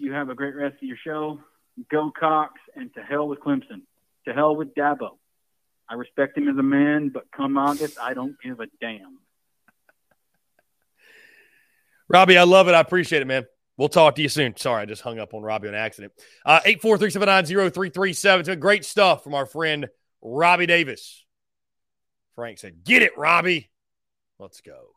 You 0.00 0.12
have 0.12 0.28
a 0.28 0.34
great 0.34 0.54
rest 0.54 0.74
of 0.76 0.82
your 0.82 0.98
show. 1.02 1.40
Go 1.90 2.10
Cox, 2.18 2.52
and 2.74 2.92
to 2.94 3.02
hell 3.02 3.28
with 3.28 3.40
Clemson. 3.40 3.82
To 4.26 4.34
hell 4.34 4.56
with 4.56 4.74
Dabo. 4.74 5.16
I 5.88 5.94
respect 5.94 6.36
him 6.36 6.48
as 6.48 6.56
a 6.56 6.62
man, 6.62 7.10
but 7.10 7.30
come 7.30 7.56
August, 7.56 7.98
I 8.00 8.14
don't 8.14 8.36
give 8.42 8.60
a 8.60 8.66
damn. 8.80 9.18
Robbie, 12.08 12.38
I 12.38 12.44
love 12.44 12.68
it. 12.68 12.74
I 12.74 12.80
appreciate 12.80 13.22
it, 13.22 13.26
man. 13.26 13.46
We'll 13.76 13.88
talk 13.88 14.14
to 14.16 14.22
you 14.22 14.28
soon. 14.28 14.56
Sorry, 14.56 14.82
I 14.82 14.86
just 14.86 15.02
hung 15.02 15.18
up 15.18 15.34
on 15.34 15.42
Robbie 15.42 15.68
on 15.68 15.74
accident. 15.74 16.12
Uh, 16.44 16.60
843-790-3337. 16.60 18.58
Great 18.58 18.84
stuff 18.84 19.22
from 19.22 19.34
our 19.34 19.46
friend 19.46 19.88
Robbie 20.22 20.66
Davis. 20.66 21.24
Frank 22.34 22.58
said, 22.58 22.84
get 22.84 23.02
it, 23.02 23.16
Robbie. 23.16 23.70
Let's 24.38 24.60
go. 24.60 24.88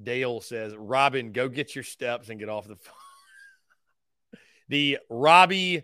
Dale 0.00 0.40
says, 0.40 0.74
Robin, 0.76 1.32
go 1.32 1.48
get 1.48 1.74
your 1.74 1.84
steps 1.84 2.28
and 2.28 2.38
get 2.38 2.48
off 2.48 2.68
the 2.68 2.76
phone. 4.32 4.40
the 4.68 4.98
Robbie 5.08 5.82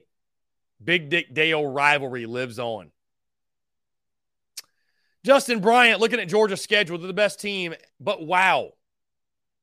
Big 0.83 1.11
Dick 1.11 1.33
Dale 1.33 1.67
rivalry 1.67 2.27
lives 2.27 2.59
on. 2.59 2.91
Justin 5.25 5.61
Bryant, 5.61 6.01
looking 6.01 6.21
at 6.21 6.29
Georgia's 6.29 6.61
schedule, 6.61 6.99
they're 6.99 7.07
the 7.07 7.15
best 7.15 7.41
team, 7.41 7.75
but 7.99 8.27
wow, 8.27 8.73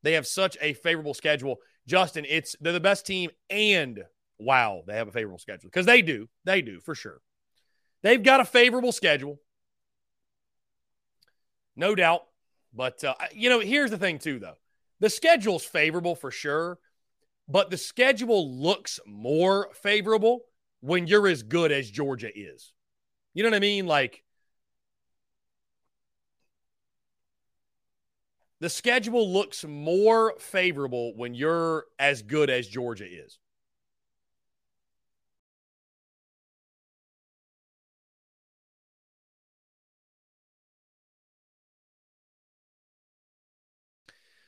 they 0.01 0.13
have 0.13 0.25
such 0.25 0.57
a 0.59 0.73
favorable 0.73 1.13
schedule. 1.13 1.57
Justin, 1.87 2.25
it's 2.27 2.55
they're 2.59 2.73
the 2.73 2.79
best 2.79 3.05
team, 3.05 3.29
and 3.49 4.03
wow, 4.39 4.81
they 4.87 4.95
have 4.95 5.07
a 5.07 5.11
favorable 5.11 5.37
schedule 5.37 5.69
because 5.69 5.85
they 5.85 6.01
do, 6.01 6.27
they 6.45 6.61
do 6.61 6.79
for 6.79 6.95
sure. 6.95 7.21
They've 8.01 8.21
got 8.21 8.39
a 8.39 8.45
favorable 8.45 8.91
schedule, 8.91 9.39
no 11.75 11.93
doubt. 11.93 12.21
But 12.73 13.03
uh, 13.03 13.13
you 13.33 13.49
know, 13.49 13.59
here's 13.59 13.91
the 13.91 13.97
thing 13.97 14.17
too, 14.17 14.39
though: 14.39 14.57
the 14.99 15.09
schedule's 15.09 15.63
favorable 15.63 16.15
for 16.15 16.31
sure, 16.31 16.79
but 17.47 17.69
the 17.69 17.77
schedule 17.77 18.51
looks 18.59 18.99
more 19.05 19.69
favorable 19.73 20.45
when 20.79 21.05
you're 21.05 21.27
as 21.27 21.43
good 21.43 21.71
as 21.71 21.91
Georgia 21.91 22.29
is. 22.33 22.73
You 23.35 23.43
know 23.43 23.49
what 23.49 23.57
I 23.57 23.59
mean? 23.59 23.85
Like 23.85 24.23
the 28.61 28.69
schedule 28.69 29.33
looks 29.33 29.65
more 29.65 30.35
favorable 30.37 31.13
when 31.15 31.33
you're 31.33 31.85
as 31.97 32.21
good 32.21 32.49
as 32.49 32.67
Georgia 32.67 33.05
is. 33.05 33.39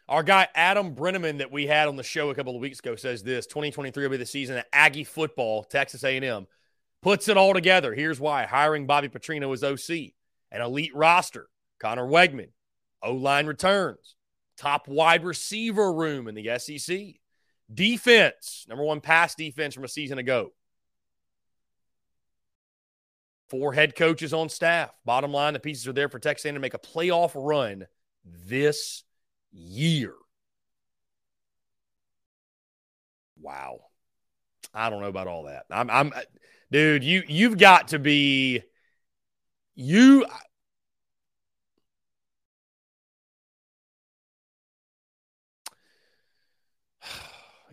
Our 0.08 0.22
guy 0.22 0.48
Adam 0.54 0.94
Brenneman 0.94 1.40
that 1.40 1.52
we 1.52 1.66
had 1.66 1.88
on 1.88 1.96
the 1.96 2.04
show 2.04 2.30
a 2.30 2.36
couple 2.36 2.56
of 2.56 2.62
weeks 2.62 2.80
ago 2.80 2.96
says 2.96 3.24
this: 3.24 3.48
2023 3.48 4.04
will 4.04 4.12
be 4.12 4.18
the 4.18 4.28
season 4.28 4.58
of 4.58 4.66
Aggie 4.72 5.06
football. 5.06 5.64
Texas 5.64 6.04
A&M 6.04 6.46
puts 7.02 7.30
it 7.30 7.38
all 7.38 7.56
together. 7.56 7.96
Here's 7.96 8.20
why: 8.20 8.46
hiring 8.46 8.86
Bobby 8.86 9.10
Petrino 9.10 9.52
as 9.54 9.64
OC, 9.64 10.14
an 10.52 10.62
elite 10.62 10.94
roster, 10.94 11.48
Conner 11.80 12.06
Weigman, 12.06 12.50
O 13.04 13.14
line 13.14 13.46
returns, 13.46 14.16
top 14.58 14.88
wide 14.88 15.24
receiver 15.24 15.92
room 15.92 16.28
in 16.28 16.36
the 16.36 16.58
SEC, 16.58 17.16
defense, 17.74 18.66
number 18.68 18.84
one 18.84 19.02
pass 19.02 19.36
defense 19.36 19.74
from 19.76 19.84
a 19.84 19.90
season 19.90 20.18
ago. 20.18 20.52
Four 23.50 23.74
head 23.74 23.96
coaches 23.96 24.34
on 24.34 24.50
staff. 24.50 24.92
Bottom 25.06 25.32
line, 25.32 25.54
the 25.54 25.60
pieces 25.60 25.88
are 25.88 25.94
there 25.94 26.10
for 26.10 26.18
Texas 26.18 26.46
A&M 26.46 26.56
to 26.56 26.60
make 26.60 26.74
a 26.74 26.80
playoff 26.80 27.34
run 27.36 27.86
this 28.26 29.04
year. 29.52 30.14
Wow. 33.40 33.82
I 34.74 34.90
don't 34.90 35.02
know 35.02 35.08
about 35.08 35.28
all 35.28 35.44
that. 35.44 35.66
I'm 35.70 35.90
I'm 35.90 36.14
dude, 36.72 37.04
you 37.04 37.24
you've 37.28 37.58
got 37.58 37.90
to 37.90 38.00
be 38.00 38.64
you 39.76 40.26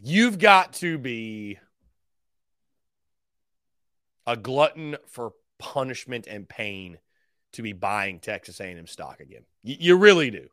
you've 0.03 0.38
got 0.38 0.74
to 0.74 0.98
be 0.98 1.59
a 4.26 4.36
glutton 4.36 4.96
for 5.07 5.32
punishment 5.59 6.26
and 6.26 6.48
pain 6.48 6.98
to 7.53 7.62
be 7.62 7.72
buying 7.72 8.20
Texas 8.20 8.61
A&M 8.61 8.86
stock 8.86 9.20
again. 9.20 9.42
You, 9.62 9.76
you 9.78 9.96
really 9.96 10.30
do. 10.30 10.48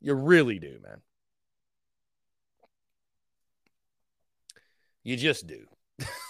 You 0.00 0.14
really 0.14 0.58
do, 0.58 0.78
man. 0.82 1.00
You 5.02 5.16
just 5.16 5.46
do. 5.46 5.66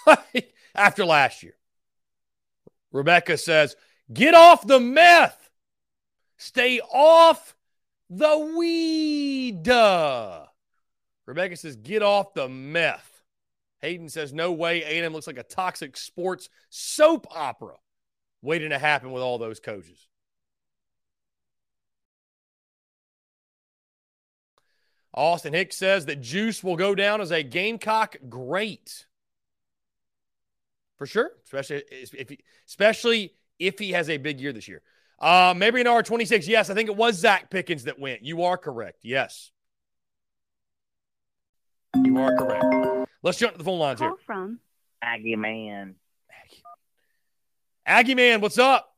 After 0.74 1.04
last 1.04 1.42
year. 1.42 1.54
Rebecca 2.92 3.38
says, 3.38 3.76
get 4.12 4.34
off 4.34 4.66
the 4.66 4.80
meth. 4.80 5.50
Stay 6.36 6.80
off 6.80 7.54
the 8.10 8.52
weed. 8.56 9.68
Rebecca 11.26 11.56
says, 11.56 11.76
get 11.76 12.02
off 12.02 12.34
the 12.34 12.48
meth. 12.48 13.10
Hayden 13.80 14.08
says, 14.08 14.32
no 14.32 14.52
way. 14.52 14.82
A&M 14.82 15.12
looks 15.12 15.26
like 15.26 15.38
a 15.38 15.42
toxic 15.42 15.96
sports 15.96 16.48
soap 16.70 17.26
opera 17.30 17.76
waiting 18.42 18.70
to 18.70 18.78
happen 18.78 19.12
with 19.12 19.22
all 19.22 19.38
those 19.38 19.60
coaches. 19.60 20.08
Austin 25.14 25.54
Hicks 25.54 25.76
says 25.76 26.06
that 26.06 26.20
Juice 26.20 26.62
will 26.62 26.76
go 26.76 26.94
down 26.94 27.20
as 27.20 27.30
a 27.30 27.42
Gamecock 27.42 28.16
great. 28.28 29.06
For 30.96 31.06
sure, 31.06 31.30
especially 31.44 31.82
if 31.90 32.28
he, 32.28 32.38
especially 32.68 33.34
if 33.58 33.78
he 33.78 33.92
has 33.92 34.08
a 34.10 34.16
big 34.16 34.40
year 34.40 34.52
this 34.52 34.68
year. 34.68 34.82
Uh, 35.18 35.54
maybe 35.56 35.80
an 35.80 35.86
R26. 35.86 36.46
Yes, 36.48 36.70
I 36.70 36.74
think 36.74 36.88
it 36.88 36.96
was 36.96 37.22
Zacch 37.22 37.50
Pickens 37.50 37.84
that 37.84 37.98
went. 37.98 38.24
You 38.24 38.42
are 38.44 38.56
correct. 38.56 39.00
Yes. 39.02 39.50
You 42.14 42.20
are 42.20 42.36
correct. 42.36 43.10
Let's 43.24 43.38
jump 43.38 43.54
to 43.54 43.58
the 43.58 43.64
phone 43.64 43.80
lines 43.80 43.98
Call 43.98 44.10
here. 44.10 44.16
from 44.24 44.60
Aggie 45.02 45.34
man. 45.34 45.96
Aggie 47.84 48.14
man, 48.14 48.40
what's 48.40 48.56
up? 48.56 48.94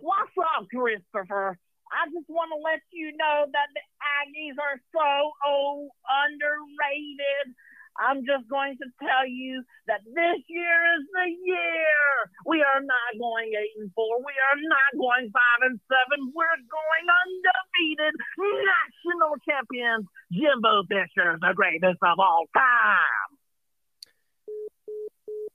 What's 0.00 0.32
up, 0.56 0.66
Christopher? 0.70 1.58
I 1.92 2.08
just 2.08 2.24
want 2.30 2.50
to 2.56 2.64
let 2.64 2.80
you 2.90 3.12
know 3.18 3.44
that 3.52 3.68
the 3.74 3.84
Aggies 4.00 4.56
are 4.56 4.80
so 4.94 5.32
oh, 5.44 5.90
underrated. 6.08 7.54
I'm 7.98 8.24
just 8.24 8.48
going 8.48 8.76
to 8.78 8.86
tell 9.00 9.26
you 9.26 9.62
that 9.86 10.00
this 10.04 10.40
year 10.48 10.78
is 10.98 11.04
the 11.12 11.28
year. 11.44 12.04
We 12.44 12.62
are 12.62 12.80
not 12.80 13.18
going 13.18 13.52
eight 13.56 13.74
and 13.80 13.90
four. 13.94 14.18
We 14.18 14.34
are 14.36 14.58
not 14.60 14.90
going 14.98 15.30
five 15.32 15.60
and 15.70 15.80
seven. 15.88 16.32
We're 16.34 16.60
going 16.68 17.06
undefeated 17.08 18.14
national 18.38 19.36
champions. 19.48 20.06
Jimbo 20.32 20.84
Fisher, 20.88 21.38
the 21.40 21.54
greatest 21.54 21.98
of 22.02 22.18
all 22.18 22.46
time. 22.54 23.30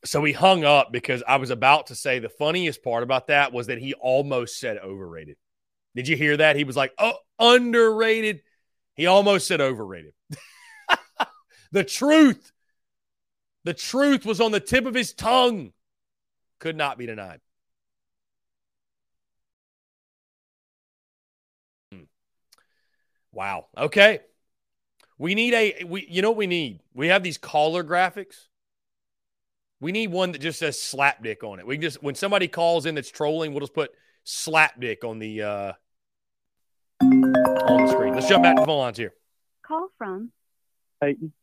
So 0.03 0.23
he 0.23 0.33
hung 0.33 0.63
up 0.63 0.91
because 0.91 1.21
I 1.27 1.37
was 1.37 1.51
about 1.51 1.87
to 1.87 1.95
say 1.95 2.17
the 2.19 2.29
funniest 2.29 2.83
part 2.83 3.03
about 3.03 3.27
that 3.27 3.53
was 3.53 3.67
that 3.67 3.77
he 3.77 3.93
almost 3.93 4.59
said 4.59 4.77
overrated. 4.77 5.37
Did 5.95 6.07
you 6.07 6.17
hear 6.17 6.37
that? 6.37 6.55
He 6.55 6.63
was 6.63 6.75
like, 6.75 6.93
oh, 6.97 7.17
underrated. 7.37 8.41
He 8.95 9.05
almost 9.05 9.47
said 9.47 9.61
overrated. 9.61 10.13
the 11.71 11.83
truth, 11.83 12.51
the 13.63 13.73
truth 13.73 14.25
was 14.25 14.41
on 14.41 14.51
the 14.51 14.59
tip 14.59 14.85
of 14.85 14.93
his 14.93 15.13
tongue. 15.13 15.73
Could 16.59 16.75
not 16.75 16.97
be 16.97 17.05
denied. 17.05 17.39
Hmm. 21.91 22.03
Wow. 23.31 23.67
Okay. 23.77 24.19
We 25.17 25.35
need 25.35 25.53
a 25.53 25.83
we 25.85 26.05
you 26.09 26.21
know 26.21 26.31
what 26.31 26.37
we 26.37 26.47
need? 26.47 26.81
We 26.93 27.07
have 27.07 27.23
these 27.23 27.37
caller 27.37 27.83
graphics. 27.83 28.47
We 29.79 29.91
need 29.91 30.11
one 30.11 30.31
that 30.31 30.39
just 30.39 30.59
says 30.59 30.79
slap 30.79 31.23
dick 31.23 31.43
on 31.43 31.59
it. 31.59 31.65
We 31.65 31.75
can 31.75 31.81
just 31.81 32.03
when 32.03 32.15
somebody 32.15 32.47
calls 32.47 32.85
in 32.85 32.95
that's 32.95 33.09
trolling, 33.09 33.51
we'll 33.51 33.61
just 33.61 33.73
put 33.73 33.91
slap 34.23 34.79
dick 34.79 35.03
on 35.03 35.19
the 35.19 35.41
uh 35.41 35.73
on 37.01 37.85
the 37.85 37.91
screen. 37.91 38.13
Let's 38.13 38.27
jump 38.27 38.43
back 38.43 38.55
to 38.55 38.61
the 38.61 38.65
phone 38.65 38.79
lines 38.79 38.97
here. 38.97 39.13
call 39.65 39.89
from 39.97 40.31
Peyton. 41.01 41.33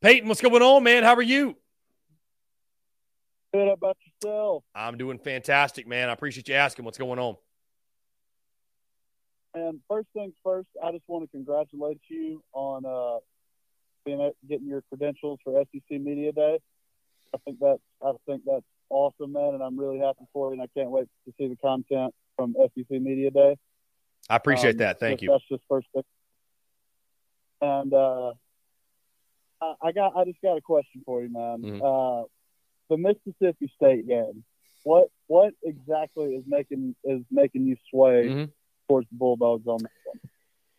Peyton, 0.00 0.28
what's 0.28 0.40
going 0.40 0.62
on, 0.62 0.82
man? 0.84 1.02
How 1.02 1.14
are 1.14 1.22
you? 1.22 1.56
Good 3.52 3.68
about 3.68 3.96
yourself. 4.22 4.62
I'm 4.74 4.96
doing 4.96 5.18
fantastic, 5.18 5.88
man. 5.88 6.08
I 6.08 6.12
appreciate 6.12 6.48
you 6.48 6.54
asking. 6.54 6.84
What's 6.84 6.98
going 6.98 7.18
on? 7.18 7.36
And 9.54 9.80
first 9.88 10.06
things 10.14 10.34
first, 10.44 10.68
I 10.84 10.92
just 10.92 11.02
want 11.08 11.24
to 11.24 11.36
congratulate 11.36 12.00
you 12.08 12.42
on 12.52 12.84
uh, 12.84 13.18
being 14.04 14.30
getting 14.48 14.68
your 14.68 14.82
credentials 14.82 15.40
for 15.42 15.60
SEC 15.72 16.00
Media 16.00 16.32
Day. 16.32 16.58
I 17.34 17.38
think 17.44 17.58
that's 17.60 17.80
I 18.04 18.12
think 18.26 18.42
that's 18.46 18.64
awesome, 18.90 19.32
man, 19.32 19.54
and 19.54 19.62
I'm 19.62 19.78
really 19.78 19.98
happy 19.98 20.26
for 20.32 20.48
you. 20.48 20.60
And 20.60 20.62
I 20.62 20.66
can't 20.78 20.90
wait 20.90 21.08
to 21.26 21.34
see 21.38 21.48
the 21.48 21.56
content 21.56 22.14
from 22.36 22.54
SEC 22.56 22.90
Media 22.90 23.30
Day. 23.30 23.56
I 24.30 24.36
appreciate 24.36 24.72
um, 24.72 24.78
that. 24.78 25.00
Thank 25.00 25.22
you. 25.22 25.30
That's 25.30 25.48
just 25.50 25.62
first 25.68 25.88
thing. 25.92 26.04
And 27.60 27.92
uh, 27.92 28.32
I 29.60 29.92
got 29.92 30.16
I 30.16 30.24
just 30.24 30.40
got 30.42 30.56
a 30.56 30.60
question 30.60 31.02
for 31.04 31.22
you, 31.22 31.32
man. 31.32 31.62
Mm-hmm. 31.62 31.82
Uh, 31.82 32.24
the 32.90 32.96
Mississippi 32.96 33.72
State 33.76 34.06
game. 34.06 34.44
What 34.84 35.08
what 35.26 35.54
exactly 35.62 36.34
is 36.34 36.44
making 36.46 36.94
is 37.04 37.22
making 37.30 37.66
you 37.66 37.76
sway 37.90 38.28
mm-hmm. 38.28 38.44
towards 38.88 39.08
the 39.10 39.16
Bulldogs 39.16 39.66
on 39.66 39.78
this 39.78 39.90
one? 40.04 40.20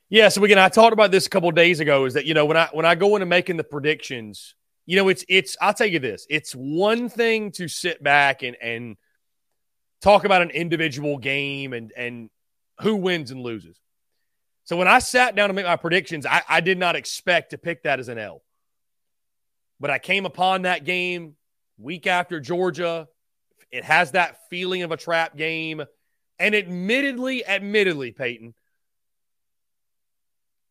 Yeah, 0.10 0.30
so 0.30 0.44
again, 0.44 0.58
I 0.58 0.70
talked 0.70 0.94
about 0.94 1.12
this 1.12 1.28
a 1.28 1.30
couple 1.30 1.52
days 1.52 1.80
ago. 1.80 2.06
Is 2.06 2.14
that 2.16 2.26
you 2.26 2.34
know 2.34 2.46
when 2.46 2.58
I 2.58 2.70
when 2.72 2.86
I 2.86 2.96
go 2.96 3.16
into 3.16 3.26
making 3.26 3.58
the 3.58 3.64
predictions, 3.64 4.56
you 4.86 4.96
know 4.96 5.10
it's 5.10 5.24
it's 5.28 5.56
I'll 5.62 5.74
tell 5.74 5.88
you 5.88 6.00
this: 6.00 6.26
it's 6.30 6.54
one 6.54 7.10
thing 7.10 7.52
to 7.54 7.68
sit 7.68 8.02
back 8.02 8.42
and 8.42 8.56
and 8.62 8.98
talk 10.02 10.24
about 10.24 10.42
an 10.42 10.50
individual 10.52 11.18
game 11.18 11.74
and 11.74 11.92
and 11.96 12.30
who 12.82 12.96
wins 12.96 13.32
and 13.32 13.42
loses. 13.42 13.78
So 14.64 14.78
when 14.78 14.88
I 14.88 15.00
sat 15.00 15.36
down 15.36 15.50
to 15.50 15.54
make 15.54 15.66
my 15.66 15.76
predictions, 15.76 16.26
I, 16.26 16.44
I 16.48 16.62
did 16.62 16.78
not 16.78 16.96
expect 16.96 17.52
to 17.52 17.58
pick 17.58 17.84
that 17.84 18.00
as 18.00 18.08
an 18.08 18.18
L. 18.18 18.44
But 19.80 19.90
I 19.90 20.00
came 20.00 20.26
upon 20.26 20.64
that 20.64 20.84
game 20.84 21.36
week 21.78 22.08
after 22.08 22.40
Georgia. 22.40 23.08
It 23.72 23.84
has 23.84 24.12
that 24.12 24.38
feeling 24.50 24.84
of 24.84 24.92
a 24.92 24.98
trap 24.98 25.38
game. 25.38 25.84
And 26.38 26.56
admittedly, 26.56 27.46
admittedly, 27.46 28.12
Peyton, 28.12 28.54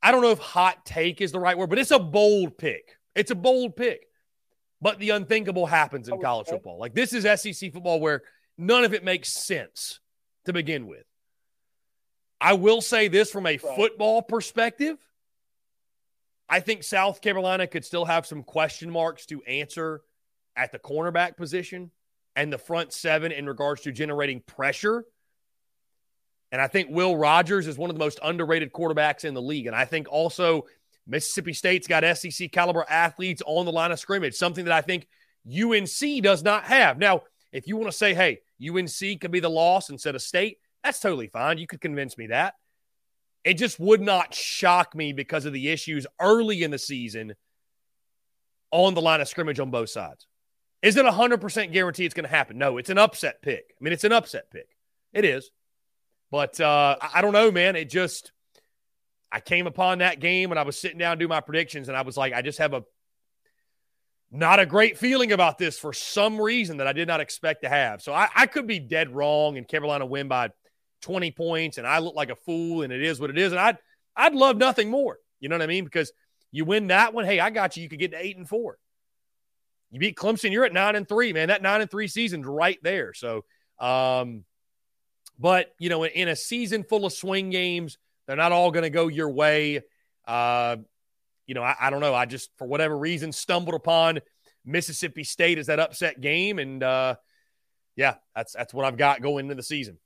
I 0.02 0.12
don't 0.12 0.22
know 0.22 0.30
if 0.30 0.38
hot 0.38 0.84
take 0.84 1.20
is 1.20 1.32
the 1.32 1.40
right 1.40 1.58
word, 1.58 1.70
but 1.70 1.78
it's 1.78 1.90
a 1.90 1.98
bold 1.98 2.56
pick. 2.56 2.96
It's 3.14 3.30
a 3.30 3.34
bold 3.34 3.76
pick. 3.76 4.06
But 4.80 4.98
the 4.98 5.10
unthinkable 5.10 5.66
happens 5.66 6.08
in 6.08 6.20
college 6.20 6.46
football. 6.48 6.78
Like 6.78 6.94
this 6.94 7.12
is 7.12 7.24
SEC 7.40 7.72
football 7.72 8.00
where 8.00 8.22
none 8.56 8.84
of 8.84 8.94
it 8.94 9.02
makes 9.02 9.28
sense 9.28 9.98
to 10.44 10.52
begin 10.52 10.86
with. 10.86 11.04
I 12.40 12.52
will 12.52 12.80
say 12.80 13.08
this 13.08 13.30
from 13.30 13.46
a 13.46 13.56
football 13.56 14.22
perspective. 14.22 14.96
I 16.48 16.60
think 16.60 16.82
South 16.82 17.20
Carolina 17.20 17.66
could 17.66 17.84
still 17.84 18.04
have 18.04 18.26
some 18.26 18.42
question 18.42 18.90
marks 18.90 19.26
to 19.26 19.42
answer 19.42 20.00
at 20.56 20.72
the 20.72 20.78
cornerback 20.78 21.36
position 21.36 21.90
and 22.36 22.52
the 22.52 22.58
front 22.58 22.92
seven 22.92 23.32
in 23.32 23.46
regards 23.46 23.82
to 23.82 23.92
generating 23.92 24.40
pressure. 24.40 25.04
And 26.50 26.60
I 26.60 26.66
think 26.66 26.88
Will 26.90 27.16
Rogers 27.16 27.66
is 27.66 27.76
one 27.76 27.90
of 27.90 27.96
the 27.96 28.04
most 28.04 28.18
underrated 28.22 28.72
quarterbacks 28.72 29.24
in 29.24 29.34
the 29.34 29.42
league. 29.42 29.66
And 29.66 29.76
I 29.76 29.84
think 29.84 30.08
also 30.10 30.64
Mississippi 31.06 31.52
State's 31.52 31.86
got 31.86 32.04
SEC 32.16 32.50
caliber 32.52 32.86
athletes 32.88 33.42
on 33.44 33.66
the 33.66 33.72
line 33.72 33.92
of 33.92 33.98
scrimmage, 33.98 34.34
something 34.34 34.64
that 34.64 34.72
I 34.72 34.80
think 34.80 35.06
UNC 35.46 36.22
does 36.22 36.42
not 36.42 36.64
have. 36.64 36.98
Now, 36.98 37.22
if 37.52 37.66
you 37.66 37.76
want 37.76 37.90
to 37.90 37.96
say, 37.96 38.14
hey, 38.14 38.40
UNC 38.66 39.20
could 39.20 39.30
be 39.30 39.40
the 39.40 39.50
loss 39.50 39.90
instead 39.90 40.14
of 40.14 40.22
state, 40.22 40.58
that's 40.82 41.00
totally 41.00 41.28
fine. 41.28 41.58
You 41.58 41.66
could 41.66 41.80
convince 41.80 42.16
me 42.16 42.28
that. 42.28 42.54
It 43.44 43.54
just 43.54 43.78
would 43.80 44.00
not 44.00 44.34
shock 44.34 44.94
me 44.94 45.12
because 45.12 45.44
of 45.44 45.52
the 45.52 45.68
issues 45.68 46.06
early 46.20 46.62
in 46.62 46.70
the 46.70 46.78
season 46.78 47.34
on 48.70 48.94
the 48.94 49.00
line 49.00 49.20
of 49.20 49.28
scrimmage 49.28 49.60
on 49.60 49.70
both 49.70 49.90
sides. 49.90 50.26
Is 50.82 50.96
it 50.96 51.04
100% 51.04 51.72
guarantee 51.72 52.04
it's 52.04 52.14
going 52.14 52.24
to 52.24 52.30
happen? 52.30 52.58
No, 52.58 52.78
it's 52.78 52.90
an 52.90 52.98
upset 52.98 53.42
pick. 53.42 53.74
I 53.80 53.82
mean, 53.82 53.92
it's 53.92 54.04
an 54.04 54.12
upset 54.12 54.50
pick. 54.50 54.68
It 55.12 55.24
is. 55.24 55.50
But 56.30 56.60
uh, 56.60 56.96
I 57.14 57.22
don't 57.22 57.32
know, 57.32 57.50
man. 57.50 57.74
It 57.74 57.88
just, 57.88 58.32
I 59.32 59.40
came 59.40 59.66
upon 59.66 59.98
that 59.98 60.20
game 60.20 60.50
and 60.50 60.58
I 60.58 60.62
was 60.62 60.78
sitting 60.78 60.98
down 60.98 61.16
to 61.16 61.24
do 61.24 61.28
my 61.28 61.40
predictions 61.40 61.88
and 61.88 61.96
I 61.96 62.02
was 62.02 62.16
like, 62.16 62.34
I 62.34 62.42
just 62.42 62.58
have 62.58 62.74
a 62.74 62.84
not 64.30 64.60
a 64.60 64.66
great 64.66 64.98
feeling 64.98 65.32
about 65.32 65.56
this 65.56 65.78
for 65.78 65.92
some 65.94 66.38
reason 66.40 66.76
that 66.76 66.86
I 66.86 66.92
did 66.92 67.08
not 67.08 67.20
expect 67.20 67.62
to 67.62 67.68
have. 67.68 68.02
So 68.02 68.12
I, 68.12 68.28
I 68.34 68.46
could 68.46 68.66
be 68.66 68.78
dead 68.78 69.14
wrong 69.14 69.56
and 69.56 69.66
Carolina 69.66 70.04
win 70.04 70.28
by 70.28 70.50
20 71.02 71.30
points 71.32 71.78
and 71.78 71.86
I 71.86 71.98
look 71.98 72.14
like 72.14 72.30
a 72.30 72.36
fool 72.36 72.82
and 72.82 72.92
it 72.92 73.02
is 73.02 73.20
what 73.20 73.30
it 73.30 73.38
is. 73.38 73.52
And 73.52 73.60
I'd, 73.60 73.78
I'd 74.16 74.34
love 74.34 74.56
nothing 74.56 74.90
more. 74.90 75.18
You 75.40 75.48
know 75.48 75.56
what 75.56 75.62
I 75.62 75.66
mean? 75.66 75.84
Because 75.84 76.12
you 76.50 76.64
win 76.64 76.88
that 76.88 77.14
one. 77.14 77.24
Hey, 77.24 77.40
I 77.40 77.50
got 77.50 77.76
you. 77.76 77.82
You 77.82 77.88
could 77.88 77.98
get 77.98 78.12
to 78.12 78.24
eight 78.24 78.36
and 78.36 78.48
four. 78.48 78.78
You 79.90 80.00
beat 80.00 80.16
Clemson, 80.16 80.52
you're 80.52 80.64
at 80.64 80.72
nine 80.72 80.96
and 80.96 81.08
three, 81.08 81.32
man. 81.32 81.48
That 81.48 81.62
nine 81.62 81.80
and 81.80 81.90
three 81.90 82.08
season's 82.08 82.46
right 82.46 82.78
there. 82.82 83.14
So, 83.14 83.44
um, 83.78 84.44
but 85.38 85.72
you 85.78 85.88
know, 85.88 86.04
in, 86.04 86.10
in 86.12 86.28
a 86.28 86.36
season 86.36 86.82
full 86.82 87.06
of 87.06 87.12
swing 87.12 87.50
games, 87.50 87.96
they're 88.26 88.36
not 88.36 88.52
all 88.52 88.70
going 88.70 88.82
to 88.82 88.90
go 88.90 89.08
your 89.08 89.30
way. 89.30 89.82
Uh, 90.26 90.76
you 91.46 91.54
know, 91.54 91.62
I, 91.62 91.74
I, 91.80 91.90
don't 91.90 92.00
know. 92.00 92.14
I 92.14 92.26
just, 92.26 92.50
for 92.58 92.66
whatever 92.66 92.96
reason, 92.98 93.32
stumbled 93.32 93.74
upon 93.74 94.20
Mississippi 94.66 95.24
State 95.24 95.56
as 95.56 95.68
that 95.68 95.80
upset 95.80 96.20
game, 96.20 96.58
and 96.58 96.82
uh, 96.82 97.14
yeah, 97.96 98.16
that's 98.36 98.52
that's 98.52 98.74
what 98.74 98.84
I've 98.84 98.98
got 98.98 99.22
going 99.22 99.46
into 99.46 99.54
the 99.54 99.62
season. 99.62 99.98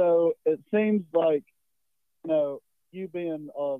So 0.00 0.32
it 0.46 0.60
seems 0.72 1.02
like, 1.12 1.44
you 2.24 2.30
know, 2.30 2.62
you 2.90 3.06
being 3.06 3.50
a 3.54 3.76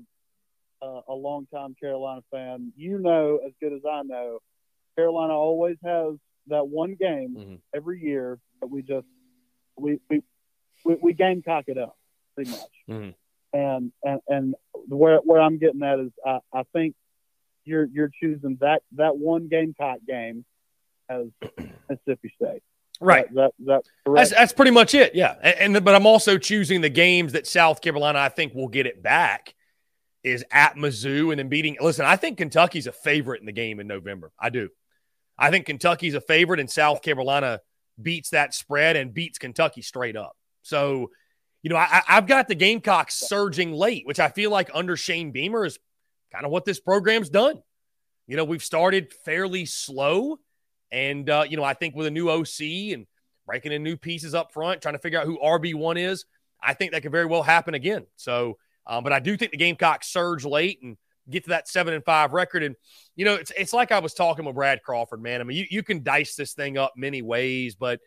uh, 0.83 1.01
a 1.09 1.13
longtime 1.13 1.75
Carolina 1.79 2.21
fan, 2.29 2.73
you 2.75 2.99
know 2.99 3.39
as 3.43 3.53
good 3.59 3.73
as 3.73 3.81
I 3.89 4.03
know, 4.03 4.37
Carolina 4.95 5.33
always 5.33 5.77
has 5.83 6.15
that 6.47 6.67
one 6.67 6.93
game 6.93 7.35
mm-hmm. 7.37 7.55
every 7.75 8.01
year 8.03 8.37
that 8.59 8.67
we 8.67 8.83
just 8.83 9.07
we 9.75 9.99
we 10.11 10.21
we, 10.85 10.95
we 11.01 11.13
gamecock 11.13 11.65
it 11.67 11.79
up 11.79 11.97
pretty 12.35 12.51
much. 12.51 12.59
Mm-hmm. 12.87 13.57
And 13.57 13.91
and 14.03 14.21
and 14.27 14.55
where 14.89 15.17
where 15.23 15.41
I'm 15.41 15.57
getting 15.57 15.81
at 15.81 15.99
is 15.99 16.11
I, 16.23 16.39
I 16.53 16.63
think 16.71 16.93
you're 17.65 17.85
you're 17.85 18.11
choosing 18.21 18.59
that 18.61 18.83
that 18.95 19.17
one 19.17 19.47
Gamecock 19.47 19.99
game 20.07 20.45
as 21.09 21.25
Mississippi 21.89 22.31
State. 22.39 22.61
Right. 23.01 23.33
That, 23.33 23.51
that, 23.65 23.83
that 24.05 24.13
that's, 24.13 24.29
that's 24.29 24.53
pretty 24.53 24.71
much 24.71 24.93
it. 24.93 25.15
Yeah. 25.15 25.35
And, 25.41 25.75
and, 25.75 25.85
but 25.85 25.95
I'm 25.95 26.05
also 26.05 26.37
choosing 26.37 26.81
the 26.81 26.89
games 26.89 27.33
that 27.33 27.47
South 27.47 27.81
Carolina 27.81 28.19
I 28.19 28.29
think 28.29 28.53
will 28.53 28.67
get 28.67 28.85
it 28.85 29.01
back 29.01 29.55
is 30.23 30.45
at 30.51 30.75
Mizzou 30.75 31.31
and 31.31 31.39
then 31.39 31.49
beating. 31.49 31.77
Listen, 31.81 32.05
I 32.05 32.15
think 32.15 32.37
Kentucky's 32.37 32.87
a 32.87 32.91
favorite 32.91 33.39
in 33.39 33.47
the 33.47 33.51
game 33.51 33.79
in 33.79 33.87
November. 33.87 34.31
I 34.39 34.49
do. 34.49 34.69
I 35.37 35.49
think 35.49 35.65
Kentucky's 35.65 36.13
a 36.13 36.21
favorite, 36.21 36.59
and 36.59 36.69
South 36.69 37.01
Carolina 37.01 37.61
beats 37.99 38.29
that 38.29 38.53
spread 38.53 38.95
and 38.95 39.13
beats 39.13 39.39
Kentucky 39.39 39.81
straight 39.81 40.15
up. 40.15 40.35
So, 40.61 41.09
you 41.63 41.69
know, 41.71 41.75
I, 41.75 42.03
have 42.05 42.27
got 42.27 42.47
the 42.47 42.55
Gamecocks 42.55 43.15
surging 43.15 43.71
late, 43.71 44.05
which 44.05 44.19
I 44.19 44.29
feel 44.29 44.51
like 44.51 44.69
under 44.73 44.95
Shane 44.95 45.31
Beamer 45.31 45.65
is 45.65 45.79
kind 46.31 46.45
of 46.45 46.51
what 46.51 46.65
this 46.65 46.79
program's 46.79 47.29
done. 47.29 47.61
You 48.27 48.37
know, 48.37 48.43
we've 48.43 48.63
started 48.63 49.11
fairly 49.25 49.65
slow, 49.65 50.37
and 50.91 51.29
uh, 51.29 51.45
you 51.47 51.57
know, 51.57 51.63
I 51.63 51.73
think 51.73 51.95
with 51.95 52.07
a 52.07 52.11
new 52.11 52.29
OC 52.29 52.93
and 52.93 53.07
breaking 53.45 53.71
in 53.71 53.83
new 53.83 53.97
pieces 53.97 54.33
up 54.33 54.51
front, 54.51 54.81
trying 54.81 54.95
to 54.95 54.99
figure 54.99 55.19
out 55.19 55.25
who 55.25 55.39
RB 55.39 55.73
one 55.75 55.97
is, 55.97 56.25
I 56.61 56.73
think 56.73 56.91
that 56.91 57.01
could 57.01 57.11
very 57.11 57.25
well 57.25 57.43
happen 57.43 57.73
again. 57.73 58.05
So. 58.15 58.57
Um, 58.87 59.03
but 59.03 59.13
I 59.13 59.19
do 59.19 59.37
think 59.37 59.51
the 59.51 59.57
Gamecocks 59.57 60.11
surge 60.11 60.43
late 60.43 60.79
and 60.81 60.97
get 61.29 61.43
to 61.43 61.49
that 61.51 61.67
seven 61.67 61.93
and 61.93 62.03
five 62.03 62.33
record. 62.33 62.63
And, 62.63 62.75
you 63.15 63.25
know, 63.25 63.35
it's, 63.35 63.51
it's 63.57 63.73
like 63.73 63.91
I 63.91 63.99
was 63.99 64.13
talking 64.13 64.45
with 64.45 64.55
Brad 64.55 64.81
Crawford, 64.83 65.21
man. 65.21 65.41
I 65.41 65.43
mean, 65.43 65.57
you, 65.57 65.65
you 65.69 65.83
can 65.83 66.03
dice 66.03 66.35
this 66.35 66.53
thing 66.53 66.77
up 66.77 66.93
many 66.95 67.21
ways, 67.21 67.75
but 67.75 67.99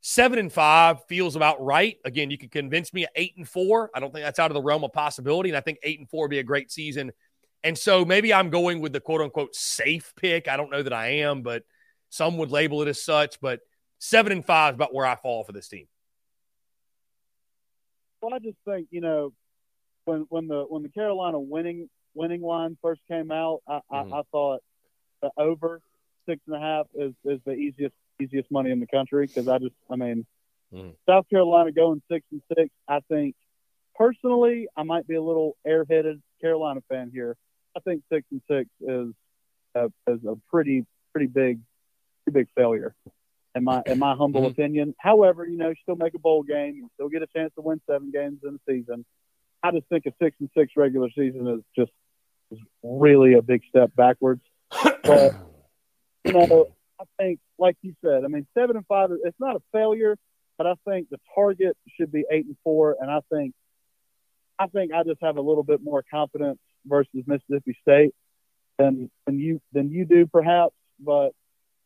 seven 0.00 0.38
and 0.38 0.52
five 0.52 1.04
feels 1.08 1.36
about 1.36 1.64
right. 1.64 1.96
Again, 2.04 2.30
you 2.30 2.38
can 2.38 2.48
convince 2.48 2.92
me 2.92 3.06
eight 3.14 3.34
and 3.36 3.48
four. 3.48 3.90
I 3.94 4.00
don't 4.00 4.12
think 4.12 4.24
that's 4.24 4.38
out 4.38 4.50
of 4.50 4.54
the 4.54 4.62
realm 4.62 4.84
of 4.84 4.92
possibility. 4.92 5.50
And 5.50 5.56
I 5.56 5.60
think 5.60 5.78
eight 5.82 5.98
and 5.98 6.08
four 6.08 6.24
would 6.24 6.30
be 6.30 6.38
a 6.38 6.44
great 6.44 6.70
season. 6.70 7.12
And 7.64 7.76
so 7.76 8.04
maybe 8.04 8.32
I'm 8.34 8.50
going 8.50 8.80
with 8.80 8.92
the 8.92 9.00
quote 9.00 9.20
unquote 9.20 9.54
safe 9.54 10.12
pick. 10.16 10.48
I 10.48 10.56
don't 10.56 10.70
know 10.70 10.82
that 10.82 10.92
I 10.92 11.08
am, 11.08 11.42
but 11.42 11.62
some 12.08 12.36
would 12.38 12.50
label 12.50 12.82
it 12.82 12.88
as 12.88 13.02
such. 13.02 13.40
But 13.40 13.60
seven 13.98 14.32
and 14.32 14.44
five 14.44 14.74
is 14.74 14.76
about 14.76 14.94
where 14.94 15.06
I 15.06 15.16
fall 15.16 15.44
for 15.44 15.52
this 15.52 15.68
team. 15.68 15.86
Well, 18.20 18.34
I 18.34 18.38
just 18.38 18.56
think, 18.64 18.88
you 18.90 19.00
know, 19.00 19.32
when 20.04 20.26
when 20.28 20.48
the 20.48 20.64
when 20.68 20.82
the 20.82 20.88
Carolina 20.88 21.38
winning 21.38 21.88
winning 22.14 22.42
line 22.42 22.76
first 22.82 23.00
came 23.08 23.30
out, 23.30 23.60
I, 23.68 23.80
mm-hmm. 23.92 24.12
I, 24.12 24.18
I 24.18 24.22
thought 24.32 24.62
the 25.22 25.30
over 25.36 25.80
six 26.26 26.40
and 26.46 26.56
a 26.56 26.60
half 26.60 26.86
is 26.94 27.12
is 27.24 27.40
the 27.44 27.52
easiest 27.52 27.94
easiest 28.20 28.50
money 28.50 28.70
in 28.70 28.80
the 28.80 28.86
country 28.86 29.26
because 29.26 29.48
I 29.48 29.58
just 29.58 29.74
I 29.90 29.96
mean 29.96 30.26
mm-hmm. 30.72 30.90
South 31.08 31.28
Carolina 31.28 31.72
going 31.72 32.02
six 32.10 32.24
and 32.32 32.42
six. 32.56 32.70
I 32.88 33.00
think 33.08 33.34
personally 33.94 34.68
I 34.76 34.82
might 34.82 35.06
be 35.06 35.14
a 35.14 35.22
little 35.22 35.56
airheaded 35.66 36.20
Carolina 36.40 36.80
fan 36.88 37.10
here. 37.12 37.36
I 37.76 37.80
think 37.80 38.02
six 38.10 38.26
and 38.30 38.40
six 38.50 38.68
is 38.80 39.12
a, 39.74 39.86
is 40.10 40.24
a 40.24 40.36
pretty 40.50 40.86
pretty 41.12 41.26
big 41.26 41.60
big 42.32 42.48
failure 42.56 42.94
in 43.54 43.64
my 43.64 43.82
in 43.86 43.98
my 43.98 44.14
humble 44.14 44.42
mm-hmm. 44.42 44.50
opinion. 44.50 44.94
However, 44.98 45.46
you 45.46 45.56
know, 45.56 45.70
you 45.70 45.74
still 45.82 45.96
make 45.96 46.14
a 46.14 46.18
bowl 46.18 46.42
game, 46.42 46.76
you 46.76 46.88
still 46.94 47.08
get 47.08 47.22
a 47.22 47.26
chance 47.26 47.52
to 47.56 47.62
win 47.62 47.80
seven 47.90 48.10
games 48.12 48.40
in 48.44 48.54
a 48.54 48.72
season. 48.72 49.04
I 49.62 49.72
just 49.72 49.86
think 49.88 50.06
a 50.06 50.12
six 50.22 50.36
and 50.38 50.50
six 50.56 50.72
regular 50.76 51.08
season 51.16 51.48
is 51.48 51.62
just 51.76 51.92
is 52.50 52.58
really 52.82 53.34
a 53.34 53.42
big 53.42 53.62
step 53.68 53.90
backwards. 53.96 54.42
But 55.02 55.34
you 56.24 56.32
know, 56.32 56.66
I 57.00 57.04
think, 57.16 57.38
like 57.60 57.76
you 57.82 57.94
said, 58.04 58.24
I 58.24 58.26
mean, 58.26 58.44
seven 58.58 58.76
and 58.76 58.84
five. 58.86 59.10
It's 59.22 59.38
not 59.38 59.54
a 59.54 59.60
failure, 59.72 60.16
but 60.58 60.66
I 60.66 60.74
think 60.84 61.08
the 61.10 61.18
target 61.32 61.76
should 61.96 62.10
be 62.10 62.24
eight 62.28 62.46
and 62.46 62.56
four, 62.64 62.96
and 63.00 63.08
I 63.08 63.20
think, 63.32 63.54
I 64.58 64.66
think 64.66 64.92
I 64.92 65.04
just 65.04 65.22
have 65.22 65.36
a 65.36 65.40
little 65.40 65.62
bit 65.62 65.80
more 65.80 66.02
confidence 66.10 66.58
versus 66.84 67.22
Mississippi 67.24 67.78
State 67.82 68.14
than 68.78 69.10
than 69.26 69.38
you 69.38 69.60
than 69.72 69.90
you 69.90 70.04
do 70.04 70.26
perhaps. 70.26 70.74
But 70.98 71.30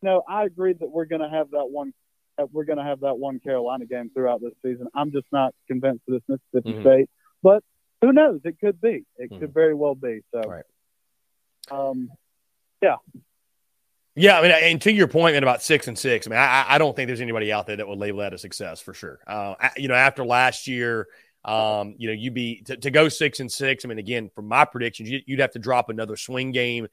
you 0.01 0.09
know, 0.09 0.23
I 0.27 0.45
agree 0.45 0.73
that 0.73 0.89
we're 0.89 1.05
going 1.05 1.21
to 1.21 1.29
have 1.29 1.51
that 1.51 1.65
one. 1.69 1.93
That 2.37 2.51
we're 2.51 2.63
going 2.63 2.77
to 2.77 2.83
have 2.83 3.01
that 3.01 3.17
one 3.17 3.39
Carolina 3.39 3.85
game 3.85 4.09
throughout 4.13 4.41
this 4.41 4.53
season. 4.63 4.87
I'm 4.95 5.11
just 5.11 5.27
not 5.31 5.53
convinced 5.67 6.03
of 6.07 6.13
this 6.13 6.39
Mississippi 6.53 6.77
Mhm. 6.77 6.81
State, 6.81 7.09
but 7.43 7.63
who 8.01 8.13
knows? 8.13 8.41
It 8.45 8.57
could 8.59 8.79
be. 8.81 9.05
It 9.17 9.29
Mhm. 9.29 9.39
could 9.39 9.53
very 9.53 9.73
well 9.75 9.95
be. 9.95 10.21
So, 10.33 10.41
Right. 10.41 10.63
um, 11.69 12.09
yeah, 12.81 12.97
Yeah, 14.13 14.39
I 14.39 14.41
mean, 14.41 14.51
and 14.51 14.81
to 14.81 14.91
your 14.91 15.07
point, 15.07 15.35
man, 15.35 15.43
about 15.43 15.61
six 15.61 15.87
and 15.87 15.97
six. 15.97 16.27
I 16.27 16.31
mean, 16.31 16.39
I, 16.39 16.65
I 16.67 16.77
don't 16.77 16.93
think 16.93 17.07
there's 17.07 17.21
anybody 17.21 17.49
out 17.53 17.65
there 17.65 17.77
that 17.77 17.87
would 17.87 17.97
label 17.97 18.19
that 18.19 18.33
a 18.33 18.37
success 18.37 18.81
for 18.81 18.93
sure. 18.93 19.19
Uh, 19.25 19.55
you 19.77 19.87
know, 19.87 19.93
after 19.93 20.25
last 20.25 20.67
year, 20.67 21.07
um, 21.45 21.95
you 21.97 22.07
know, 22.07 22.13
you'd 22.13 22.33
be 22.33 22.61
to, 22.63 22.75
to 22.75 22.91
go 22.91 23.07
six 23.07 23.39
and 23.39 23.49
six. 23.49 23.85
I 23.85 23.87
mean, 23.87 23.99
again, 23.99 24.29
from 24.35 24.47
my 24.47 24.65
predictions, 24.65 25.09
you'd 25.25 25.39
have 25.39 25.51
to 25.51 25.59
drop 25.59 25.87
another 25.89 26.17
swing 26.17 26.51
game, 26.51 26.89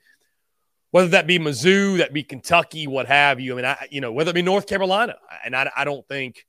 whether 0.90 1.08
that 1.08 1.26
be 1.26 1.38
Mizzou, 1.38 1.98
that 1.98 2.12
be 2.12 2.22
Kentucky, 2.22 2.86
what 2.86 3.06
have 3.06 3.40
you. 3.40 3.52
I 3.52 3.56
mean, 3.56 3.64
I, 3.64 3.88
you 3.90 4.00
know, 4.00 4.12
whether 4.12 4.30
it 4.30 4.34
be 4.34 4.42
North 4.42 4.66
Carolina, 4.66 5.16
and 5.44 5.54
I, 5.54 5.70
I 5.76 5.84
don't 5.84 6.06
think, 6.08 6.46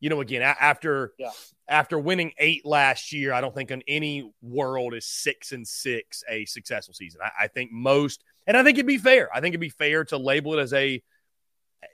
you 0.00 0.10
know, 0.10 0.20
again, 0.20 0.42
after 0.42 1.12
Yeah. 1.18 1.30
after 1.68 1.98
winning 1.98 2.32
eight 2.38 2.66
last 2.66 3.12
year, 3.12 3.32
I 3.32 3.40
don't 3.40 3.54
think 3.54 3.70
in 3.70 3.82
any 3.86 4.30
world 4.42 4.94
is 4.94 5.06
six 5.06 5.52
and 5.52 5.66
six 5.66 6.22
a 6.28 6.44
successful 6.44 6.94
season. 6.94 7.20
I, 7.24 7.44
I 7.44 7.48
think 7.48 7.70
most, 7.72 8.24
and 8.46 8.56
I 8.56 8.64
think 8.64 8.78
it'd 8.78 8.86
be 8.86 8.98
fair. 8.98 9.30
I 9.34 9.40
think 9.40 9.52
it'd 9.52 9.60
be 9.60 9.68
fair 9.68 10.04
to 10.06 10.18
label 10.18 10.58
it 10.58 10.62
as 10.62 10.72
a, 10.72 11.02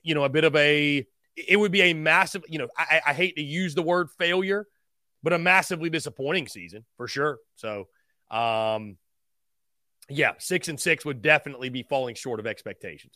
you 0.03 0.15
know, 0.15 0.25
a 0.25 0.29
bit 0.29 0.45
of 0.45 0.57
a. 0.57 1.07
It 1.37 1.57
would 1.57 1.71
be 1.71 1.83
a 1.83 1.93
massive, 1.95 2.43
you 2.49 2.59
know, 2.59 2.69
I, 2.77 3.01
I 3.07 3.13
hate 3.13 3.37
to 3.37 3.43
use 3.43 3.75
the 3.75 3.83
word 3.83 4.11
failure, 4.19 4.67
but 5.23 5.33
a 5.33 5.39
massively 5.39 5.89
disappointing 5.89 6.49
season 6.49 6.85
for 6.97 7.07
sure. 7.07 7.39
So, 7.55 7.89
um, 8.31 8.97
yeah, 10.09 10.33
six 10.39 10.69
and 10.69 10.79
six 10.81 11.05
would 11.05 11.23
definitely 11.23 11.69
be 11.69 11.83
falling 11.83 12.15
short 12.15 12.41
of 12.41 12.47
expectations. 12.47 13.15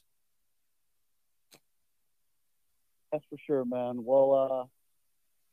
that's 3.10 3.24
for 3.28 3.36
sure, 3.46 3.64
man. 3.66 4.04
Well, 4.04 4.70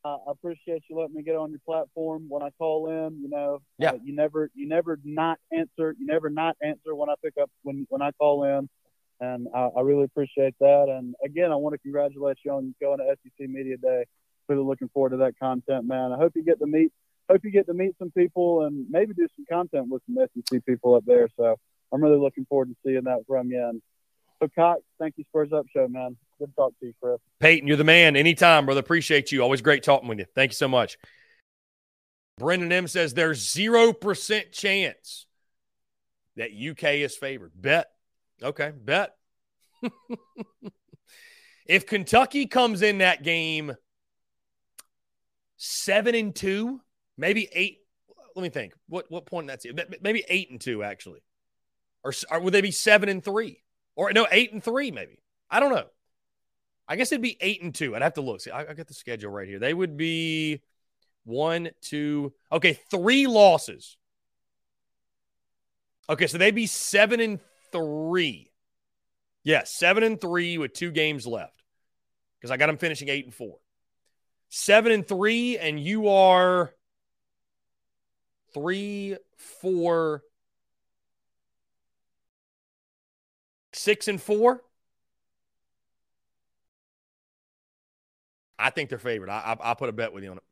uh, 0.04 0.08
I 0.08 0.30
appreciate 0.30 0.82
you 0.88 0.98
letting 0.98 1.14
me 1.14 1.22
get 1.22 1.36
on 1.36 1.50
your 1.50 1.60
platform 1.66 2.24
when 2.28 2.42
I 2.42 2.48
call 2.56 2.88
in. 2.88 3.20
You 3.22 3.28
know, 3.28 3.60
Yeah. 3.78 3.90
uh, 3.90 3.98
you 4.02 4.14
never, 4.14 4.50
you 4.54 4.66
never 4.66 4.98
not 5.04 5.38
answer. 5.52 5.94
You 5.98 6.06
never 6.06 6.30
not 6.30 6.56
answer 6.62 6.94
when 6.94 7.10
I 7.10 7.14
pick 7.22 7.34
up 7.40 7.50
when 7.62 7.86
when 7.90 8.00
I 8.00 8.12
call 8.12 8.44
in, 8.44 8.68
and 9.20 9.46
I, 9.54 9.68
I 9.76 9.80
really 9.82 10.04
appreciate 10.04 10.54
that. 10.60 10.86
And 10.88 11.14
again, 11.22 11.52
I 11.52 11.56
want 11.56 11.74
to 11.74 11.78
congratulate 11.78 12.38
you 12.44 12.52
on 12.52 12.74
going 12.80 12.98
to 12.98 13.14
SEC 13.22 13.46
Media 13.48 13.76
Day. 13.76 14.06
Really 14.48 14.64
looking 14.64 14.88
forward 14.88 15.10
to 15.10 15.18
that 15.18 15.38
content, 15.38 15.84
man. 15.86 16.12
I 16.12 16.16
hope 16.16 16.32
you 16.34 16.42
get 16.42 16.58
to 16.60 16.66
meet, 16.66 16.92
hope 17.30 17.44
you 17.44 17.50
get 17.50 17.66
to 17.66 17.74
meet 17.74 17.96
some 17.98 18.10
people 18.10 18.64
and 18.64 18.86
maybe 18.90 19.14
do 19.14 19.26
some 19.36 19.44
content 19.50 19.88
with 19.88 20.02
some 20.06 20.16
SEC 20.34 20.64
people 20.66 20.94
up 20.94 21.04
there. 21.06 21.28
So 21.36 21.56
I'm 21.92 22.02
really 22.02 22.18
looking 22.18 22.44
forward 22.46 22.68
to 22.68 22.76
seeing 22.84 23.04
that 23.04 23.20
from 23.26 23.50
you. 23.50 23.62
And 23.62 23.82
so, 24.42 24.48
Cox, 24.54 24.80
thank 24.98 25.14
you, 25.16 25.24
Spurs 25.28 25.52
Up 25.52 25.66
Show, 25.72 25.86
man. 25.88 26.16
Good 26.38 26.46
to 26.46 26.54
talk 26.54 26.72
to 26.80 26.86
you, 26.86 26.94
Chris. 27.02 27.18
Peyton, 27.38 27.68
you're 27.68 27.76
the 27.76 27.84
man. 27.84 28.16
Anytime, 28.16 28.64
brother. 28.64 28.80
Appreciate 28.80 29.30
you. 29.30 29.42
Always 29.42 29.60
great 29.60 29.82
talking 29.82 30.08
with 30.08 30.18
you. 30.18 30.26
Thank 30.34 30.52
you 30.52 30.56
so 30.56 30.68
much. 30.68 30.98
Brendan 32.38 32.72
M 32.72 32.88
says 32.88 33.12
there's 33.12 33.46
0% 33.46 34.52
chance 34.52 35.26
that 36.36 36.50
UK 36.52 36.84
is 36.94 37.16
favored. 37.16 37.52
Bet. 37.54 37.90
Okay, 38.42 38.72
bet. 38.74 39.14
if 41.66 41.86
Kentucky 41.86 42.46
comes 42.46 42.80
in 42.80 42.98
that 42.98 43.22
game 43.22 43.76
seven 45.58 46.14
and 46.14 46.34
two, 46.34 46.80
maybe 47.20 47.48
eight. 47.52 47.78
Let 48.34 48.42
me 48.42 48.48
think. 48.48 48.72
What 48.88 49.10
what 49.10 49.26
point 49.26 49.46
that's? 49.46 49.66
Maybe 50.00 50.24
eight 50.28 50.50
and 50.50 50.60
two 50.60 50.82
actually, 50.82 51.22
or, 52.02 52.12
or 52.30 52.40
would 52.40 52.54
they 52.54 52.60
be 52.62 52.70
seven 52.70 53.08
and 53.08 53.22
three, 53.22 53.62
or 53.94 54.12
no 54.12 54.26
eight 54.32 54.52
and 54.52 54.64
three 54.64 54.90
maybe? 54.90 55.20
I 55.50 55.60
don't 55.60 55.72
know. 55.72 55.86
I 56.88 56.96
guess 56.96 57.12
it'd 57.12 57.22
be 57.22 57.36
eight 57.40 57.62
and 57.62 57.74
two. 57.74 57.94
I'd 57.94 58.02
have 58.02 58.14
to 58.14 58.20
look. 58.20 58.40
See, 58.40 58.50
I, 58.50 58.62
I 58.62 58.74
got 58.74 58.88
the 58.88 58.94
schedule 58.94 59.30
right 59.30 59.46
here. 59.46 59.60
They 59.60 59.74
would 59.74 59.96
be 59.96 60.62
one, 61.24 61.70
two, 61.80 62.32
okay, 62.50 62.72
three 62.90 63.26
losses. 63.28 63.96
Okay, 66.08 66.26
so 66.26 66.38
they'd 66.38 66.54
be 66.54 66.66
seven 66.66 67.20
and 67.20 67.38
three. 67.70 68.50
Yeah, 69.44 69.62
seven 69.64 70.02
and 70.02 70.20
three 70.20 70.58
with 70.58 70.72
two 70.72 70.90
games 70.90 71.26
left. 71.26 71.62
Because 72.40 72.50
I 72.50 72.56
got 72.56 72.66
them 72.66 72.78
finishing 72.78 73.08
eight 73.08 73.24
and 73.24 73.34
four. 73.34 73.58
Seven 74.48 74.90
and 74.90 75.06
three, 75.06 75.58
and 75.58 75.78
you 75.78 76.08
are 76.08 76.74
three, 78.52 79.16
four, 79.36 80.22
six 83.72 84.08
and 84.08 84.20
four. 84.20 84.62
I 88.58 88.70
think 88.70 88.90
they're 88.90 88.98
favored. 88.98 89.30
I, 89.30 89.56
I, 89.60 89.68
will 89.70 89.74
put 89.74 89.88
a 89.88 89.92
bet 89.92 90.12
with 90.12 90.22
you 90.22 90.32
on 90.32 90.36
it. 90.36 90.42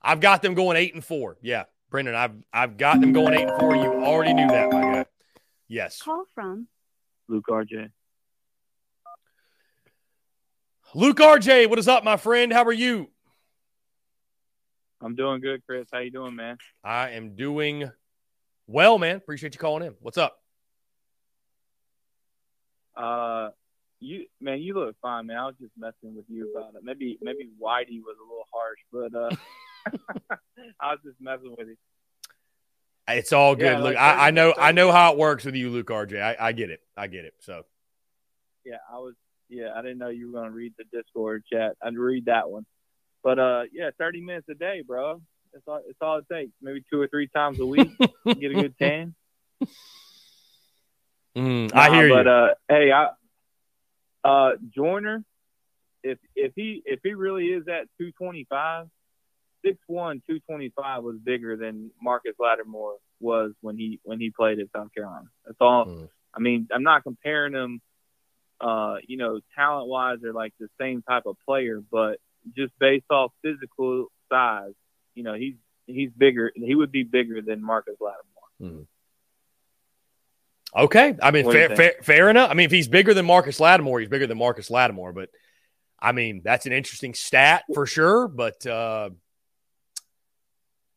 I've 0.00 0.20
got 0.20 0.40
them 0.40 0.54
going 0.54 0.76
eight 0.76 0.94
and 0.94 1.04
four. 1.04 1.36
Yeah, 1.42 1.64
Brendan, 1.90 2.14
I've 2.14 2.32
I've 2.52 2.76
got 2.76 3.00
them 3.00 3.12
going 3.12 3.34
eight 3.34 3.48
and 3.48 3.58
four. 3.58 3.74
You 3.74 4.04
already 4.04 4.34
knew 4.34 4.46
that, 4.46 4.70
my 4.70 4.80
guy. 4.80 5.06
Yes. 5.68 6.00
Call 6.00 6.24
from 6.34 6.68
Luke 7.28 7.46
RJ. 7.50 7.90
Luke 10.94 11.18
RJ, 11.18 11.68
what 11.68 11.78
is 11.78 11.88
up, 11.88 12.04
my 12.04 12.16
friend? 12.16 12.52
How 12.52 12.64
are 12.64 12.72
you? 12.72 13.10
I'm 15.00 15.14
doing 15.14 15.40
good, 15.40 15.62
Chris. 15.66 15.86
How 15.92 15.98
you 15.98 16.10
doing, 16.10 16.34
man? 16.34 16.56
I 16.82 17.10
am 17.10 17.36
doing 17.36 17.90
well, 18.66 18.98
man. 18.98 19.16
Appreciate 19.16 19.54
you 19.54 19.58
calling 19.58 19.86
in. 19.86 19.94
What's 20.00 20.18
up? 20.18 20.40
Uh, 22.96 23.50
you 24.00 24.26
man, 24.40 24.60
you 24.60 24.74
look 24.74 24.96
fine, 25.02 25.26
man. 25.26 25.36
I 25.36 25.46
was 25.46 25.54
just 25.60 25.72
messing 25.76 26.16
with 26.16 26.24
you 26.28 26.50
about 26.54 26.74
it. 26.74 26.82
Maybe 26.82 27.18
maybe 27.20 27.50
Whitey 27.62 28.00
was 28.00 28.16
a 28.18 28.24
little 28.24 28.46
harsh, 28.52 28.78
but 28.92 29.14
uh, 29.14 30.36
I 30.80 30.92
was 30.92 30.98
just 31.04 31.20
messing 31.20 31.54
with 31.56 31.68
you. 31.68 31.76
It's 33.08 33.32
all 33.32 33.54
good. 33.54 33.64
Yeah, 33.64 33.78
Look, 33.78 33.94
like 33.94 33.96
I, 33.96 34.28
I 34.28 34.30
know 34.30 34.54
I 34.56 34.72
know 34.72 34.90
how 34.92 35.12
it 35.12 35.18
works 35.18 35.44
with 35.44 35.54
you, 35.54 35.70
Luke 35.70 35.88
RJ. 35.88 36.20
I, 36.20 36.36
I 36.48 36.52
get 36.52 36.70
it. 36.70 36.80
I 36.96 37.06
get 37.06 37.24
it. 37.24 37.34
So 37.40 37.64
Yeah, 38.64 38.76
I 38.90 38.98
was. 38.98 39.14
Yeah, 39.48 39.68
I 39.76 39.82
didn't 39.82 39.98
know 39.98 40.08
you 40.08 40.32
were 40.32 40.40
gonna 40.40 40.50
read 40.50 40.74
the 40.76 40.84
Discord 40.92 41.44
chat. 41.52 41.76
I'd 41.80 41.96
read 41.96 42.24
that 42.24 42.50
one, 42.50 42.66
but 43.26 43.40
uh, 43.40 43.62
yeah, 43.72 43.90
30 43.98 44.20
minutes 44.20 44.46
a 44.48 44.54
day, 44.54 44.84
bro. 44.86 45.20
It's 45.52 45.64
all. 45.66 45.80
It's 45.88 45.98
all 46.00 46.18
it 46.18 46.26
takes. 46.32 46.52
Maybe 46.62 46.84
two 46.88 47.00
or 47.00 47.08
three 47.08 47.26
times 47.26 47.58
a 47.58 47.66
week, 47.66 47.90
to 47.98 48.34
get 48.40 48.52
a 48.52 48.54
good 48.54 48.74
tan. 48.78 49.16
Mm, 51.36 51.74
I 51.74 51.90
hear 51.90 52.08
but, 52.08 52.26
you. 52.26 52.30
uh, 52.30 52.54
hey, 52.68 52.92
I 52.92 53.08
uh 54.22 54.50
Joyner, 54.72 55.24
if 56.04 56.18
if 56.36 56.52
he 56.54 56.82
if 56.86 57.00
he 57.02 57.14
really 57.14 57.46
is 57.46 57.62
at 57.62 57.88
225, 57.98 58.86
6'1", 59.66 59.74
225 59.88 61.02
was 61.02 61.16
bigger 61.16 61.56
than 61.56 61.90
Marcus 62.00 62.34
Lattimore 62.38 62.98
was 63.18 63.50
when 63.60 63.76
he 63.76 63.98
when 64.04 64.20
he 64.20 64.30
played 64.30 64.60
at 64.60 64.68
South 64.72 64.94
Carolina. 64.94 65.26
That's 65.44 65.58
all. 65.60 65.86
Mm. 65.86 66.08
I 66.32 66.38
mean, 66.38 66.68
I'm 66.72 66.84
not 66.84 67.02
comparing 67.02 67.54
them. 67.54 67.80
Uh, 68.60 68.98
you 69.06 69.16
know, 69.16 69.40
talent 69.56 69.88
wise, 69.88 70.18
they're 70.22 70.32
like 70.32 70.54
the 70.60 70.68
same 70.80 71.02
type 71.02 71.24
of 71.26 71.36
player, 71.44 71.82
but 71.90 72.18
just 72.54 72.72
based 72.78 73.10
off 73.10 73.32
physical 73.42 74.06
size, 74.30 74.72
you 75.14 75.22
know, 75.22 75.34
he's 75.34 75.54
he's 75.86 76.10
bigger. 76.16 76.52
He 76.54 76.74
would 76.74 76.92
be 76.92 77.02
bigger 77.02 77.40
than 77.42 77.64
Marcus 77.64 77.96
Lattimore. 78.00 78.86
Okay. 80.74 81.16
I 81.22 81.30
mean, 81.30 81.46
What 81.46 81.52
do 81.52 81.58
you 81.58 81.68
fair, 81.68 81.76
fair, 81.76 81.94
fair 82.02 82.28
enough. 82.28 82.50
I 82.50 82.54
mean, 82.54 82.66
if 82.66 82.72
he's 82.72 82.88
bigger 82.88 83.14
than 83.14 83.24
Marcus 83.24 83.60
Lattimore, 83.60 84.00
he's 84.00 84.08
bigger 84.08 84.26
than 84.26 84.36
Marcus 84.36 84.70
Lattimore. 84.70 85.12
But 85.12 85.30
I 85.98 86.12
mean, 86.12 86.42
that's 86.44 86.66
an 86.66 86.72
interesting 86.72 87.14
stat 87.14 87.64
for 87.72 87.86
sure. 87.86 88.28
But 88.28 88.66
uh, 88.66 89.10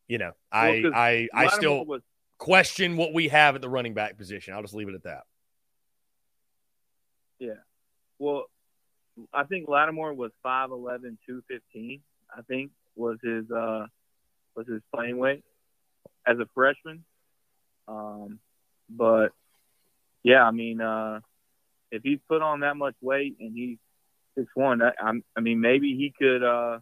you 0.06 0.18
know, 0.18 0.32
I 0.52 0.82
Well, 0.84 0.92
I 0.94 1.28
I 1.32 1.44
Lattimore 1.44 1.50
still 1.50 1.84
was 1.86 2.02
question 2.38 2.96
what 2.96 3.14
we 3.14 3.28
have 3.28 3.54
at 3.54 3.60
the 3.60 3.68
running 3.68 3.94
back 3.94 4.18
position. 4.18 4.54
I'll 4.54 4.62
just 4.62 4.74
leave 4.74 4.88
it 4.88 4.94
at 4.94 5.04
that. 5.04 5.22
Yeah. 7.38 7.54
Well, 8.18 8.44
I 9.32 9.44
think 9.44 9.68
Lattimore 9.68 10.14
was 10.14 10.30
5'11", 10.44 11.18
215, 11.26 12.00
I 12.36 12.42
think 12.42 12.70
was 12.96 13.18
his 13.22 13.50
uh 13.50 13.86
was 14.56 14.66
his 14.66 14.82
playing 14.94 15.18
weight 15.18 15.44
as 16.26 16.38
a 16.38 16.46
freshman. 16.54 17.04
Um, 17.88 18.38
but 18.88 19.28
yeah, 20.22 20.42
I 20.42 20.50
mean, 20.50 20.80
uh, 20.80 21.20
if 21.90 22.02
he's 22.02 22.18
put 22.28 22.42
on 22.42 22.60
that 22.60 22.76
much 22.76 22.94
weight 23.00 23.36
and 23.40 23.54
he's 23.54 23.78
six 24.36 24.48
one, 24.54 24.82
I, 24.82 24.92
I 25.36 25.40
mean, 25.40 25.60
maybe 25.60 25.96
he 25.96 26.12
could 26.18 26.42
uh 26.42 26.78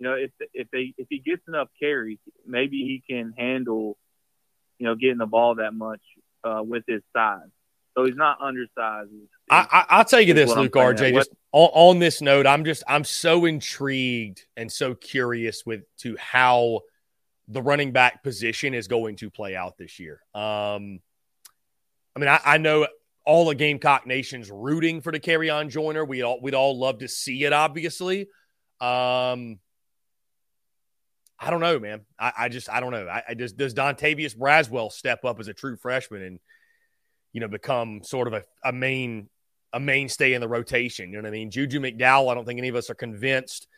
you 0.00 0.06
know, 0.08 0.14
if 0.14 0.30
if 0.54 0.68
they 0.70 0.94
if 0.96 1.06
he 1.10 1.18
gets 1.18 1.42
enough 1.46 1.68
carries, 1.78 2.18
maybe 2.46 2.78
he 2.78 3.02
can 3.06 3.34
handle, 3.36 3.98
you 4.78 4.86
know, 4.86 4.94
getting 4.94 5.18
the 5.18 5.26
ball 5.26 5.56
that 5.56 5.74
much 5.74 6.00
uh, 6.42 6.62
with 6.64 6.84
his 6.88 7.02
size. 7.14 7.50
So 8.00 8.06
he's 8.06 8.16
not 8.16 8.40
undersized. 8.40 9.10
I, 9.50 9.84
I, 9.90 9.98
will 9.98 10.04
tell 10.04 10.20
you 10.20 10.32
this, 10.32 10.54
Luke 10.54 10.72
RJ. 10.72 11.12
Just 11.12 11.30
on, 11.52 11.70
on 11.72 11.98
this 11.98 12.22
note, 12.22 12.46
I'm 12.46 12.64
just 12.64 12.82
I'm 12.88 13.04
so 13.04 13.44
intrigued 13.44 14.42
and 14.56 14.72
so 14.72 14.94
curious 14.94 15.66
with 15.66 15.82
to 15.98 16.16
how 16.18 16.80
the 17.48 17.60
running 17.60 17.92
back 17.92 18.22
position 18.22 18.72
is 18.72 18.88
going 18.88 19.16
to 19.16 19.28
play 19.28 19.54
out 19.54 19.76
this 19.76 19.98
year. 19.98 20.22
Um, 20.34 21.00
I 22.16 22.20
mean, 22.20 22.28
I, 22.28 22.40
I 22.42 22.58
know 22.58 22.86
all 23.26 23.46
the 23.46 23.54
Gamecock 23.54 24.06
Nation's 24.06 24.50
rooting 24.50 25.02
for 25.02 25.12
the 25.12 25.20
Dakereon 25.20 25.68
Joyner. 25.68 26.04
We 26.04 26.22
all 26.22 26.40
we'd 26.40 26.54
all 26.54 26.78
love 26.78 27.00
to 27.00 27.08
see 27.08 27.44
it, 27.44 27.52
obviously. 27.52 28.22
Um, 28.80 29.58
I 31.38 31.50
don't 31.50 31.60
know, 31.60 31.78
man. 31.78 32.00
I, 32.18 32.32
I 32.38 32.48
just 32.48 32.70
I 32.70 32.80
don't 32.80 32.92
know. 32.92 33.06
I, 33.06 33.24
I 33.28 33.34
just 33.34 33.58
does 33.58 33.74
Dontavius 33.74 34.34
Braswell 34.34 34.90
step 34.90 35.26
up 35.26 35.38
as 35.38 35.48
a 35.48 35.54
true 35.54 35.76
freshman 35.76 36.22
and 36.22 36.40
you 37.32 37.40
know 37.40 37.48
become 37.48 38.02
sort 38.02 38.26
of 38.26 38.34
a, 38.34 38.44
a 38.64 38.72
main 38.72 39.28
a 39.72 39.80
mainstay 39.80 40.34
in 40.34 40.40
the 40.40 40.48
rotation. 40.48 41.10
You 41.10 41.16
know 41.16 41.22
what 41.22 41.28
I 41.28 41.32
mean? 41.32 41.50
Juju 41.50 41.80
McDowell. 41.80 42.30
I 42.30 42.34
don't 42.34 42.44
think 42.44 42.58
any 42.58 42.68
of 42.68 42.74
us 42.74 42.90
are 42.90 42.94
convinced 42.94 43.68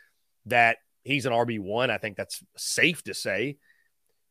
that 0.46 0.78
he's 1.04 1.26
an 1.26 1.32
RB 1.32 1.60
one. 1.60 1.90
I 1.90 1.98
think 1.98 2.16
that's 2.16 2.42
safe 2.56 3.02
to 3.04 3.14
say. 3.14 3.58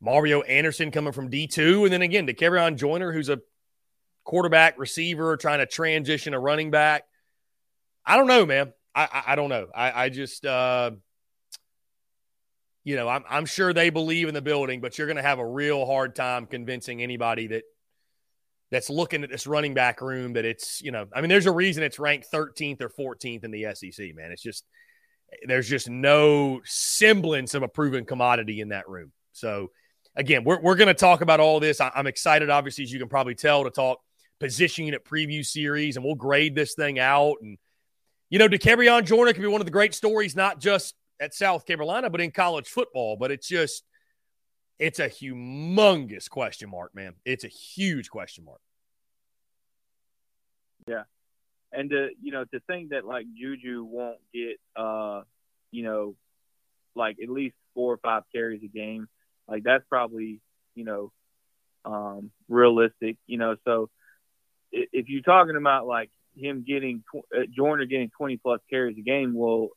Mario 0.01 0.41
Anderson 0.41 0.91
coming 0.91 1.13
from 1.13 1.30
D 1.30 1.47
two, 1.47 1.84
and 1.84 1.93
then 1.93 2.01
again 2.01 2.26
to 2.28 2.34
Dakereon 2.34 2.78
Joyner, 2.78 3.11
who's 3.11 3.30
a 3.30 3.39
quarterback 4.24 4.80
receiver 4.80 5.38
trying 5.38 5.59
to 5.59 5.65
transition 5.65 6.34
a 6.34 6.39
running 6.39 6.72
back. 6.72 7.03
I 8.05 8.17
don't 8.17 8.28
know, 8.28 8.45
man. 8.45 8.74
I 8.95 9.03
I, 9.03 9.24
I 9.34 9.36
don't 9.36 9.49
know. 9.49 9.67
I 9.76 10.05
I 10.05 10.09
just 10.09 10.43
uh, 10.43 10.91
you 12.84 12.95
know 12.95 13.07
I'm 13.07 13.24
I'm 13.30 13.45
sure 13.45 13.74
they 13.74 13.91
believe 13.91 14.28
in 14.28 14.34
the 14.34 14.41
building, 14.41 14.82
but 14.82 14.97
you're 14.97 15.07
going 15.07 15.17
to 15.17 15.24
have 15.24 15.38
a 15.38 15.47
real 15.47 15.86
hard 15.86 16.15
time 16.15 16.47
convincing 16.47 17.03
anybody 17.03 17.47
that 17.47 17.63
that's 18.72 18.89
looking 18.89 19.24
at 19.24 19.30
this 19.30 19.45
running 19.45 19.74
back 19.74 20.01
room 20.01 20.34
that 20.34 20.45
it's 20.45 20.82
you 20.82 20.91
know 20.91 21.05
I 21.13 21.22
mean 21.22 21.30
there's 21.30 21.45
a 21.45 21.51
reason 21.51 21.84
it's 21.84 21.99
ranked 21.99 22.28
13th 22.34 22.82
or 22.82 22.89
14th 22.89 23.43
in 23.43 23.51
the 23.51 23.67
SEC, 23.74 24.15
man. 24.15 24.32
It's 24.32 24.41
just 24.41 24.65
there's 25.45 25.69
just 25.69 25.89
no 25.89 26.61
semblance 26.65 27.53
of 27.53 27.63
a 27.63 27.67
proven 27.67 28.05
commodity 28.05 28.61
in 28.61 28.69
that 28.69 28.89
room. 28.89 29.11
So 29.34 29.72
again, 30.15 30.43
we're, 30.43 30.59
we're 30.59 30.76
going 30.76 30.88
to 30.88 30.93
talk 30.93 31.22
about 31.22 31.39
all 31.39 31.59
this. 31.59 31.80
I, 31.82 31.91
am 31.95 32.07
excited, 32.07 32.49
obviously, 32.49 32.84
as 32.84 32.91
you 32.91 32.99
can 32.99 33.09
probably 33.09 33.36
tell, 33.36 33.63
to 33.63 33.69
talk 33.69 33.99
position 34.39 34.86
unit 34.86 35.05
preview 35.05 35.45
series, 35.45 35.95
and 35.95 36.05
we'll 36.05 36.15
grade 36.15 36.55
this 36.55 36.74
thing 36.74 36.99
out. 36.99 37.38
And, 37.41 37.57
you 38.30 38.39
know, 38.39 38.47
Dakereon 38.47 39.05
Joyner 39.05 39.34
could 39.34 39.41
be 39.41 39.47
one 39.47 39.61
of 39.61 39.65
the 39.65 39.72
great 39.72 39.93
stories, 39.93 40.36
not 40.36 40.59
just 40.59 40.95
at 41.19 41.34
South 41.34 41.65
Carolina, 41.65 42.09
but 42.09 42.22
in 42.22 42.32
college 42.32 42.67
football. 42.67 43.15
But 43.17 43.32
it's 43.32 43.47
just, 43.47 43.84
it's 44.82 44.98
a 44.98 45.08
humongous 45.08 46.28
question 46.28 46.72
mark, 46.72 46.96
man. 46.96 47.14
It's 47.24 47.44
a 47.44 47.48
huge 47.48 48.10
question 48.10 48.44
mark. 48.44 48.62
Yeah. 50.88 51.04
And 51.72 51.92
to, 51.92 52.10
you 52.20 52.32
know, 52.32 52.46
to 52.46 52.60
think 52.62 52.90
that 52.90 53.06
like 53.06 53.28
Juju 53.40 53.84
won't 53.84 54.18
get, 54.34 54.60
uh, 54.76 55.22
you 55.70 55.84
know, 55.84 56.16
like 56.96 57.18
at 57.22 57.30
least 57.30 57.56
four 57.76 57.94
or 57.94 57.98
five 57.98 58.24
carries 58.34 58.64
a 58.64 58.68
game, 58.68 59.08
like 59.48 59.62
that's 59.64 59.84
probably, 59.88 60.42
you 60.74 60.84
know, 60.84 61.12
um, 61.86 62.32
realistic, 62.50 63.18
you 63.28 63.38
know, 63.38 63.58
so 63.64 63.88
if 64.72 65.10
you're 65.10 65.22
talking 65.22 65.58
about 65.58 65.86
like 65.86 66.10
him 66.36 66.66
getting 66.68 67.04
uh, 67.16 67.42
Joyner 67.56 67.86
getting 67.86 68.10
20 68.18 68.38
plus 68.38 68.62
carries 68.68 68.98
a 68.98 69.02
game, 69.02 69.36
well, 69.36 69.70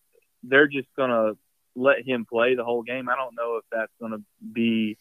they're 0.42 0.66
just 0.66 0.88
gonna 0.96 1.34
let 1.74 2.06
him 2.06 2.24
play 2.24 2.54
the 2.54 2.64
whole 2.64 2.82
game. 2.82 3.08
I 3.08 3.16
don't 3.16 3.34
know 3.34 3.56
if 3.56 3.64
that's 3.70 3.92
gonna 4.00 4.22
be 4.52 4.96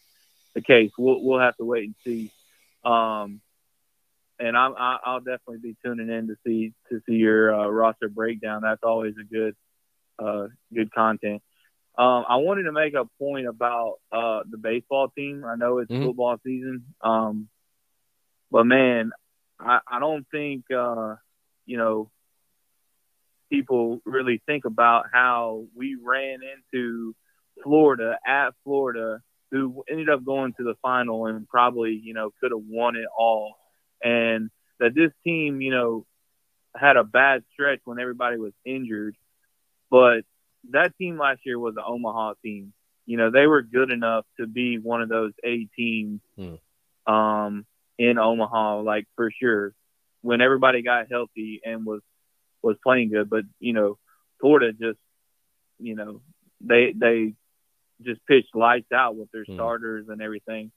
the 0.54 0.60
case. 0.60 0.92
We'll 0.98 1.22
we'll 1.22 1.40
have 1.40 1.56
to 1.56 1.64
wait 1.64 1.84
and 1.84 1.94
see. 2.04 2.30
Um, 2.84 3.40
and 4.38 4.56
I'm 4.56 4.74
I'll 4.76 5.20
definitely 5.20 5.58
be 5.58 5.76
tuning 5.84 6.10
in 6.10 6.28
to 6.28 6.36
see 6.44 6.72
to 6.90 7.00
see 7.06 7.14
your 7.14 7.54
uh, 7.54 7.68
roster 7.68 8.08
breakdown. 8.08 8.62
That's 8.62 8.82
always 8.82 9.14
a 9.20 9.24
good 9.24 9.54
uh, 10.18 10.48
good 10.72 10.92
content. 10.92 11.42
Um, 11.96 12.24
I 12.28 12.36
wanted 12.36 12.64
to 12.64 12.72
make 12.72 12.94
a 12.94 13.04
point 13.20 13.46
about 13.46 14.00
uh, 14.10 14.40
the 14.50 14.58
baseball 14.58 15.08
team. 15.08 15.44
I 15.44 15.54
know 15.54 15.78
it's 15.78 15.90
mm-hmm. 15.90 16.06
football 16.06 16.38
season, 16.44 16.86
um, 17.00 17.48
but 18.50 18.64
man, 18.64 19.12
I, 19.60 19.78
I 19.86 20.00
don't 20.00 20.26
think 20.28 20.64
uh, 20.76 21.14
you 21.66 21.78
know 21.78 22.10
people 23.54 24.00
really 24.04 24.42
think 24.46 24.64
about 24.64 25.06
how 25.12 25.66
we 25.74 25.96
ran 26.02 26.40
into 26.42 27.14
Florida 27.62 28.18
at 28.26 28.50
Florida, 28.64 29.20
who 29.50 29.84
ended 29.88 30.08
up 30.08 30.24
going 30.24 30.52
to 30.54 30.64
the 30.64 30.74
final 30.82 31.26
and 31.26 31.48
probably 31.48 32.00
you 32.02 32.14
know 32.14 32.30
could 32.40 32.50
have 32.50 32.64
won 32.66 32.96
it 32.96 33.06
all, 33.16 33.54
and 34.02 34.50
that 34.80 34.94
this 34.94 35.12
team 35.22 35.60
you 35.60 35.70
know 35.70 36.06
had 36.76 36.96
a 36.96 37.04
bad 37.04 37.44
stretch 37.52 37.80
when 37.84 38.00
everybody 38.00 38.36
was 38.36 38.52
injured, 38.64 39.16
but 39.90 40.22
that 40.70 40.96
team 40.98 41.18
last 41.18 41.40
year 41.44 41.58
was 41.58 41.74
the 41.74 41.84
Omaha 41.84 42.34
team. 42.42 42.72
You 43.06 43.18
know, 43.18 43.30
they 43.30 43.46
were 43.46 43.62
good 43.62 43.92
enough 43.92 44.24
to 44.40 44.46
be 44.46 44.78
one 44.78 45.02
of 45.02 45.08
those 45.08 45.32
A 45.44 45.68
teams. 45.76 46.20
Hmm. 46.36 46.54
Um, 47.06 47.66
in 47.98 48.18
Omaha, 48.18 48.80
like 48.80 49.06
for 49.14 49.30
sure, 49.30 49.74
when 50.22 50.40
everybody 50.40 50.82
got 50.82 51.06
healthy 51.10 51.60
and 51.64 51.84
was 51.84 52.00
was 52.64 52.76
playing 52.82 53.10
good. 53.10 53.30
But 53.30 53.44
you 53.60 53.72
know, 53.72 53.98
Florida 54.40 54.72
just, 54.72 54.98
you 55.78 55.94
know, 55.94 56.20
they 56.60 56.92
they 56.96 57.34
just 58.02 58.24
pitched 58.26 58.54
lights 58.54 58.92
out 58.92 59.16
with 59.16 59.30
their 59.30 59.44
hmm. 59.44 59.54
starters 59.54 60.08
and 60.08 60.20
everything. 60.20 60.72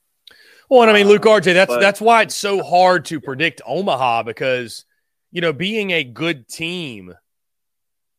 Well, 0.68 0.82
and 0.82 0.90
I 0.90 0.94
mean, 0.94 1.08
Luke 1.08 1.24
uh, 1.24 1.30
RJ, 1.30 1.54
that's 1.54 1.68
but, 1.68 1.80
that's 1.80 2.00
why 2.00 2.22
it's 2.22 2.34
so 2.34 2.62
hard 2.62 3.06
to 3.06 3.20
predict 3.20 3.62
Omaha 3.66 4.24
because 4.24 4.84
you 5.30 5.40
know, 5.40 5.52
being 5.52 5.90
a 5.90 6.04
good 6.04 6.48
team, 6.48 7.14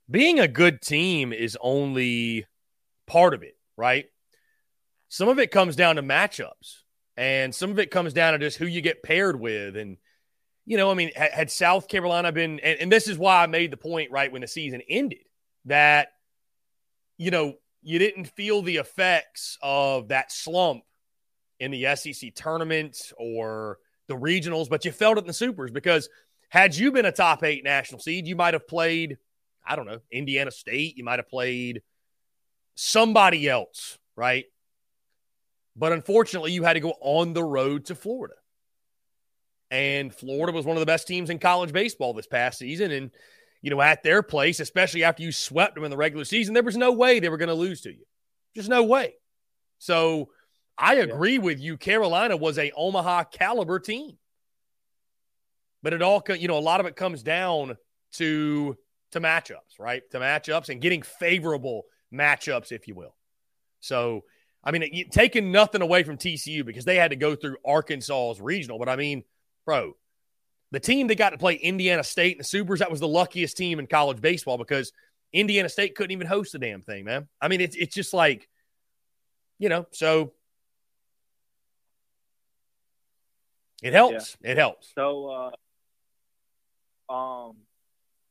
being 0.10 0.40
a 0.40 0.48
good 0.48 0.82
team 0.82 1.34
is 1.34 1.58
only 1.62 2.46
part 3.08 3.34
of 3.34 3.44
it, 3.44 3.58
right? 3.78 4.06
Some 5.08 5.28
of 5.30 5.40
it 5.40 5.52
comes 5.52 5.76
down 5.76 5.96
to 5.96 6.04
matchups. 6.04 6.84
And 7.18 7.54
some 7.54 7.70
of 7.70 7.80
it 7.80 7.92
comes 7.92 8.14
down 8.14 8.32
to 8.32 8.40
just 8.40 8.58
who 8.58 8.66
you 8.66 8.80
get 8.80 9.04
paired 9.04 9.38
with. 9.38 9.76
And, 9.76 9.98
you 10.70 10.78
know, 10.78 10.92
I 10.92 10.94
mean, 10.94 11.10
had, 11.16 11.32
had 11.32 11.52
South 11.52 11.88
Carolina 11.88 12.32
been, 12.32 12.60
and, 12.60 12.80
and 12.80 12.92
this 12.92 13.08
is 13.08 13.18
why 13.18 13.42
I 13.42 13.48
made 13.48 13.72
the 13.72 13.78
point 13.78 14.12
right 14.12 14.32
when 14.32 14.42
the 14.42 14.48
season 14.48 14.84
ended 14.88 15.26
that, 15.66 16.10
you 17.18 17.32
know, 17.32 17.56
you 17.82 17.98
didn't 17.98 18.26
feel 18.26 18.62
the 18.62 18.78
effects 18.78 19.58
of 19.64 20.10
that 20.10 20.32
slump 20.32 20.84
in 21.60 21.72
the 21.72 21.96
SEC 21.96 22.36
tournament 22.36 23.12
or 23.18 23.80
the 24.08 24.14
regionals, 24.14 24.70
but 24.70 24.86
you 24.86 24.92
felt 24.92 25.18
it 25.18 25.22
in 25.22 25.28
the 25.28 25.34
supers 25.34 25.72
because 25.72 26.08
had 26.50 26.76
you 26.76 26.92
been 26.92 27.06
a 27.06 27.12
top 27.12 27.44
eight 27.44 27.64
national 27.64 28.00
seed, 28.00 28.28
you 28.28 28.36
might 28.36 28.54
have 28.54 28.68
played, 28.68 29.18
I 29.66 29.76
don't 29.76 29.88
know, 29.88 30.02
Indiana 30.12 30.52
State. 30.52 30.98
You 30.98 31.04
might 31.04 31.18
have 31.18 31.30
played 31.30 31.82
somebody 32.76 33.50
else, 33.50 33.98
right? 34.16 34.46
But 35.76 35.94
unfortunately, 35.94 36.52
you 36.52 36.62
had 36.62 36.74
to 36.74 36.80
go 36.80 36.94
on 37.02 37.34
the 37.34 37.44
road 37.44 37.86
to 37.86 37.96
Florida. 37.96 38.36
And 39.72 40.14
Florida 40.14 40.56
was 40.56 40.66
one 40.66 40.78
of 40.78 40.82
the 40.82 40.86
best 40.86 41.08
teams 41.08 41.30
in 41.30 41.40
college 41.40 41.72
baseball 41.72 42.14
this 42.14 42.28
past 42.28 42.58
season. 42.58 42.92
And, 42.92 43.12
you 43.62 43.70
know, 43.70 43.82
at 43.82 44.04
their 44.04 44.24
place, 44.24 44.60
especially 44.60 45.04
after 45.04 45.22
you 45.22 45.32
swept 45.32 45.76
them 45.76 45.84
in 45.84 45.92
the 45.92 45.98
regular 45.98 46.26
season, 46.26 46.54
there 46.54 46.64
was 46.64 46.78
no 46.78 46.92
way 46.92 47.20
they 47.20 47.30
were 47.30 47.38
going 47.38 47.50
to 47.50 47.56
lose 47.56 47.82
to 47.82 47.92
you. 47.92 48.06
Just 48.56 48.70
no 48.70 48.84
way. 48.84 49.14
So 49.78 50.30
I 50.78 50.96
agree 50.96 51.34
yeah. 51.34 51.40
with 51.40 51.60
you. 51.60 51.78
Carolina 51.78 52.36
was 52.36 52.58
a 52.58 52.72
Omaha 52.72 53.26
caliber 53.26 53.80
team. 53.80 54.18
But 55.84 55.94
it 55.94 56.02
all, 56.02 56.24
you 56.38 56.48
know, 56.48 56.58
a 56.58 56.60
lot 56.60 56.80
of 56.80 56.86
it 56.88 56.96
comes 56.96 57.24
down 57.24 57.78
to 58.14 58.76
to 59.12 59.20
matchups, 59.20 59.80
right? 59.80 60.04
To 60.12 60.20
matchups 60.20 60.70
and 60.70 60.82
getting 60.82 61.02
favorable 61.02 61.84
matchups, 62.14 62.72
if 62.72 62.88
you 62.88 62.96
will. 62.96 63.16
So 63.80 64.24
I 64.64 64.72
mean, 64.72 65.10
taking 65.10 65.52
nothing 65.52 65.82
away 65.82 66.04
from 66.04 66.18
TCU 66.18 66.66
because 66.66 66.86
they 66.86 66.98
had 66.98 67.12
to 67.12 67.16
go 67.16 67.36
through 67.36 67.58
Arkansas's 67.66 68.42
regional, 68.42 68.78
but 68.78 68.90
I 68.90 68.98
mean, 68.98 69.24
bro, 69.70 69.96
the 70.72 70.80
team 70.80 71.06
that 71.08 71.16
got 71.16 71.30
to 71.30 71.38
play 71.38 71.54
Indiana 71.54 72.04
State 72.04 72.32
in 72.32 72.38
the 72.40 72.44
Supers, 72.44 72.80
that 72.80 72.90
was 72.90 73.00
the 73.00 73.08
luckiest 73.08 73.56
team 73.56 73.78
in 73.78 73.86
college 73.86 74.20
baseball 74.20 74.58
because 74.58 74.92
Indiana 75.32 75.70
State 75.70 75.94
couldn't 75.96 76.10
even 76.10 76.26
host 76.26 76.54
the 76.54 76.60
damn 76.60 76.82
thing, 76.82 77.06
man. 77.06 77.28
I 77.40 77.50
mean, 77.50 77.62
it's 77.62 77.76
it's 77.76 77.94
just 77.94 78.12
like, 78.12 78.50
you 79.60 79.70
know, 79.70 79.86
so 79.92 80.34
it 83.84 83.94
helps. 83.94 84.38
Yeah. 84.42 84.52
It 84.52 84.58
helps. 84.58 84.92
So, 84.96 85.52
uh, 87.10 87.14
um, 87.14 87.58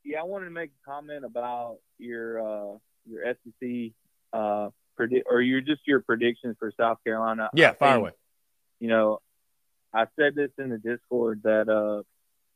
yeah, 0.05 0.19
I 0.19 0.25
wanted 0.25 0.47
to 0.47 0.51
make 0.51 0.71
a 0.71 0.91
comment 0.91 1.25
about 1.25 1.77
your 1.99 2.41
uh, 2.41 2.79
your 3.09 3.33
SEC 3.33 3.93
uh, 4.33 4.71
predict 4.97 5.29
or 5.31 5.41
you're 5.41 5.61
just 5.61 5.83
your 5.87 6.01
predictions 6.01 6.57
for 6.59 6.73
South 6.77 6.99
Carolina. 7.05 7.49
Yeah, 7.55 7.75
fire 7.75 7.99
away. 7.99 8.11
You 8.81 8.89
know, 8.89 9.21
I 9.93 10.07
said 10.17 10.35
this 10.35 10.51
in 10.59 10.71
the 10.71 10.79
Discord 10.79 11.43
that 11.45 11.69
uh, 11.69 12.03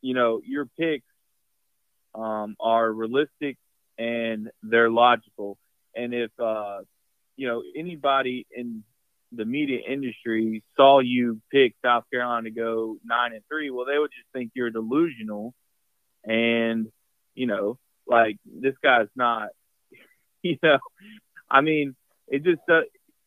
you 0.01 0.13
know, 0.13 0.41
your 0.45 0.65
picks 0.77 1.05
um, 2.13 2.55
are 2.59 2.91
realistic 2.91 3.57
and 3.97 4.49
they're 4.61 4.89
logical. 4.89 5.57
And 5.95 6.13
if 6.13 6.31
uh, 6.39 6.79
you 7.35 7.47
know, 7.47 7.63
anybody 7.75 8.45
in 8.51 8.83
the 9.31 9.45
media 9.45 9.79
industry 9.87 10.63
saw 10.75 10.99
you 10.99 11.41
pick 11.51 11.73
South 11.83 12.03
Carolina 12.11 12.49
to 12.49 12.51
go 12.51 12.97
nine 13.03 13.33
and 13.33 13.43
three, 13.49 13.71
well, 13.71 13.85
they 13.85 13.97
would 13.97 14.11
just 14.11 14.27
think 14.33 14.51
you're 14.53 14.69
delusional, 14.69 15.53
and 16.23 16.87
you 17.33 17.47
know, 17.47 17.77
like 18.07 18.37
this 18.45 18.75
guy's 18.83 19.07
not, 19.15 19.49
you 20.43 20.57
know, 20.61 20.77
I 21.49 21.61
mean, 21.61 21.95
it 22.27 22.43
just 22.43 22.61
uh, 22.69 22.81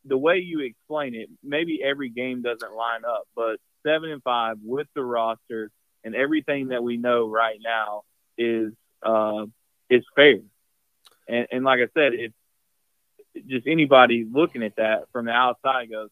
the 0.05 0.19
way 0.19 0.39
you 0.39 0.61
explain 0.61 1.15
it, 1.15 1.29
maybe 1.43 1.81
every 1.83 2.09
game 2.09 2.43
doesn't 2.43 2.73
line 2.73 3.05
up, 3.05 3.25
but 3.35 3.57
seven 3.87 4.11
and 4.11 4.23
five 4.23 4.59
with 4.63 4.87
the 4.95 5.03
roster 5.03 5.71
and 6.05 6.15
everything 6.15 6.69
that 6.69 6.83
we 6.83 6.97
know 6.97 7.29
right 7.29 7.59
now 7.63 8.03
is 8.39 8.73
uh, 9.03 9.47
is 9.89 10.05
fair. 10.15 10.39
And, 11.29 11.47
and 11.51 11.65
like 11.65 11.81
I 11.81 11.89
said, 11.95 12.13
it's 12.15 12.35
just 13.47 13.67
anybody 13.67 14.27
looking 14.31 14.63
at 14.63 14.77
that 14.77 15.05
from 15.13 15.27
the 15.27 15.33
outside 15.33 15.91
goes, 15.91 16.11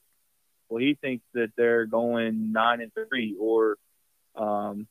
well, 0.68 0.80
he 0.80 0.98
thinks 1.00 1.24
that 1.34 1.52
they're 1.56 1.86
going 1.86 2.52
nine 2.52 2.80
and 2.80 2.92
three 2.92 3.36
or, 3.38 3.76
um, 4.36 4.86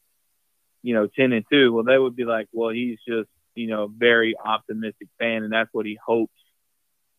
you 0.81 0.93
know, 0.93 1.07
ten 1.07 1.33
and 1.33 1.45
two. 1.51 1.73
Well, 1.73 1.83
they 1.83 1.97
would 1.97 2.15
be 2.15 2.25
like, 2.25 2.47
well, 2.51 2.69
he's 2.69 2.99
just 3.07 3.29
you 3.55 3.67
know 3.67 3.87
very 3.87 4.35
optimistic 4.37 5.07
fan, 5.19 5.43
and 5.43 5.53
that's 5.53 5.69
what 5.73 5.85
he 5.85 5.97
hopes 6.03 6.33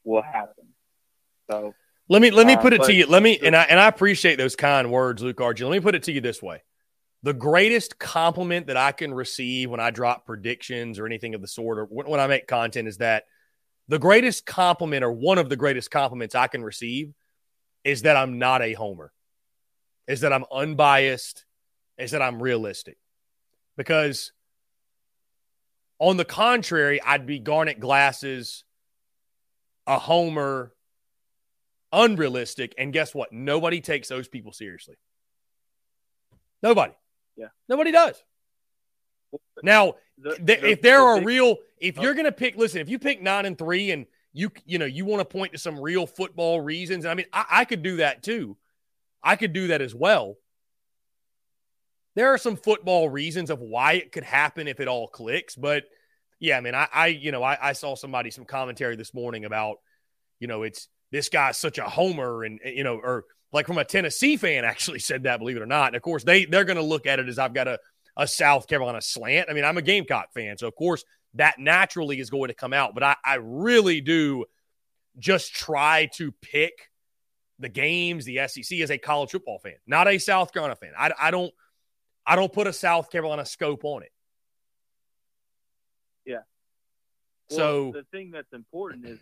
will 0.04 0.22
happen. 0.22 0.66
So 1.50 1.74
let 2.08 2.20
me 2.20 2.30
let 2.30 2.46
me 2.46 2.56
put 2.56 2.72
it 2.72 2.82
to 2.82 2.92
you. 2.92 3.06
Let 3.06 3.22
me 3.22 3.38
and 3.42 3.56
I 3.56 3.62
and 3.62 3.80
I 3.80 3.88
appreciate 3.88 4.36
those 4.36 4.56
kind 4.56 4.90
words, 4.90 5.22
Luke 5.22 5.38
RG. 5.38 5.62
Let 5.62 5.70
me 5.70 5.80
put 5.80 5.94
it 5.94 6.04
to 6.04 6.12
you 6.12 6.20
this 6.20 6.42
way. 6.42 6.62
The 7.22 7.32
greatest 7.32 7.98
compliment 7.98 8.66
that 8.66 8.76
I 8.76 8.92
can 8.92 9.14
receive 9.14 9.70
when 9.70 9.80
I 9.80 9.90
drop 9.90 10.26
predictions 10.26 10.98
or 10.98 11.06
anything 11.06 11.34
of 11.34 11.40
the 11.40 11.48
sort, 11.48 11.78
or 11.78 11.84
when 11.86 12.06
when 12.06 12.20
I 12.20 12.26
make 12.26 12.46
content, 12.46 12.88
is 12.88 12.98
that 12.98 13.24
the 13.88 13.98
greatest 13.98 14.44
compliment, 14.44 15.02
or 15.02 15.12
one 15.12 15.38
of 15.38 15.48
the 15.48 15.56
greatest 15.56 15.90
compliments 15.90 16.34
I 16.34 16.46
can 16.46 16.62
receive, 16.62 17.14
is 17.84 18.02
that 18.02 18.16
I'm 18.16 18.38
not 18.38 18.60
a 18.60 18.74
homer, 18.74 19.10
is 20.06 20.20
that 20.20 20.32
I'm 20.32 20.44
unbiased, 20.52 21.46
is 21.96 22.10
that 22.10 22.20
I'm 22.20 22.42
realistic. 22.42 22.98
Because 23.76 24.32
on 25.98 26.18
the 26.18 26.24
contrary, 26.26 27.00
I'd 27.02 27.26
be 27.26 27.38
Garnet 27.38 27.80
Glasses, 27.80 28.64
a 29.86 29.98
homer, 29.98 30.73
unrealistic. 31.94 32.74
And 32.78 32.92
guess 32.92 33.14
what? 33.14 33.32
Nobody 33.32 33.80
takes 33.80 34.08
those 34.08 34.28
people 34.28 34.52
seriously. 34.52 34.96
Nobody. 36.62 36.92
Yeah. 37.36 37.48
Nobody 37.68 37.92
does. 37.92 38.22
Now, 39.62 39.94
The- 40.18 40.36
th- 40.36 40.60
the- 40.60 40.70
if 40.70 40.82
there 40.82 40.98
the 40.98 41.04
are 41.04 41.16
big- 41.16 41.26
real, 41.26 41.56
if 41.78 41.98
oh. 41.98 42.02
you're 42.02 42.14
going 42.14 42.24
to 42.26 42.32
pick, 42.32 42.56
listen, 42.56 42.80
if 42.80 42.88
you 42.88 42.98
pick 42.98 43.20
nine 43.22 43.46
and 43.46 43.58
three 43.58 43.90
and 43.90 44.06
you, 44.32 44.50
you 44.64 44.78
know, 44.78 44.84
you 44.84 45.04
want 45.04 45.20
to 45.20 45.24
point 45.24 45.52
to 45.52 45.58
some 45.58 45.78
real 45.80 46.06
football 46.06 46.60
reasons, 46.60 47.04
and 47.04 47.10
I 47.12 47.14
mean, 47.14 47.26
I, 47.32 47.44
I 47.50 47.64
could 47.64 47.82
do 47.82 47.96
that 47.98 48.22
too. 48.22 48.56
I 49.22 49.36
could 49.36 49.52
do 49.52 49.68
that 49.68 49.80
as 49.80 49.94
well. 49.94 50.36
There 52.14 52.32
are 52.32 52.38
some 52.38 52.56
football 52.56 53.08
reasons 53.08 53.50
of 53.50 53.60
why 53.60 53.94
it 53.94 54.12
could 54.12 54.22
happen 54.24 54.68
if 54.68 54.78
it 54.80 54.86
all 54.88 55.08
clicks, 55.08 55.56
but 55.56 55.84
yeah, 56.38 56.56
I 56.56 56.60
mean, 56.60 56.74
I, 56.74 56.88
I 56.92 57.06
you 57.08 57.32
know, 57.32 57.42
I, 57.42 57.56
I 57.70 57.72
saw 57.72 57.94
somebody 57.96 58.30
some 58.30 58.44
commentary 58.44 58.96
this 58.96 59.14
morning 59.14 59.44
about, 59.44 59.78
you 60.38 60.46
know, 60.46 60.62
it's 60.62 60.88
this 61.14 61.28
guy's 61.28 61.56
such 61.56 61.78
a 61.78 61.84
homer, 61.84 62.42
and 62.42 62.58
you 62.64 62.82
know, 62.82 62.96
or 62.96 63.24
like 63.52 63.68
from 63.68 63.78
a 63.78 63.84
Tennessee 63.84 64.36
fan 64.36 64.64
actually 64.64 64.98
said 64.98 65.22
that, 65.22 65.38
believe 65.38 65.56
it 65.56 65.62
or 65.62 65.66
not. 65.66 65.88
And 65.88 65.96
of 65.96 66.02
course, 66.02 66.24
they 66.24 66.44
they're 66.44 66.64
going 66.64 66.76
to 66.76 66.82
look 66.82 67.06
at 67.06 67.20
it 67.20 67.28
as 67.28 67.38
I've 67.38 67.54
got 67.54 67.68
a 67.68 67.78
a 68.16 68.26
South 68.26 68.66
Carolina 68.66 69.00
slant. 69.00 69.48
I 69.48 69.52
mean, 69.54 69.64
I'm 69.64 69.78
a 69.78 69.82
Gamecock 69.82 70.32
fan, 70.34 70.58
so 70.58 70.66
of 70.66 70.74
course 70.74 71.04
that 71.34 71.58
naturally 71.58 72.20
is 72.20 72.30
going 72.30 72.48
to 72.48 72.54
come 72.54 72.72
out. 72.72 72.94
But 72.94 73.02
I, 73.02 73.16
I 73.24 73.38
really 73.40 74.00
do 74.00 74.44
just 75.18 75.54
try 75.54 76.08
to 76.14 76.32
pick 76.42 76.90
the 77.58 77.68
games, 77.68 78.24
the 78.24 78.40
SEC 78.48 78.80
as 78.80 78.90
a 78.90 78.98
college 78.98 79.30
football 79.30 79.58
fan, 79.58 79.74
not 79.86 80.08
a 80.08 80.18
South 80.18 80.52
Carolina 80.52 80.76
fan. 80.76 80.92
I, 80.98 81.12
I 81.20 81.30
don't 81.30 81.52
I 82.26 82.36
don't 82.36 82.52
put 82.52 82.66
a 82.66 82.72
South 82.72 83.10
Carolina 83.10 83.44
scope 83.44 83.84
on 83.84 84.02
it. 84.02 84.12
Yeah. 86.24 86.42
So- 87.50 87.92
the 87.92 88.04
thing 88.10 88.30
that's 88.32 88.52
important 88.52 89.06
is 89.06 89.18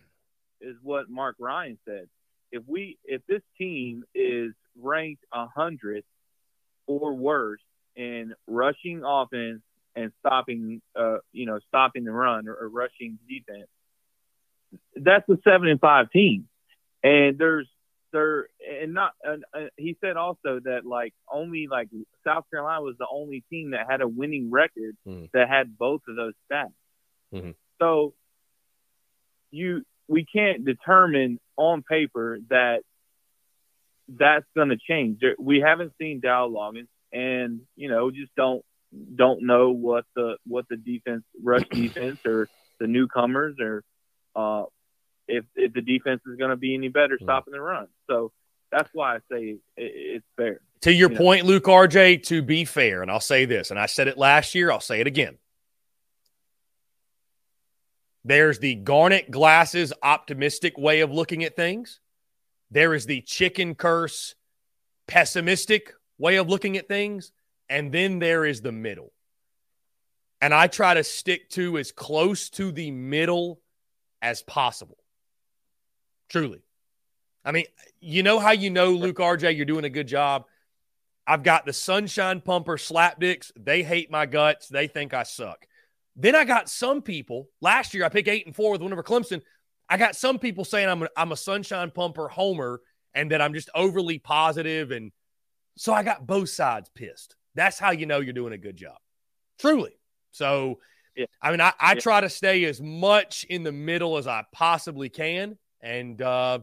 is 0.63 0.77
what 0.83 1.11
Mark 1.11 1.37
Ryan 1.39 1.79
said. 1.85 2.09
If 2.51 2.63
we 2.67 2.99
if 3.05 3.23
this 3.27 3.43
team 3.59 4.05
is 4.15 4.53
ranked 4.81 5.25
a 5.33 5.47
hundred 5.47 6.05
or 6.87 7.15
worse 7.15 7.61
in 7.97 8.35
rushing 8.47 9.03
offense 9.05 9.61
and 9.95 10.13
stopping 10.21 10.81
uh 10.97 11.19
you 11.33 11.47
know 11.47 11.59
stopping 11.69 12.05
the 12.05 12.13
run 12.13 12.49
or, 12.49 12.55
or 12.55 12.69
rushing 12.69 13.19
defense, 13.29 13.69
that's 14.97 15.29
a 15.29 15.37
seven 15.45 15.69
and 15.69 15.81
five 15.81 16.11
team. 16.11 16.49
And 17.03 17.39
there's 17.39 17.69
there 18.13 18.49
and 18.83 18.93
not 18.95 19.13
and, 19.23 19.45
uh, 19.55 19.67
he 19.77 19.97
said 20.01 20.17
also 20.17 20.61
that 20.65 20.85
like 20.85 21.15
only 21.31 21.67
like 21.71 21.89
South 22.25 22.45
Carolina 22.51 22.83
was 22.83 22.97
the 22.99 23.07
only 23.11 23.43
team 23.51 23.71
that 23.71 23.91
had 23.91 24.01
a 24.03 24.09
winning 24.09 24.51
record 24.51 24.97
Mm. 25.07 25.31
that 25.33 25.49
had 25.49 25.77
both 25.79 26.03
of 26.09 26.17
those 26.17 26.35
stats. 26.51 26.73
Mhm. 27.33 27.55
So 27.81 28.15
you 29.51 29.85
we 30.09 30.25
can't 30.25 30.65
determine 30.65 31.39
on 31.57 31.83
paper 31.83 32.39
that 32.51 32.81
that's 34.09 34.47
going 34.55 34.69
to 34.71 34.77
change. 34.77 35.19
There, 35.21 35.37
we 35.39 35.61
haven't 35.61 35.93
seen 35.99 36.21
Dowell 36.21 36.51
Loggins, 36.51 36.89
and 37.13 37.61
you 37.77 37.89
know 37.89 38.11
just 38.11 38.35
don't 38.37 38.65
don't 39.15 39.43
know 39.43 39.71
what 39.71 40.05
the 40.15 40.37
what 40.47 40.67
the 40.69 40.77
defense 40.77 41.25
rush 41.43 41.67
defense 41.71 42.19
or 42.27 42.49
the 42.81 42.87
newcomers 42.87 43.57
or 43.61 43.85
uh, 44.35 44.65
if 45.29 45.45
if 45.55 45.73
the 45.73 45.83
defense 45.83 46.21
is 46.27 46.37
going 46.37 46.51
to 46.51 46.57
be 46.57 46.75
any 46.75 46.89
better 46.89 47.19
stopping 47.23 47.53
the 47.53 47.61
run. 47.61 47.89
So 48.09 48.33
that's 48.71 48.89
why 48.93 49.17
I 49.17 49.19
say 49.31 49.45
it, 49.45 49.61
it's 49.77 50.27
fair. 50.37 50.61
To 50.83 50.93
your 50.93 51.11
You 51.11 51.15
know. 51.15 51.21
point, 51.21 51.47
Luke 51.47 51.65
RJ, 51.65 52.25
to 52.25 52.43
be 52.43 52.65
fair, 52.65 53.03
and 53.03 53.11
I'll 53.11 53.21
say 53.21 53.45
this, 53.45 53.71
and 53.71 53.79
I 53.79 53.87
said 53.87 54.09
it 54.09 54.19
last 54.19 54.55
year, 54.55 54.73
I'll 54.73 54.81
say 54.81 55.01
it 55.01 55.07
again. 55.07 55.39
There's 58.25 58.59
the 58.59 58.75
garnet 58.77 59.31
glasses 59.31 59.93
optimistic 60.03 60.79
way 60.79 61.01
of 61.01 61.11
looking 61.11 61.45
at 61.45 61.57
things. 61.57 62.01
There 62.71 62.95
is 62.95 63.07
the 63.07 63.21
chicken 63.21 63.75
curse 63.75 64.35
pessimistic 65.07 65.93
way 66.19 66.37
of 66.37 66.49
looking 66.49 66.77
at 66.77 66.89
things. 66.89 67.33
And 67.69 67.91
then 67.91 68.19
there 68.19 68.45
is 68.45 68.61
the 68.61 68.73
middle. 68.73 69.13
And 70.41 70.53
I 70.53 70.67
try 70.67 70.95
to 70.95 71.05
stick 71.05 71.51
to 71.51 71.79
as 71.79 71.93
close 71.93 72.51
to 72.51 72.73
the 72.73 72.91
middle 72.91 73.61
as 74.21 74.43
possible. 74.43 74.99
Truly. 76.29 76.63
I 77.45 77.53
mean, 77.53 77.67
you 78.01 78.23
know 78.23 78.39
how 78.39 78.53
you 78.53 78.71
know, 78.71 78.91
Luke 78.91 79.19
RJ, 79.19 79.57
you're 79.57 79.67
doing 79.67 79.85
a 79.85 79.91
good 79.91 80.07
job? 80.09 80.45
I've 81.27 81.43
got 81.43 81.67
the 81.67 81.73
sunshine 81.73 82.41
pumper 82.41 82.77
slapdicks. 82.77 83.53
They 83.57 83.83
hate 83.83 84.11
my 84.11 84.27
guts. 84.27 84.69
They 84.69 84.87
think 84.87 85.15
I 85.15 85.23
suck. 85.23 85.67
Then 86.17 86.35
I 86.35 86.45
got 86.45 86.69
some 86.69 87.03
people. 87.03 87.49
Last 87.61 87.95
year, 87.95 88.05
I 88.05 88.09
picked 88.09 88.29
eight 88.29 88.47
and 88.47 88.55
four 88.55 88.73
with 88.73 88.83
whenever 88.83 89.03
Clemson. 89.03 89.41
I 89.89 89.97
got 89.97 90.17
some 90.17 90.39
people 90.39 90.65
saying 90.65 90.89
I'm 90.89 91.03
a, 91.03 91.09
I'm 91.17 91.33
a 91.33 91.37
sunshine 91.37 91.91
pumper 91.91 92.29
homer 92.29 92.81
and 93.15 93.31
that 93.31 93.43
I'm 93.43 93.53
just 93.55 93.69
overly 93.75 94.19
positive, 94.19 94.91
and 94.91 95.13
so 95.77 95.93
I 95.93 96.03
got 96.03 96.27
both 96.27 96.49
sides 96.49 96.91
pissed. 96.95 97.37
That's 97.55 97.79
how 97.79 97.91
you 97.91 98.07
know 98.07 98.21
you're 98.21 98.33
doing 98.33 98.53
a 98.55 98.59
good 98.59 98.77
job, 98.77 98.97
truly. 99.59 99.93
So, 100.31 100.79
Yeah. 101.15 101.27
I 101.43 101.51
mean, 101.51 101.61
I, 101.61 101.75
I 101.79 101.93
Yeah. 101.93 102.01
try 102.01 102.21
to 102.23 102.31
stay 102.31 102.65
as 102.65 102.81
much 102.81 103.45
in 103.45 103.63
the 103.65 103.73
middle 103.73 104.17
as 104.17 104.27
I 104.27 104.45
possibly 104.53 105.11
can, 105.11 105.59
and 105.83 106.21
uh, 106.23 106.61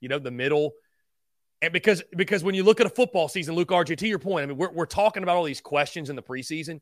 you 0.00 0.08
know, 0.08 0.18
the 0.18 0.32
middle. 0.32 0.72
And 1.62 1.72
because 1.72 2.02
because 2.16 2.42
when 2.44 2.54
you 2.54 2.64
look 2.64 2.80
at 2.80 2.86
a 2.86 2.90
football 2.90 3.28
season, 3.28 3.54
Luke 3.54 3.68
RJ, 3.68 3.96
to 3.98 4.08
your 4.08 4.18
point, 4.18 4.42
I 4.42 4.46
mean, 4.46 4.56
we're, 4.56 4.72
we're 4.72 4.86
talking 4.86 5.22
about 5.22 5.36
all 5.36 5.44
these 5.44 5.60
questions 5.60 6.10
in 6.10 6.16
the 6.16 6.22
preseason. 6.22 6.80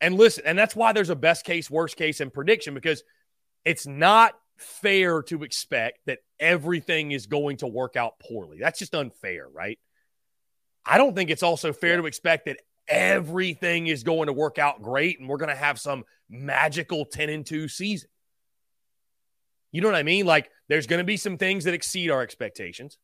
And 0.00 0.14
listen, 0.16 0.44
and 0.46 0.58
that's 0.58 0.76
why 0.76 0.92
there's 0.92 1.10
a 1.10 1.16
best 1.16 1.44
case, 1.44 1.70
worst 1.70 1.96
case, 1.96 2.20
and 2.20 2.32
prediction 2.32 2.74
because 2.74 3.02
it's 3.64 3.86
not 3.86 4.34
fair 4.56 5.22
to 5.22 5.42
expect 5.42 6.00
that 6.06 6.18
everything 6.38 7.12
is 7.12 7.26
going 7.26 7.58
to 7.58 7.66
work 7.66 7.96
out 7.96 8.18
poorly. 8.20 8.58
That's 8.60 8.78
just 8.78 8.94
unfair, 8.94 9.48
right? 9.52 9.78
I 10.84 10.98
don't 10.98 11.14
think 11.14 11.30
it's 11.30 11.42
also 11.42 11.72
fair 11.72 11.96
to 11.96 12.06
expect 12.06 12.46
that 12.46 12.58
everything 12.88 13.88
is 13.88 14.02
going 14.02 14.26
to 14.26 14.32
work 14.32 14.58
out 14.58 14.82
great 14.82 15.20
and 15.20 15.28
we're 15.28 15.36
going 15.36 15.50
to 15.50 15.54
have 15.54 15.78
some 15.78 16.04
magical 16.30 17.04
10 17.04 17.28
and 17.28 17.44
2 17.44 17.68
season. 17.68 18.08
You 19.70 19.82
know 19.82 19.88
what 19.88 19.96
I 19.96 20.02
mean? 20.02 20.24
Like 20.24 20.50
there's 20.68 20.86
going 20.86 20.98
to 20.98 21.04
be 21.04 21.16
some 21.16 21.36
things 21.36 21.64
that 21.64 21.74
exceed 21.74 22.10
our 22.10 22.22
expectations. 22.22 22.98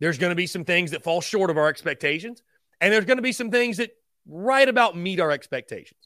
There's 0.00 0.18
going 0.18 0.30
to 0.30 0.36
be 0.36 0.46
some 0.46 0.64
things 0.64 0.90
that 0.90 1.02
fall 1.02 1.20
short 1.20 1.50
of 1.50 1.58
our 1.58 1.68
expectations. 1.68 2.42
And 2.80 2.92
there's 2.92 3.04
going 3.04 3.18
to 3.18 3.22
be 3.22 3.32
some 3.32 3.50
things 3.50 3.78
that 3.78 3.90
right 4.26 4.68
about 4.68 4.96
meet 4.96 5.20
our 5.20 5.30
expectations. 5.30 6.00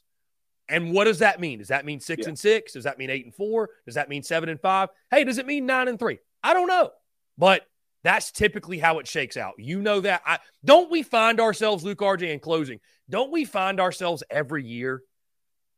And 0.67 0.91
what 0.91 1.03
does 1.03 1.19
that 1.19 1.39
mean? 1.39 1.59
Does 1.59 1.67
that 1.67 1.85
mean 1.85 1.99
six 1.99 2.23
Yeah. 2.23 2.29
and 2.29 2.39
six? 2.39 2.73
Does 2.73 2.85
that 2.85 2.97
mean 2.97 3.09
eight 3.09 3.25
and 3.25 3.35
four? 3.35 3.69
Does 3.85 3.95
that 3.95 4.09
mean 4.09 4.23
seven 4.23 4.49
and 4.49 4.59
five? 4.59 4.89
Hey, 5.11 5.23
does 5.23 5.37
it 5.37 5.45
mean 5.45 5.65
nine 5.65 5.87
and 5.87 5.99
three? 5.99 6.19
I 6.43 6.53
don't 6.53 6.67
know. 6.67 6.91
But 7.37 7.67
that's 8.03 8.31
typically 8.31 8.79
how 8.79 8.99
it 8.99 9.07
shakes 9.07 9.37
out. 9.37 9.55
You 9.57 9.81
know 9.81 9.99
that. 10.01 10.21
I, 10.25 10.39
don't 10.63 10.91
we 10.91 11.03
find 11.03 11.39
ourselves, 11.39 11.83
Luke 11.83 11.99
RJ, 11.99 12.31
in 12.33 12.39
closing, 12.39 12.79
don't 13.09 13.31
we 13.31 13.45
find 13.45 13.79
ourselves 13.79 14.23
every 14.29 14.63
year? 14.63 15.01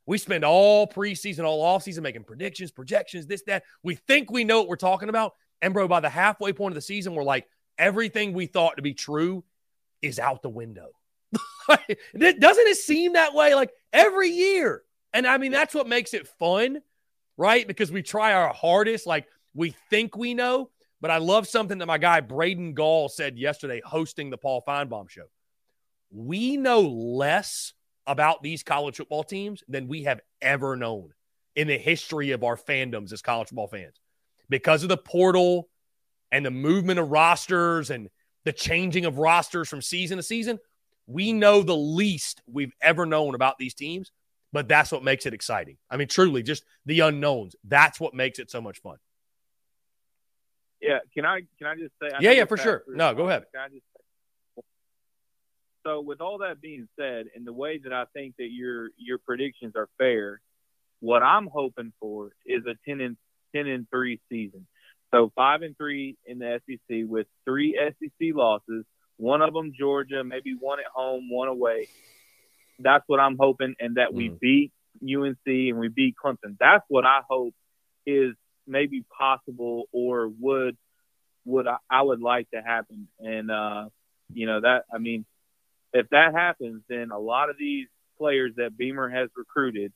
We 0.06 0.18
spend 0.18 0.46
all 0.46 0.88
preseason, 0.88 1.44
all 1.44 1.78
offseason 1.78 2.02
making 2.02 2.24
predictions, 2.24 2.72
projections, 2.72 3.28
this, 3.28 3.44
that. 3.48 3.64
We 3.84 3.96
think 3.96 4.32
we 4.32 4.46
know 4.46 4.60
what 4.60 4.70
we're 4.70 4.78
talking 4.78 5.10
about. 5.10 5.34
And 5.62 5.74
bro, 5.74 5.88
by 5.88 6.00
the 6.00 6.10
halfway 6.10 6.54
point 6.54 6.72
of 6.72 6.76
the 6.76 6.82
season, 6.82 7.14
we're 7.14 7.24
like, 7.24 7.46
everything 7.78 8.34
we 8.34 8.46
thought 8.46 8.78
to 8.78 8.82
be 8.82 8.94
true 8.94 9.44
is 10.02 10.18
out 10.20 10.42
the 10.44 10.50
window. 10.50 10.90
Doesn't 12.18 12.68
it 12.68 12.78
seem 12.78 13.14
that 13.14 13.34
way 13.34 13.56
like 13.56 13.72
every 13.94 14.30
year? 14.30 14.84
And 15.14 15.26
I 15.26 15.38
mean, 15.38 15.52
that's 15.52 15.74
what 15.74 15.88
makes 15.88 16.14
it 16.14 16.28
fun, 16.28 16.82
right? 17.38 17.68
Because 17.68 17.92
we 17.92 18.02
try 18.02 18.34
our 18.34 18.54
hardest, 18.54 19.08
like 19.08 19.28
we 19.54 19.76
think 19.90 20.16
we 20.16 20.34
know. 20.34 20.70
But 21.00 21.12
I 21.12 21.18
love 21.18 21.48
something 21.48 21.78
that 21.78 21.86
my 21.86 21.98
guy 21.98 22.22
Braden 22.22 22.74
Gall 22.74 23.10
said 23.10 23.38
yesterday, 23.38 23.82
hosting 23.86 24.30
the 24.30 24.38
Paul 24.38 24.64
Finebaum 24.68 25.10
show. 25.10 25.26
We 26.12 26.58
know 26.58 26.82
less 26.82 27.74
about 28.08 28.42
these 28.42 28.64
college 28.64 28.98
football 28.98 29.24
teams 29.24 29.64
than 29.68 29.88
we 29.88 30.04
have 30.04 30.22
ever 30.42 30.76
known 30.76 31.10
in 31.56 31.68
the 31.68 31.78
history 31.78 32.32
of 32.32 32.44
our 32.44 32.56
fandoms 32.56 33.12
as 33.12 33.22
college 33.22 33.50
football 33.50 33.68
fans 33.68 34.00
because 34.50 34.84
of 34.84 34.90
the 34.90 34.98
portal 34.98 35.70
and 36.32 36.46
the 36.46 36.52
movement 36.52 37.00
of 37.00 37.10
rosters 37.10 37.90
and 37.90 38.10
the 38.46 38.54
changing 38.54 39.06
of 39.06 39.18
rosters 39.18 39.68
from 39.68 39.82
season 39.82 40.18
to 40.18 40.24
season. 40.24 40.58
We 41.08 41.34
know 41.34 41.64
the 41.64 41.76
least 41.76 42.42
we've 42.52 42.74
ever 42.82 43.06
known 43.06 43.34
about 43.34 43.58
these 43.58 43.74
teams, 43.74 44.12
but 44.52 44.68
that's 44.68 44.92
what 44.92 45.04
makes 45.04 45.26
it 45.26 45.34
exciting. 45.34 45.78
I 45.90 45.98
mean, 45.98 46.08
truly, 46.08 46.44
just 46.44 46.64
the 46.86 47.00
unknowns. 47.00 47.56
That's 47.64 48.00
what 48.00 48.14
makes 48.14 48.40
it 48.40 48.52
so 48.52 48.62
much 48.62 48.80
fun. 48.82 48.98
Yeah, 50.82 51.00
can 51.14 51.26
I 51.26 51.42
can 51.58 51.68
I 51.68 51.76
just 51.76 51.94
say? 52.02 52.10
I 52.14 52.20
yeah, 52.20 52.32
yeah, 52.32 52.46
for 52.46 52.58
sure. 52.58 52.84
No, 52.88 53.14
go 53.14 53.28
ahead. 53.28 53.46
Just, 53.72 53.84
so, 55.86 56.02
with 56.02 56.20
all 56.20 56.40
that 56.40 56.60
being 56.60 56.88
said, 57.00 57.28
and 57.34 57.48
the 57.48 57.54
way 57.54 57.80
that 57.84 57.94
I 57.94 58.06
think 58.14 58.36
that 58.38 58.50
your 58.52 58.90
your 58.98 59.18
predictions 59.18 59.74
are 59.76 59.90
fair, 59.98 60.42
what 61.00 61.24
I'm 61.24 61.48
hoping 61.48 61.94
for 62.00 62.32
is 62.46 62.64
a 62.66 62.76
ten 62.88 63.02
and 63.02 63.18
ten 63.56 63.68
and 63.68 63.88
three 63.90 64.20
season. 64.30 64.68
So 65.12 65.32
five 65.36 65.62
and 65.62 65.78
three 65.78 66.18
in 66.26 66.40
the 66.40 66.60
SEC 66.68 67.06
with 67.08 67.28
three 67.46 67.80
SEC 67.80 68.36
losses, 68.36 68.84
one 69.18 69.42
of 69.42 69.54
them 69.54 69.74
Georgia, 69.78 70.24
maybe 70.24 70.56
one 70.60 70.80
at 70.80 70.86
home, 70.94 71.30
one 71.30 71.48
away. 71.48 71.88
That's 72.80 73.04
what 73.08 73.20
I'm 73.20 73.38
hoping, 73.40 73.76
and 73.80 73.98
that 73.98 74.14
we 74.14 74.30
mm. 74.30 74.40
beat 74.40 74.72
UNC 75.04 75.38
and 75.46 75.80
we 75.80 75.90
beat 75.90 76.16
Clemson. 76.24 76.58
That's 76.60 76.84
what 76.88 77.06
I 77.06 77.22
hope 77.28 77.54
is 78.06 78.34
maybe 78.66 79.04
possible 79.18 79.86
or 79.92 80.28
would 80.40 80.78
would 81.46 81.68
I, 81.68 81.78
I 81.90 82.02
would 82.02 82.22
like 82.22 82.50
to 82.52 82.62
happen. 82.62 83.08
And 83.20 83.50
uh, 83.50 83.86
you 84.32 84.46
know 84.46 84.62
that 84.62 84.84
I 84.94 85.00
mean, 85.00 85.26
if 85.94 86.10
that 86.10 86.34
happens, 86.34 86.84
then 86.88 87.12
a 87.12 87.20
lot 87.20 87.50
of 87.50 87.58
these 87.58 87.88
players 88.18 88.54
that 88.58 88.78
Beamer 88.78 89.10
has 89.10 89.30
recruited 89.36 89.94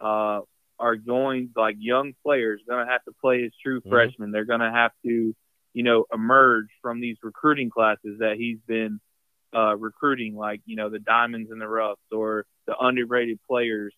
uh, 0.00 0.40
are 0.78 0.96
going 0.96 1.50
like 1.56 1.76
young 1.78 2.14
players 2.24 2.60
going 2.68 2.86
to 2.86 2.92
have 2.92 3.04
to 3.04 3.12
play 3.20 3.44
as 3.44 3.52
true 3.62 3.80
mm-hmm. 3.80 3.90
freshmen. 3.90 4.30
They're 4.30 4.44
going 4.44 4.60
to 4.60 4.70
have 4.70 4.92
to, 5.04 5.34
you 5.72 5.82
know, 5.82 6.04
emerge 6.12 6.68
from 6.82 7.00
these 7.00 7.16
recruiting 7.22 7.70
classes 7.70 8.18
that 8.20 8.36
he's 8.36 8.58
been 8.66 9.00
uh, 9.54 9.76
recruiting, 9.76 10.36
like 10.36 10.60
you 10.66 10.76
know 10.76 10.90
the 10.90 10.98
diamonds 10.98 11.50
and 11.50 11.60
the 11.60 11.68
roughs, 11.68 11.98
or 12.12 12.44
the 12.66 12.74
underrated 12.78 13.38
players, 13.48 13.94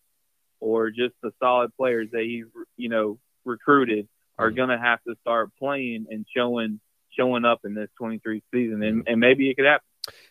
or 0.61 0.91
just 0.91 1.14
the 1.23 1.33
solid 1.39 1.75
players 1.77 2.09
that 2.12 2.23
he's 2.23 2.45
you 2.77 2.89
know 2.89 3.18
recruited 3.45 4.09
are 4.39 4.49
mm-hmm. 4.49 4.57
going 4.57 4.68
to 4.68 4.79
have 4.79 5.03
to 5.07 5.14
start 5.23 5.51
playing 5.59 6.07
and 6.11 6.27
showing 6.35 6.81
showing 7.16 7.45
up 7.45 7.61
in 7.64 7.75
this 7.75 7.89
23 7.99 8.43
season, 8.53 8.83
and, 8.83 9.03
and 9.07 9.21
maybe 9.21 9.51
it 9.51 9.57
could 9.57 9.66
happen. 9.66 9.85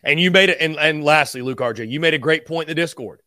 And 0.04 0.20
you 0.20 0.32
made 0.32 0.50
it. 0.50 0.58
And, 0.60 0.78
and 0.78 1.04
lastly, 1.04 1.42
Luke 1.42 1.60
RJ, 1.60 1.90
you 1.90 2.00
made 2.00 2.14
a 2.14 2.20
great 2.20 2.46
point 2.46 2.70
in 2.70 2.76
the 2.76 2.82
Discord. 2.82 3.22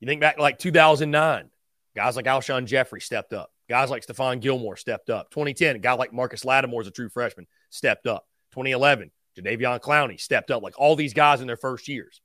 You 0.00 0.06
think 0.06 0.20
back 0.20 0.38
like 0.38 0.58
2009, 0.58 1.50
guys 1.96 2.16
like 2.16 2.26
Alshon 2.26 2.66
Jeffery 2.66 3.00
stepped 3.00 3.32
up. 3.32 3.50
Guys 3.68 3.90
like 3.90 4.06
Stephon 4.06 4.40
Gilmore 4.40 4.76
stepped 4.76 5.10
up. 5.10 5.30
2010, 5.30 5.76
a 5.76 5.78
guy 5.78 5.92
like 5.92 6.12
Marcus 6.12 6.44
Lattimore 6.44 6.82
is 6.82 6.88
a 6.88 6.92
true 6.92 7.08
freshman, 7.08 7.46
stepped 7.70 8.06
up. 8.06 8.26
2011, 8.52 9.10
Jadeveon 9.38 9.80
Clowney 9.80 10.20
stepped 10.20 10.50
up. 10.50 10.62
Like 10.62 10.78
all 10.78 10.96
these 10.96 11.14
guys 11.14 11.40
in 11.40 11.46
their 11.46 11.56
first 11.56 11.88
years. 11.88 12.20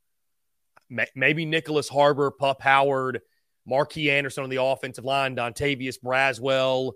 Maybe 1.16 1.46
Nicholas 1.46 1.90
Harbor, 1.90 2.30
Pup 2.30 2.62
Howard, 2.62 3.22
Marquis 3.66 4.12
Anderson 4.12 4.44
on 4.44 4.50
the 4.50 4.62
offensive 4.62 5.06
line, 5.06 5.36
Dontavius 5.36 5.98
Braswell, 6.04 6.94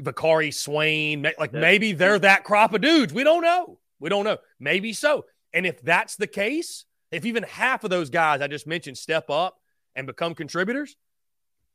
Vicari 0.00 0.52
Swain. 0.52 1.26
Like 1.38 1.52
maybe 1.52 1.92
they're 1.92 2.18
that 2.18 2.44
crop 2.44 2.74
of 2.74 2.80
dudes. 2.80 3.12
We 3.12 3.24
don't 3.24 3.42
know. 3.42 3.78
We 3.98 4.08
don't 4.08 4.24
know. 4.24 4.38
Maybe 4.60 4.92
so. 4.92 5.24
And 5.52 5.66
if 5.66 5.80
that's 5.82 6.16
the 6.16 6.26
case, 6.26 6.84
if 7.10 7.24
even 7.24 7.42
half 7.44 7.84
of 7.84 7.90
those 7.90 8.10
guys 8.10 8.40
I 8.40 8.46
just 8.46 8.66
mentioned 8.66 8.98
step 8.98 9.30
up 9.30 9.56
and 9.94 10.06
become 10.06 10.34
contributors, 10.34 10.96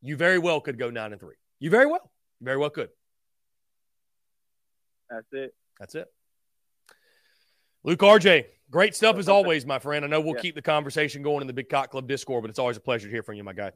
you 0.02 0.16
very 0.16 0.38
well 0.38 0.62
could 0.62 0.78
go 0.78 0.90
nine 0.90 1.12
and 1.12 1.20
three. 1.20 1.36
You 1.60 1.70
very 1.70 1.88
well, 1.88 2.12
you 2.40 2.46
very 2.46 2.58
well 2.58 2.70
could. 2.70 2.90
That's 5.12 5.34
it. 5.34 5.54
That's 5.80 5.96
it. 5.96 6.08
Luke 7.84 8.00
RJ, 8.00 8.46
great 8.70 8.96
stuff 8.96 9.18
as 9.18 9.28
always, 9.28 9.66
my 9.66 9.80
friend. 9.80 10.06
I 10.06 10.08
know 10.08 10.22
we'll 10.22 10.36
yeah. 10.36 10.42
keep 10.42 10.56
the 10.56 10.62
conversation 10.62 11.22
going 11.22 11.42
in 11.42 11.48
the 11.48 11.54
Big 11.54 11.70
Cock 11.70 11.92
Club 11.92 12.08
Discord, 12.08 12.44
but 12.44 12.50
it's 12.50 12.60
always 12.60 12.78
a 12.78 12.82
pleasure 12.82 13.08
to 13.08 13.12
hear 13.12 13.24
from 13.24 13.36
you, 13.36 13.44
my 13.44 13.54
guy. 13.54 13.72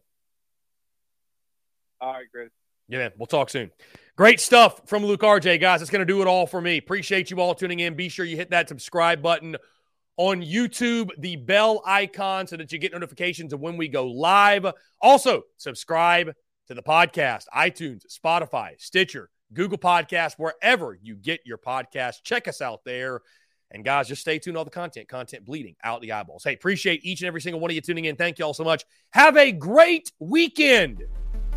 All 1.99 2.13
right, 2.13 2.25
Chris. 2.31 2.49
Yeah, 2.87 2.99
man. 2.99 3.11
We'll 3.17 3.25
talk 3.25 3.49
soon. 3.49 3.71
Great 4.15 4.39
stuff 4.39 4.87
from 4.87 5.03
Luke 5.03 5.21
RJ, 5.21 5.59
guys. 5.59 5.81
It's 5.81 5.91
going 5.91 6.05
to 6.05 6.05
do 6.05 6.21
it 6.21 6.27
all 6.27 6.45
for 6.45 6.61
me. 6.61 6.77
Appreciate 6.77 7.31
you 7.31 7.41
all 7.41 7.55
tuning 7.55 7.79
in. 7.79 7.95
Be 7.95 8.09
sure 8.09 8.25
you 8.25 8.37
hit 8.37 8.51
that 8.51 8.69
subscribe 8.69 9.21
button 9.21 9.57
on 10.17 10.41
YouTube, 10.41 11.09
the 11.17 11.35
bell 11.35 11.81
icon, 11.85 12.47
so 12.47 12.55
that 12.57 12.71
you 12.71 12.77
get 12.77 12.93
notifications 12.93 13.53
of 13.53 13.59
when 13.59 13.75
we 13.75 13.87
go 13.87 14.07
live. 14.07 14.65
Also, 15.01 15.43
subscribe 15.57 16.31
to 16.67 16.73
the 16.73 16.83
podcast, 16.83 17.45
iTunes, 17.55 18.03
Spotify, 18.07 18.79
Stitcher, 18.79 19.29
Google 19.53 19.77
Podcast, 19.77 20.35
wherever 20.37 20.97
you 21.01 21.15
get 21.15 21.41
your 21.45 21.57
podcast. 21.57 22.23
Check 22.23 22.47
us 22.47 22.61
out 22.61 22.81
there. 22.85 23.21
And 23.71 23.83
guys, 23.83 24.07
just 24.07 24.21
stay 24.21 24.39
tuned 24.39 24.57
all 24.57 24.63
the 24.63 24.71
content, 24.71 25.07
content 25.07 25.45
bleeding 25.45 25.75
out 25.83 26.01
the 26.01 26.11
eyeballs. 26.11 26.43
Hey, 26.43 26.53
appreciate 26.53 27.03
each 27.03 27.21
and 27.21 27.27
every 27.27 27.41
single 27.41 27.59
one 27.59 27.71
of 27.71 27.75
you 27.75 27.81
tuning 27.81 28.05
in. 28.05 28.15
Thank 28.15 28.39
you 28.39 28.45
all 28.45 28.53
so 28.53 28.63
much. 28.63 28.85
Have 29.11 29.35
a 29.37 29.51
great 29.51 30.11
weekend 30.19 31.03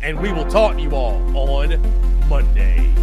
and 0.01 0.19
we 0.19 0.31
will 0.31 0.47
talk 0.47 0.75
to 0.75 0.81
you 0.81 0.91
all 0.91 1.21
on 1.35 2.29
Monday. 2.29 2.93